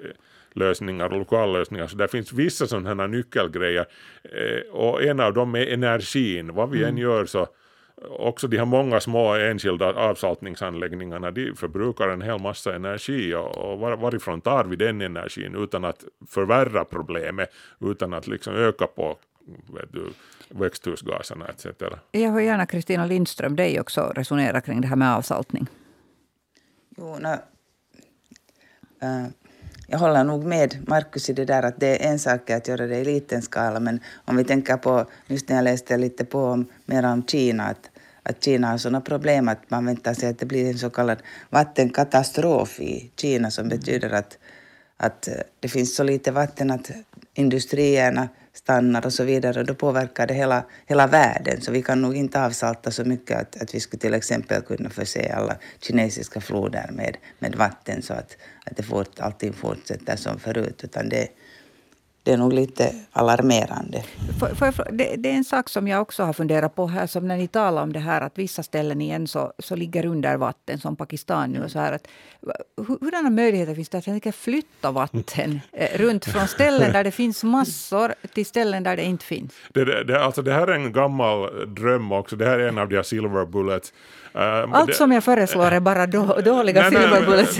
lösningar 0.53 1.13
och 1.13 1.19
lokallösningar, 1.19 1.87
så 1.87 1.97
där 1.97 2.07
finns 2.07 2.33
vissa 2.33 2.67
sådana 2.67 3.01
här 3.03 3.07
nyckelgrejer. 3.07 3.85
Uh, 4.35 4.75
och 4.75 5.03
en 5.03 5.19
av 5.19 5.33
dem 5.33 5.55
är 5.55 5.67
energin. 5.67 6.53
Vad 6.53 6.69
vi 6.69 6.77
mm. 6.77 6.89
än 6.89 6.97
gör 6.97 7.25
så 7.25 7.47
också 8.01 8.47
de 8.47 8.57
här 8.57 8.65
många 8.65 8.99
små 8.99 9.33
enskilda 9.33 9.93
avsaltningsanläggningarna 9.93 11.31
de 11.31 11.53
förbrukar 11.55 12.09
en 12.09 12.21
hel 12.21 12.41
massa 12.41 12.75
energi 12.75 13.35
och, 13.35 13.57
och 13.57 13.79
varifrån 13.79 14.41
tar 14.41 14.63
vi 14.65 14.75
den 14.75 15.01
energin 15.01 15.55
utan 15.55 15.85
att 15.85 16.03
förvärra 16.27 16.85
problemet, 16.85 17.49
utan 17.79 18.13
att 18.13 18.27
liksom 18.27 18.55
öka 18.55 18.87
på 18.87 19.17
vet 19.73 19.93
du, 19.93 20.09
växthusgaserna 20.49 21.47
etc. 21.47 21.65
Jag 22.11 22.31
hör 22.31 22.39
gärna 22.39 22.65
Kristina 22.65 23.05
Lindström 23.05 23.55
dig 23.55 23.79
också 23.79 24.11
resonera 24.15 24.61
kring 24.61 24.81
det 24.81 24.87
här 24.87 24.95
med 24.95 25.15
avsaltning. 25.15 25.67
Jo, 26.97 27.17
no, 27.19 27.29
uh, 29.03 29.27
jag 29.87 29.99
håller 29.99 30.23
nog 30.23 30.43
med 30.45 30.77
Markus 30.87 31.29
i 31.29 31.33
det 31.33 31.45
där 31.45 31.63
att 31.63 31.79
det 31.79 32.05
är 32.05 32.11
en 32.11 32.19
sak 32.19 32.49
att 32.49 32.67
göra 32.67 32.87
det 32.87 32.97
i 32.97 33.05
liten 33.05 33.41
skala 33.41 33.79
men 33.79 33.99
om 34.25 34.37
vi 34.37 34.43
tänker 34.43 34.77
på, 34.77 35.05
just 35.27 35.49
när 35.49 35.55
jag 35.55 35.63
läste 35.63 35.97
lite 35.97 36.25
på 36.25 36.39
om, 36.43 36.65
mer 36.85 37.05
om 37.05 37.23
Kina, 37.25 37.63
att, 37.63 37.89
att 38.23 38.43
Kina 38.43 38.67
har 38.67 38.77
sådana 38.77 39.01
problem 39.01 39.47
att 39.47 39.69
man 39.69 39.85
väntar 39.85 40.13
sig 40.13 40.29
att 40.29 40.39
det 40.39 40.45
blir 40.45 40.69
en 40.69 40.77
så 40.77 40.89
kallad 40.89 41.17
vattenkatastrof 41.49 42.79
i 42.79 43.11
Kina 43.15 43.51
som 43.51 43.69
betyder 43.69 44.13
att, 44.13 44.37
att 44.97 45.29
det 45.59 45.67
finns 45.67 45.95
så 45.95 46.03
lite 46.03 46.31
vatten 46.31 46.71
att 46.71 46.91
industrierna 47.33 48.29
stannar 48.55 49.05
och 49.05 49.13
så 49.13 49.23
vidare. 49.23 49.63
Då 49.63 49.75
påverkar 49.75 50.27
det 50.27 50.33
hela, 50.33 50.63
hela 50.85 51.07
världen. 51.07 51.61
Så 51.61 51.71
vi 51.71 51.81
kan 51.81 52.01
nog 52.01 52.15
inte 52.15 52.45
avsalta 52.45 52.91
så 52.91 53.03
mycket 53.03 53.41
att, 53.41 53.61
att 53.61 53.75
vi 53.75 53.79
skulle 53.79 54.01
till 54.01 54.13
exempel 54.13 54.61
kunna 54.61 54.89
förse 54.89 55.33
alla 55.33 55.57
kinesiska 55.81 56.41
floder 56.41 56.89
med, 56.91 57.17
med 57.39 57.55
vatten 57.55 58.01
så 58.01 58.13
att, 58.13 58.37
att 58.65 58.77
det 58.77 58.83
fort, 58.83 59.19
allting 59.19 59.53
fortsätter 59.53 60.15
som 60.15 60.39
förut. 60.39 60.83
Utan 60.83 61.09
det, 61.09 61.27
det 62.25 62.31
är 62.31 62.37
nog 62.37 62.53
lite 62.53 62.95
alarmerande. 63.11 64.03
För, 64.39 64.71
för, 64.71 64.91
det, 64.91 65.15
det, 65.15 65.29
är 65.29 65.33
en 65.33 65.43
sak 65.43 65.69
som 65.69 65.87
jag 65.87 66.01
också 66.01 66.23
har 66.23 66.33
funderat 66.33 66.75
på 66.75 66.87
här, 66.87 67.07
som 67.07 67.27
när 67.27 67.37
ni 67.37 67.47
talar 67.47 67.83
om 67.83 67.93
det 67.93 67.99
här 67.99 68.21
att 68.21 68.37
vissa 68.37 68.63
ställen 68.63 69.01
igen 69.01 69.27
så, 69.27 69.53
så 69.59 69.75
ligger 69.75 70.05
under 70.05 70.37
vatten, 70.37 70.79
som 70.79 70.95
Pakistan 70.95 71.51
nu. 71.51 71.63
Och 71.63 71.71
så 71.71 71.79
här 71.79 71.91
att, 71.93 72.07
hurdana 72.87 73.29
möjligheter 73.29 73.75
finns 73.75 73.89
det 73.89 74.27
att 74.27 74.35
flytta 74.35 74.91
vatten 74.91 75.59
eh, 75.71 75.97
runt 75.97 76.25
från 76.25 76.47
ställen 76.47 76.93
där 76.93 77.03
det 77.03 77.11
finns 77.11 77.43
massor 77.43 78.13
till 78.33 78.45
ställen 78.45 78.83
där 78.83 78.95
det 78.95 79.03
inte 79.03 79.25
finns? 79.25 79.53
Det, 79.73 80.03
det, 80.03 80.23
alltså 80.23 80.41
det 80.41 80.53
här 80.53 80.67
är 80.67 80.75
en 80.75 80.93
gammal 80.93 81.49
dröm 81.75 82.11
också. 82.11 82.35
Det 82.35 82.45
här 82.45 82.59
är 82.59 82.67
en 82.67 82.77
av 82.77 82.89
de 82.89 82.95
här 82.95 83.03
silver 83.03 83.45
bullets 83.45 83.93
Allt 84.37 84.87
det, 84.87 84.93
som 84.93 85.11
jag 85.11 85.23
föreslår 85.23 85.71
är 85.71 85.79
bara 85.79 86.07
då, 86.07 86.25
dåliga 86.25 86.81
nej, 86.81 86.91
silver 86.91 87.25
bullets. 87.25 87.59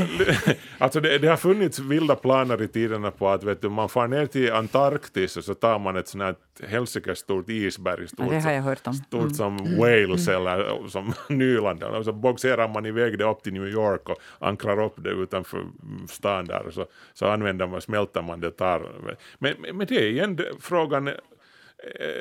alltså 0.78 1.00
det, 1.00 1.18
det, 1.18 1.28
har 1.28 1.38
funnits 1.38 1.80
vilda 1.80 2.16
planer 2.16 2.62
i 2.62 2.68
tiderna 2.68 3.12
på 3.12 3.30
att 3.30 3.44
vet 3.44 3.62
du, 3.62 3.70
man 3.70 3.90
far 3.90 4.08
ner 4.08 4.26
till 4.26 4.54
Antarktis 4.54 5.38
och 5.38 5.44
så 5.44 5.54
tar 5.54 5.80
man 5.80 5.96
ett 5.96 6.08
sånt 6.08 6.24
här 6.24 6.36
helsikes 6.68 7.20
stort 7.20 7.50
isberg, 7.50 8.08
stort, 8.08 8.26
ja, 8.26 8.34
det 8.34 8.40
har 8.40 8.52
jag 8.52 8.62
hört 8.62 8.88
om. 8.88 8.94
stort 8.94 9.22
mm. 9.22 9.34
som 9.34 9.58
mm. 9.58 9.80
Wales 9.80 10.28
mm. 10.28 10.42
eller 10.42 10.88
som 10.88 11.14
Nyland. 11.38 11.84
Och 11.84 12.06
så 12.06 12.14
boxerar 12.14 12.68
man 12.68 12.86
iväg 12.86 13.18
det 13.18 13.26
upp 13.26 13.44
till 13.44 13.54
New 13.54 13.68
York 13.68 14.10
och 14.10 14.18
ankrar 14.40 14.84
upp 14.84 14.96
det 14.98 15.10
utanför 15.10 15.66
stan 16.10 16.46
där 16.46 16.68
och 16.68 16.74
så, 16.74 16.86
så 17.14 17.28
använder 17.28 17.68
man, 17.68 17.82
smälter 17.82 18.22
man 18.22 18.40
det 18.40 18.52
tar. 18.52 18.92
Men, 19.40 19.54
men 19.74 19.88
det 19.88 19.96
är 19.96 20.10
igen 20.10 20.40
frågan 20.60 21.10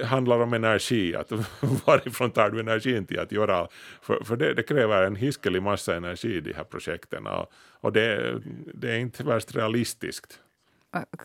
handlar 0.05 0.41
om 0.41 0.53
energi, 0.53 1.17
att 1.17 1.33
varifrån 1.87 2.31
tar 2.31 2.51
du 2.51 2.61
energin 2.61 3.07
till 3.07 3.19
att 3.19 3.33
göra, 3.33 3.69
för, 4.03 4.25
för 4.25 4.37
det, 4.37 4.55
det, 4.55 4.63
kräver 4.63 5.03
en 5.03 5.17
hiskelig 5.17 5.63
massa 5.63 5.97
energi 5.97 6.41
de 6.41 6.53
här 6.53 6.65
projekten 6.65 7.27
och, 7.27 7.53
och 7.81 7.93
det, 7.93 8.41
det 8.75 8.91
är 8.91 8.99
inte 8.99 9.23
värst 9.23 9.57
realistiskt. 9.57 10.41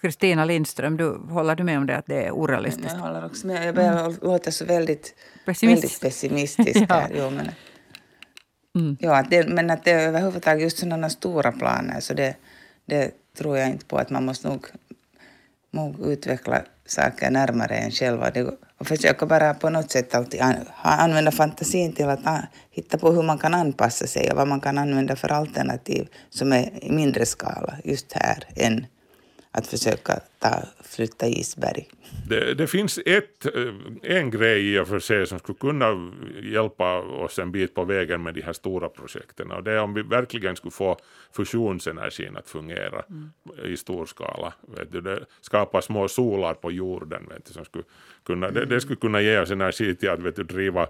Kristina 0.02 0.45
Lindström, 0.45 0.97
du, 0.97 1.10
håller 1.10 1.56
du 1.56 1.63
med 1.63 1.78
om 1.78 1.86
det 1.86 1.97
att 1.97 2.06
det 2.06 2.23
är 2.23 2.32
orealistiskt? 2.32 2.91
Jag 2.93 2.99
håller 2.99 3.25
också 3.25 3.47
med. 3.47 3.67
Jag 3.67 3.75
börjar 3.75 4.06
mm. 4.06 4.17
låta 4.21 4.52
så 4.52 4.65
väldigt, 4.65 5.15
Pessimist. 5.45 5.84
väldigt 5.84 6.02
pessimistisk 6.02 6.80
ja. 6.89 6.95
här. 6.95 7.12
Jo, 7.15 7.30
men, 7.30 7.49
mm. 8.75 8.97
ja, 8.99 9.19
att 9.19 9.30
det, 9.30 9.49
men 9.49 9.69
att 9.69 9.84
det 9.84 9.91
är 9.91 10.08
överhuvudtaget 10.08 10.63
just 10.63 10.78
sådana 10.78 11.10
stora 11.10 11.52
planer 11.52 11.99
så 11.99 12.13
det, 12.13 12.36
det 12.86 13.12
tror 13.38 13.58
jag 13.58 13.69
inte 13.69 13.86
på 13.86 13.97
att 13.97 14.10
man 14.10 14.25
måste 14.25 14.47
nog, 14.47 14.67
nog 15.72 16.06
utveckla 16.06 16.62
saker 16.86 17.32
närmare 17.32 17.76
en 17.76 17.92
själva 17.92 18.32
och 18.78 18.88
försöka 18.88 19.26
bara 19.26 19.54
på 19.54 19.70
något 19.70 19.92
sätt 19.92 20.16
alltid 20.16 20.42
använda 20.84 21.32
fantasin 21.32 21.94
till 21.94 22.10
att 22.10 22.20
hitta 22.72 22.98
på 22.98 23.12
hur 23.12 23.24
man 23.24 23.38
kan 23.38 23.54
anpassa 23.54 24.08
sig 24.08 24.32
och 24.32 24.38
vad 24.38 24.48
man 24.48 24.62
kan 24.62 24.78
använda 24.78 25.16
för 25.16 25.32
alternativ 25.32 26.08
som 26.30 26.54
är 26.54 26.84
i 26.84 26.92
mindre 26.92 27.26
skala 27.26 27.76
just 27.84 28.14
här 28.14 28.44
än 28.56 28.86
att 29.52 29.68
försöka 29.68 30.20
ta, 30.40 30.64
flytta 30.84 31.28
isberg. 31.28 31.88
Det, 32.30 32.54
det, 32.54 32.68
finns 32.68 33.00
ett, 33.06 33.46
eh, 33.46 33.74
en 34.04 34.32
grej 34.32 34.74
i 34.74 34.80
och 34.80 34.88
för 34.88 35.00
sig 35.00 35.28
som 35.28 35.40
skulle 35.40 35.58
kunna 35.58 36.12
hjälpa 36.44 37.00
oss 37.00 37.40
en 37.40 37.52
bit 37.52 37.76
på 37.76 37.84
vägen 37.84 38.24
med 38.24 38.34
de 38.34 38.42
här 38.42 38.54
stora 38.54 38.90
projekten 38.90 39.52
och 39.52 39.64
det 39.64 39.72
är 39.72 39.80
om 39.80 39.94
vi 39.94 40.02
verkligen 40.02 40.56
skulle 40.56 40.72
få 40.72 40.98
fusionsenergin 41.32 42.38
att 42.38 42.50
fungera 42.50 43.04
mm. 43.10 43.30
i 43.66 43.78
stor 43.78 44.06
skala. 44.06 44.54
Vet 44.78 44.92
du, 44.92 45.02
det 45.02 45.26
skapa 45.42 45.82
små 45.82 46.08
solar 46.08 46.54
på 46.54 46.72
jorden 46.72 47.28
vet 47.30 47.46
du, 47.46 47.54
som 47.54 47.66
skulle 47.66 47.84
kunna, 48.26 48.50
det, 48.50 48.66
det 48.66 48.82
skulle 48.82 49.00
kunna 49.00 49.22
ge 49.22 49.40
oss 49.40 49.52
energi 49.52 49.96
till 49.96 50.10
att 50.10 50.20
vet 50.20 50.36
du, 50.36 50.44
driva 50.44 50.88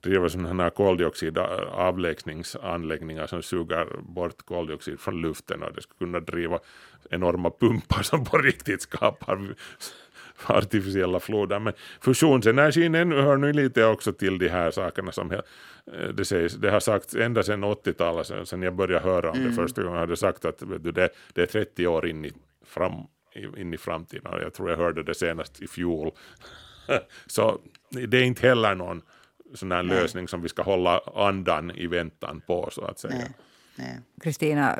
driva 0.00 0.28
sådana 0.28 0.62
här 0.62 0.70
koldioxidavlägsningsanläggningar 0.70 3.26
som 3.26 3.42
suger 3.42 3.86
bort 4.02 4.42
koldioxid 4.44 5.00
från 5.00 5.20
luften 5.20 5.62
och 5.62 5.74
det 5.74 5.82
skulle 5.82 5.98
kunna 5.98 6.20
driva 6.20 6.58
enorma 7.10 7.50
pumpar 7.50 8.02
som 8.02 8.24
på 8.24 8.38
riktigt 8.38 8.82
skapar 8.82 9.54
artificiella 10.46 11.20
floder. 11.20 11.58
Men 11.58 11.72
fusionsenergin 12.00 12.94
hör 12.94 13.36
nu 13.36 13.52
lite 13.52 13.84
också 13.84 14.12
till 14.12 14.38
de 14.38 14.48
här 14.48 14.70
sakerna 14.70 15.12
som 15.12 15.40
det, 16.14 16.24
sägs, 16.24 16.54
det 16.54 16.70
har 16.70 16.80
sagts 16.80 17.14
ända 17.14 17.42
sedan 17.42 17.64
80-talet, 17.64 18.48
sedan 18.48 18.62
jag 18.62 18.74
började 18.74 19.04
höra 19.04 19.30
om 19.30 19.38
det 19.38 19.44
mm. 19.44 19.56
första 19.56 19.82
gången, 19.82 19.98
hade 19.98 20.16
sagt 20.16 20.44
att 20.44 20.58
du, 20.58 20.92
det, 20.92 21.08
det 21.32 21.42
är 21.42 21.46
30 21.46 21.86
år 21.86 22.06
in 22.06 22.24
i, 22.24 22.32
fram, 22.66 22.92
in 23.56 23.74
i 23.74 23.78
framtiden. 23.78 24.32
Jag 24.42 24.54
tror 24.54 24.70
jag 24.70 24.76
hörde 24.76 25.02
det 25.02 25.14
senast 25.14 25.62
i 25.62 25.68
fjol. 25.68 26.10
Så 27.26 27.60
det 27.90 28.18
är 28.18 28.22
inte 28.22 28.48
heller 28.48 28.74
någon 28.74 29.02
sån 29.54 29.72
här 29.72 29.82
lösning 29.82 30.28
som 30.28 30.42
vi 30.42 30.48
ska 30.48 30.62
hålla 30.62 31.00
andan 31.14 31.70
i 31.70 31.86
väntan 31.86 32.42
på 32.46 32.68
så 32.72 32.84
att 32.84 32.98
säga. 32.98 33.26
Kristina, 34.20 34.78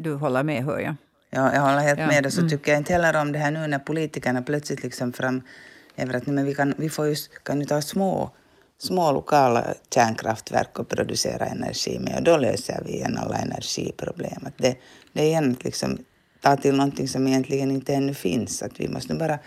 du 0.00 0.14
håller 0.14 0.42
med 0.42 0.64
hör 0.64 0.78
jag. 0.78 0.94
Ja, 1.30 1.54
jag 1.54 1.60
håller 1.60 1.78
helt 1.78 2.00
ja. 2.00 2.06
med. 2.06 2.26
Och 2.26 2.32
så 2.32 2.40
mm. 2.40 2.50
tycker 2.50 2.72
jag 2.72 2.80
inte 2.80 2.92
heller 2.92 3.20
om 3.20 3.32
det 3.32 3.38
här 3.38 3.50
nu 3.50 3.66
när 3.66 3.78
politikerna 3.78 4.42
plötsligt 4.42 4.82
liksom 4.82 5.12
framhäver 5.12 6.14
att 6.14 6.26
men 6.26 6.44
vi, 6.44 6.54
kan, 6.54 6.74
vi 6.76 6.90
får 6.90 7.06
just, 7.06 7.44
kan 7.44 7.60
ju 7.60 7.66
ta 7.66 7.82
små, 7.82 8.30
små 8.78 9.12
lokala 9.12 9.74
kärnkraftverk 9.94 10.78
och 10.78 10.88
producera 10.88 11.46
energi 11.46 11.98
med 11.98 12.16
och 12.16 12.22
då 12.22 12.36
löser 12.36 12.82
vi 12.84 12.92
igen 12.92 13.18
alla 13.18 13.36
energiproblem. 13.36 14.46
Att 14.46 14.58
det, 14.58 14.76
det 15.12 15.22
är 15.22 15.26
igen 15.26 15.52
att 15.52 15.64
liksom 15.64 15.98
ta 16.40 16.56
till 16.56 16.76
någonting 16.76 17.08
som 17.08 17.26
egentligen 17.26 17.70
inte 17.70 17.94
ännu 17.94 18.14
finns. 18.14 18.62
Att 18.62 18.80
vi 18.80 18.88
måste 18.88 19.14
bara 19.14 19.38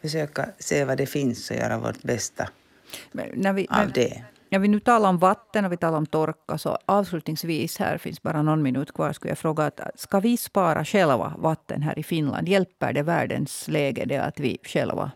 försöka 0.00 0.48
se 0.58 0.84
vad 0.84 0.98
det 0.98 1.06
finns 1.06 1.50
och 1.50 1.56
göra 1.56 1.78
vårt 1.78 2.02
bästa 2.02 2.48
när 3.12 3.52
vi, 3.52 3.66
av 3.70 3.92
det. 3.92 4.24
Ja, 4.48 4.58
vi 4.58 4.68
nu 4.68 4.80
talar 4.80 5.08
om 5.08 5.18
vatten 5.18 5.64
och 5.64 5.72
vi 5.72 5.76
talar 5.76 5.98
om 5.98 6.06
torka. 6.06 6.58
Så 6.58 6.78
avslutningsvis, 6.86 7.78
här 7.78 7.98
finns 7.98 8.22
bara 8.22 8.42
någon 8.42 8.62
minut 8.62 8.92
kvar, 8.92 9.12
skulle 9.12 9.30
jag 9.30 9.38
fråga 9.38 9.64
att 9.64 9.80
ska 10.00 10.20
vi 10.20 10.36
spara 10.36 10.84
själva 10.84 11.34
vatten 11.38 11.82
här 11.82 11.98
i 11.98 12.02
Finland? 12.02 12.48
Hjälper 12.48 12.92
det 12.92 13.02
världens 13.02 13.68
läge 13.68 14.04
det 14.04 14.16
att 14.16 14.40
vi 14.40 14.58
själva 14.62 15.10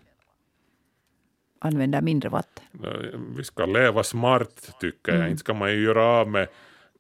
använder 1.59 2.01
mindre 2.01 2.29
vatten? 2.29 2.65
Vi 3.37 3.45
ska 3.45 3.67
leva 3.67 4.03
smart 4.03 4.77
tycker 4.81 5.13
jag. 5.13 5.19
Mm. 5.19 5.31
Inte 5.31 5.41
ska 5.41 5.55
man 5.55 5.71
ju 5.71 5.83
göra 5.83 6.05
av 6.05 6.29
med 6.29 6.49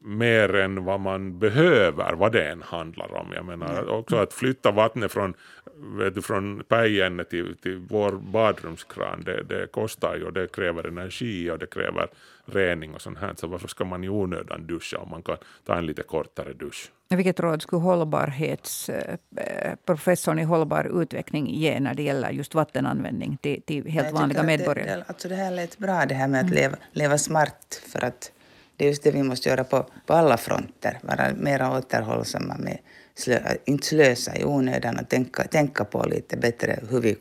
mer 0.05 0.55
än 0.55 0.85
vad 0.85 1.01
man 1.01 1.39
behöver, 1.39 2.13
vad 2.13 2.33
det 2.33 2.49
än 2.49 2.63
handlar 2.63 3.15
om. 3.15 3.33
Jag 3.35 3.45
menar 3.45 3.79
mm. 3.79 3.95
också 3.95 4.17
att 4.17 4.33
flytta 4.33 4.71
vattnet 4.71 5.13
från, 5.13 5.35
vet 5.77 6.15
du, 6.15 6.23
från 6.23 6.65
pajenne 6.69 7.25
till, 7.25 7.57
till 7.57 7.87
vår 7.91 8.13
badrumskran, 8.13 9.23
det, 9.25 9.43
det 9.43 9.73
kostar 9.73 10.17
ju 10.17 10.25
och 10.25 10.33
det 10.33 10.53
kräver 10.53 10.87
energi 10.87 11.51
och 11.51 11.59
det 11.59 11.67
kräver 11.67 12.09
rening 12.45 12.95
och 12.95 13.01
sånt 13.01 13.19
här. 13.19 13.35
Så 13.37 13.47
varför 13.47 13.69
ska 13.69 13.85
man 13.85 14.05
i 14.05 14.09
onödan 14.09 14.67
duscha 14.67 14.99
om 14.99 15.11
man 15.11 15.23
kan 15.23 15.37
ta 15.65 15.77
en 15.77 15.87
lite 15.87 16.03
kortare 16.03 16.53
dusch? 16.53 16.91
Vilket 17.09 17.41
råd 17.41 17.63
skulle 17.63 17.83
hållbarhetsprofessorn 17.83 20.39
eh, 20.39 20.43
i 20.43 20.47
hållbar 20.47 21.03
utveckling 21.03 21.51
ge 21.51 21.81
när 21.81 21.95
det 21.95 22.03
gäller 22.03 22.31
just 22.31 22.55
vattenanvändning 22.55 23.39
till, 23.43 23.63
till 23.63 23.87
helt 23.87 24.13
vanliga 24.13 24.43
medborgare? 24.43 24.97
Det, 24.97 25.05
alltså 25.07 25.29
det 25.29 25.35
här 25.35 25.51
lät 25.51 25.79
bra, 25.79 26.07
det 26.07 26.15
här 26.15 26.29
med 26.29 26.41
att 26.41 26.47
mm. 26.47 26.57
leva, 26.57 26.77
leva 26.93 27.19
smart. 27.19 27.83
För 27.93 28.05
att 28.05 28.33
det 28.77 28.85
är 28.85 28.89
just 28.89 29.03
det 29.03 29.11
vi 29.11 29.23
måste 29.23 29.49
göra 29.49 29.65
på, 29.65 29.87
på 30.07 30.15
alla 30.15 30.37
fronter. 30.37 30.99
Vara 31.03 31.35
mer 31.37 31.71
återhållsamma 31.71 32.57
med 32.59 32.79
slö, 33.15 33.39
inte 33.65 33.87
slösa 33.87 34.37
i 34.37 34.45
onödan 34.45 34.99
och 34.99 35.09
tänka, 35.09 35.45
tänka 35.45 35.85
på 35.85 36.05
lite 36.05 36.37
bättre 36.37 36.81
hur 36.91 37.01
vi 37.01 37.17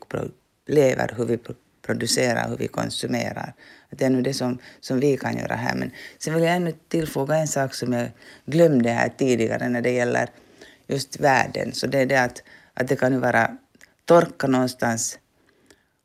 lever, 0.66 1.14
hur 1.16 1.24
vi 1.24 1.38
producerar, 1.82 2.48
hur 2.48 2.56
vi 2.56 2.68
konsumerar. 2.68 3.54
Det 3.90 4.04
är 4.04 4.10
nu 4.10 4.22
det 4.22 4.34
som, 4.34 4.58
som 4.80 5.00
vi 5.00 5.16
kan 5.16 5.36
göra 5.36 5.54
här. 5.54 5.74
Men 5.74 5.90
sen 6.18 6.34
vill 6.34 6.42
jag 6.42 6.56
ännu 6.56 6.72
tillfoga 6.88 7.36
en 7.36 7.48
sak 7.48 7.74
som 7.74 7.92
jag 7.92 8.08
glömde 8.46 8.90
här 8.90 9.08
tidigare 9.08 9.68
när 9.68 9.80
det 9.80 9.90
gäller 9.90 10.28
just 10.86 11.20
världen. 11.20 11.72
Så 11.72 11.86
det 11.86 11.98
är 11.98 12.06
det 12.06 12.22
att, 12.22 12.42
att 12.74 12.88
det 12.88 12.96
kan 12.96 13.12
ju 13.12 13.18
vara 13.18 13.56
torka 14.04 14.46
någonstans 14.46 15.18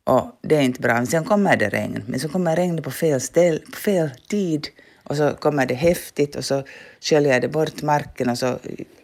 och 0.04 0.38
det 0.42 0.56
är 0.56 0.62
inte 0.62 0.80
bra. 0.80 0.94
Men 0.94 1.06
sen 1.06 1.24
kommer 1.24 1.56
det 1.56 1.68
regn. 1.68 2.04
Men 2.06 2.20
så 2.20 2.28
kommer 2.28 2.56
regnet 2.56 2.84
på 2.84 2.90
fel, 2.90 3.20
ställ, 3.20 3.60
på 3.60 3.76
fel 3.76 4.10
tid 4.28 4.68
och 5.10 5.16
så 5.16 5.34
kommer 5.34 5.66
det 5.66 5.74
häftigt 5.74 6.36
och 6.36 6.44
så 6.44 6.62
sköljer 7.00 7.40
det 7.40 7.48
bort 7.48 7.82
marken 7.82 8.30
och 8.30 8.38
så 8.38 8.58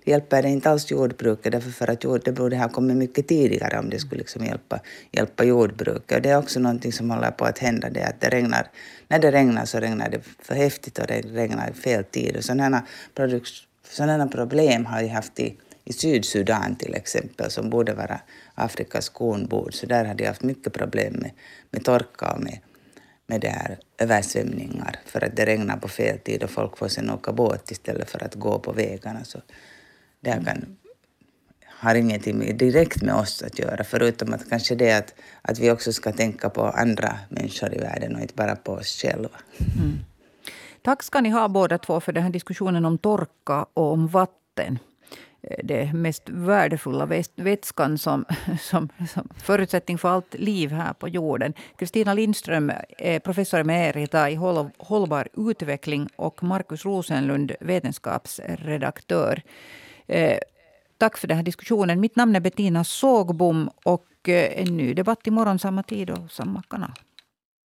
hjälper 0.04 0.42
det 0.42 0.48
inte 0.48 0.70
alls 0.70 0.90
jordbruket 0.90 1.52
därför 1.52 1.70
för 1.70 1.90
att 1.90 2.04
jord, 2.04 2.20
det 2.24 2.32
borde 2.32 2.56
ha 2.56 2.68
kommit 2.68 2.96
mycket 2.96 3.28
tidigare 3.28 3.78
om 3.78 3.90
det 3.90 3.98
skulle 3.98 4.18
liksom 4.18 4.44
hjälpa, 4.44 4.80
hjälpa 5.12 5.44
jordbruket. 5.44 6.16
Och 6.16 6.22
det 6.22 6.30
är 6.30 6.38
också 6.38 6.60
någonting 6.60 6.92
som 6.92 7.10
håller 7.10 7.30
på 7.30 7.44
att 7.44 7.58
hända, 7.58 7.90
det 7.90 8.04
att 8.04 8.20
det 8.20 8.28
regnar, 8.28 8.66
när 9.08 9.18
det 9.18 9.30
regnar 9.32 9.64
så 9.64 9.78
regnar 9.78 10.08
det 10.10 10.20
för 10.38 10.54
häftigt 10.54 10.98
och 10.98 11.06
det 11.06 11.20
regnar 11.20 11.70
i 11.70 11.72
fel 11.72 12.04
tid. 12.04 12.36
Och 12.36 12.44
sådana, 12.44 12.86
sådana 13.90 14.28
problem 14.28 14.86
har 14.86 15.02
vi 15.02 15.08
haft 15.08 15.40
i, 15.40 15.56
i 15.84 15.92
Sydsudan 15.92 16.76
till 16.76 16.94
exempel, 16.94 17.50
som 17.50 17.70
borde 17.70 17.94
vara 17.94 18.20
Afrikas 18.54 19.08
kornbord. 19.08 19.74
Så 19.74 19.86
där 19.86 20.04
har 20.04 20.14
de 20.14 20.26
haft 20.26 20.42
mycket 20.42 20.72
problem 20.72 21.12
med, 21.12 21.30
med 21.70 21.84
torka 21.84 22.32
och 22.32 22.42
med, 22.42 22.58
med 23.26 23.40
det 23.40 23.48
här 23.48 23.78
översvämningar 23.98 24.96
för 25.04 25.24
att 25.24 25.36
det 25.36 25.46
regnar 25.46 25.76
på 25.76 25.88
fel 25.88 26.18
tid 26.18 26.42
och 26.42 26.50
folk 26.50 26.78
får 26.78 26.88
sen 26.88 27.10
åka 27.10 27.32
båt 27.32 27.70
istället 27.70 28.10
för 28.10 28.24
att 28.24 28.34
gå 28.34 28.58
på 28.58 28.72
vägarna. 28.72 29.24
Så 29.24 29.38
det 30.20 30.30
här 30.30 30.42
kan, 30.44 30.76
har 31.64 31.94
ingenting 31.94 32.56
direkt 32.56 33.02
med 33.02 33.14
oss 33.14 33.42
att 33.42 33.58
göra 33.58 33.84
förutom 33.84 34.34
att 34.34 34.48
kanske 34.48 34.74
det 34.74 34.92
att, 34.92 35.14
att 35.42 35.58
vi 35.58 35.70
också 35.70 35.92
ska 35.92 36.12
tänka 36.12 36.50
på 36.50 36.62
andra 36.62 37.18
människor 37.28 37.74
i 37.74 37.78
världen 37.78 38.14
och 38.14 38.20
inte 38.20 38.34
bara 38.34 38.56
på 38.56 38.72
oss 38.72 39.02
själva. 39.02 39.28
Mm. 39.58 39.98
Tack 40.82 41.02
ska 41.02 41.20
ni 41.20 41.30
ha 41.30 41.48
båda 41.48 41.78
två 41.78 42.00
för 42.00 42.12
den 42.12 42.22
här 42.22 42.30
diskussionen 42.30 42.84
om 42.84 42.98
torka 42.98 43.66
och 43.74 43.92
om 43.92 44.08
vatten 44.08 44.78
Eh, 45.46 45.56
det 45.64 45.92
mest 45.92 46.28
värdefulla 46.28 47.06
vätskan 47.36 47.98
som, 47.98 48.24
som, 48.60 48.88
som, 49.14 49.28
förutsättning 49.42 49.98
för 49.98 50.08
allt 50.08 50.34
liv 50.34 50.72
här 50.72 50.92
på 50.92 51.08
jorden. 51.08 51.54
Kristina 51.78 52.14
Lindström 52.14 52.72
är 52.98 53.18
professor 53.18 53.60
emerita 53.60 54.30
i 54.30 54.34
hållbar 54.78 55.28
utveckling 55.36 56.08
och 56.16 56.42
Markus 56.42 56.84
Rosenlund 56.84 57.52
vetenskapsredaktör. 57.60 59.42
Eh, 60.06 60.38
tack 60.98 61.16
för 61.16 61.28
den 61.28 61.36
här 61.36 61.44
diskussionen. 61.44 62.00
Mitt 62.00 62.16
namn 62.16 62.36
är 62.36 62.40
Bettina 62.40 62.84
Sågbom 62.84 63.70
och 63.84 64.28
eh, 64.28 64.60
en 64.60 64.76
ny 64.76 64.94
debatt 64.94 65.26
imorgon 65.26 65.58
samma 65.58 65.82
tid 65.82 66.10
och 66.10 66.30
samma 66.30 66.62
kanal. 66.62 66.92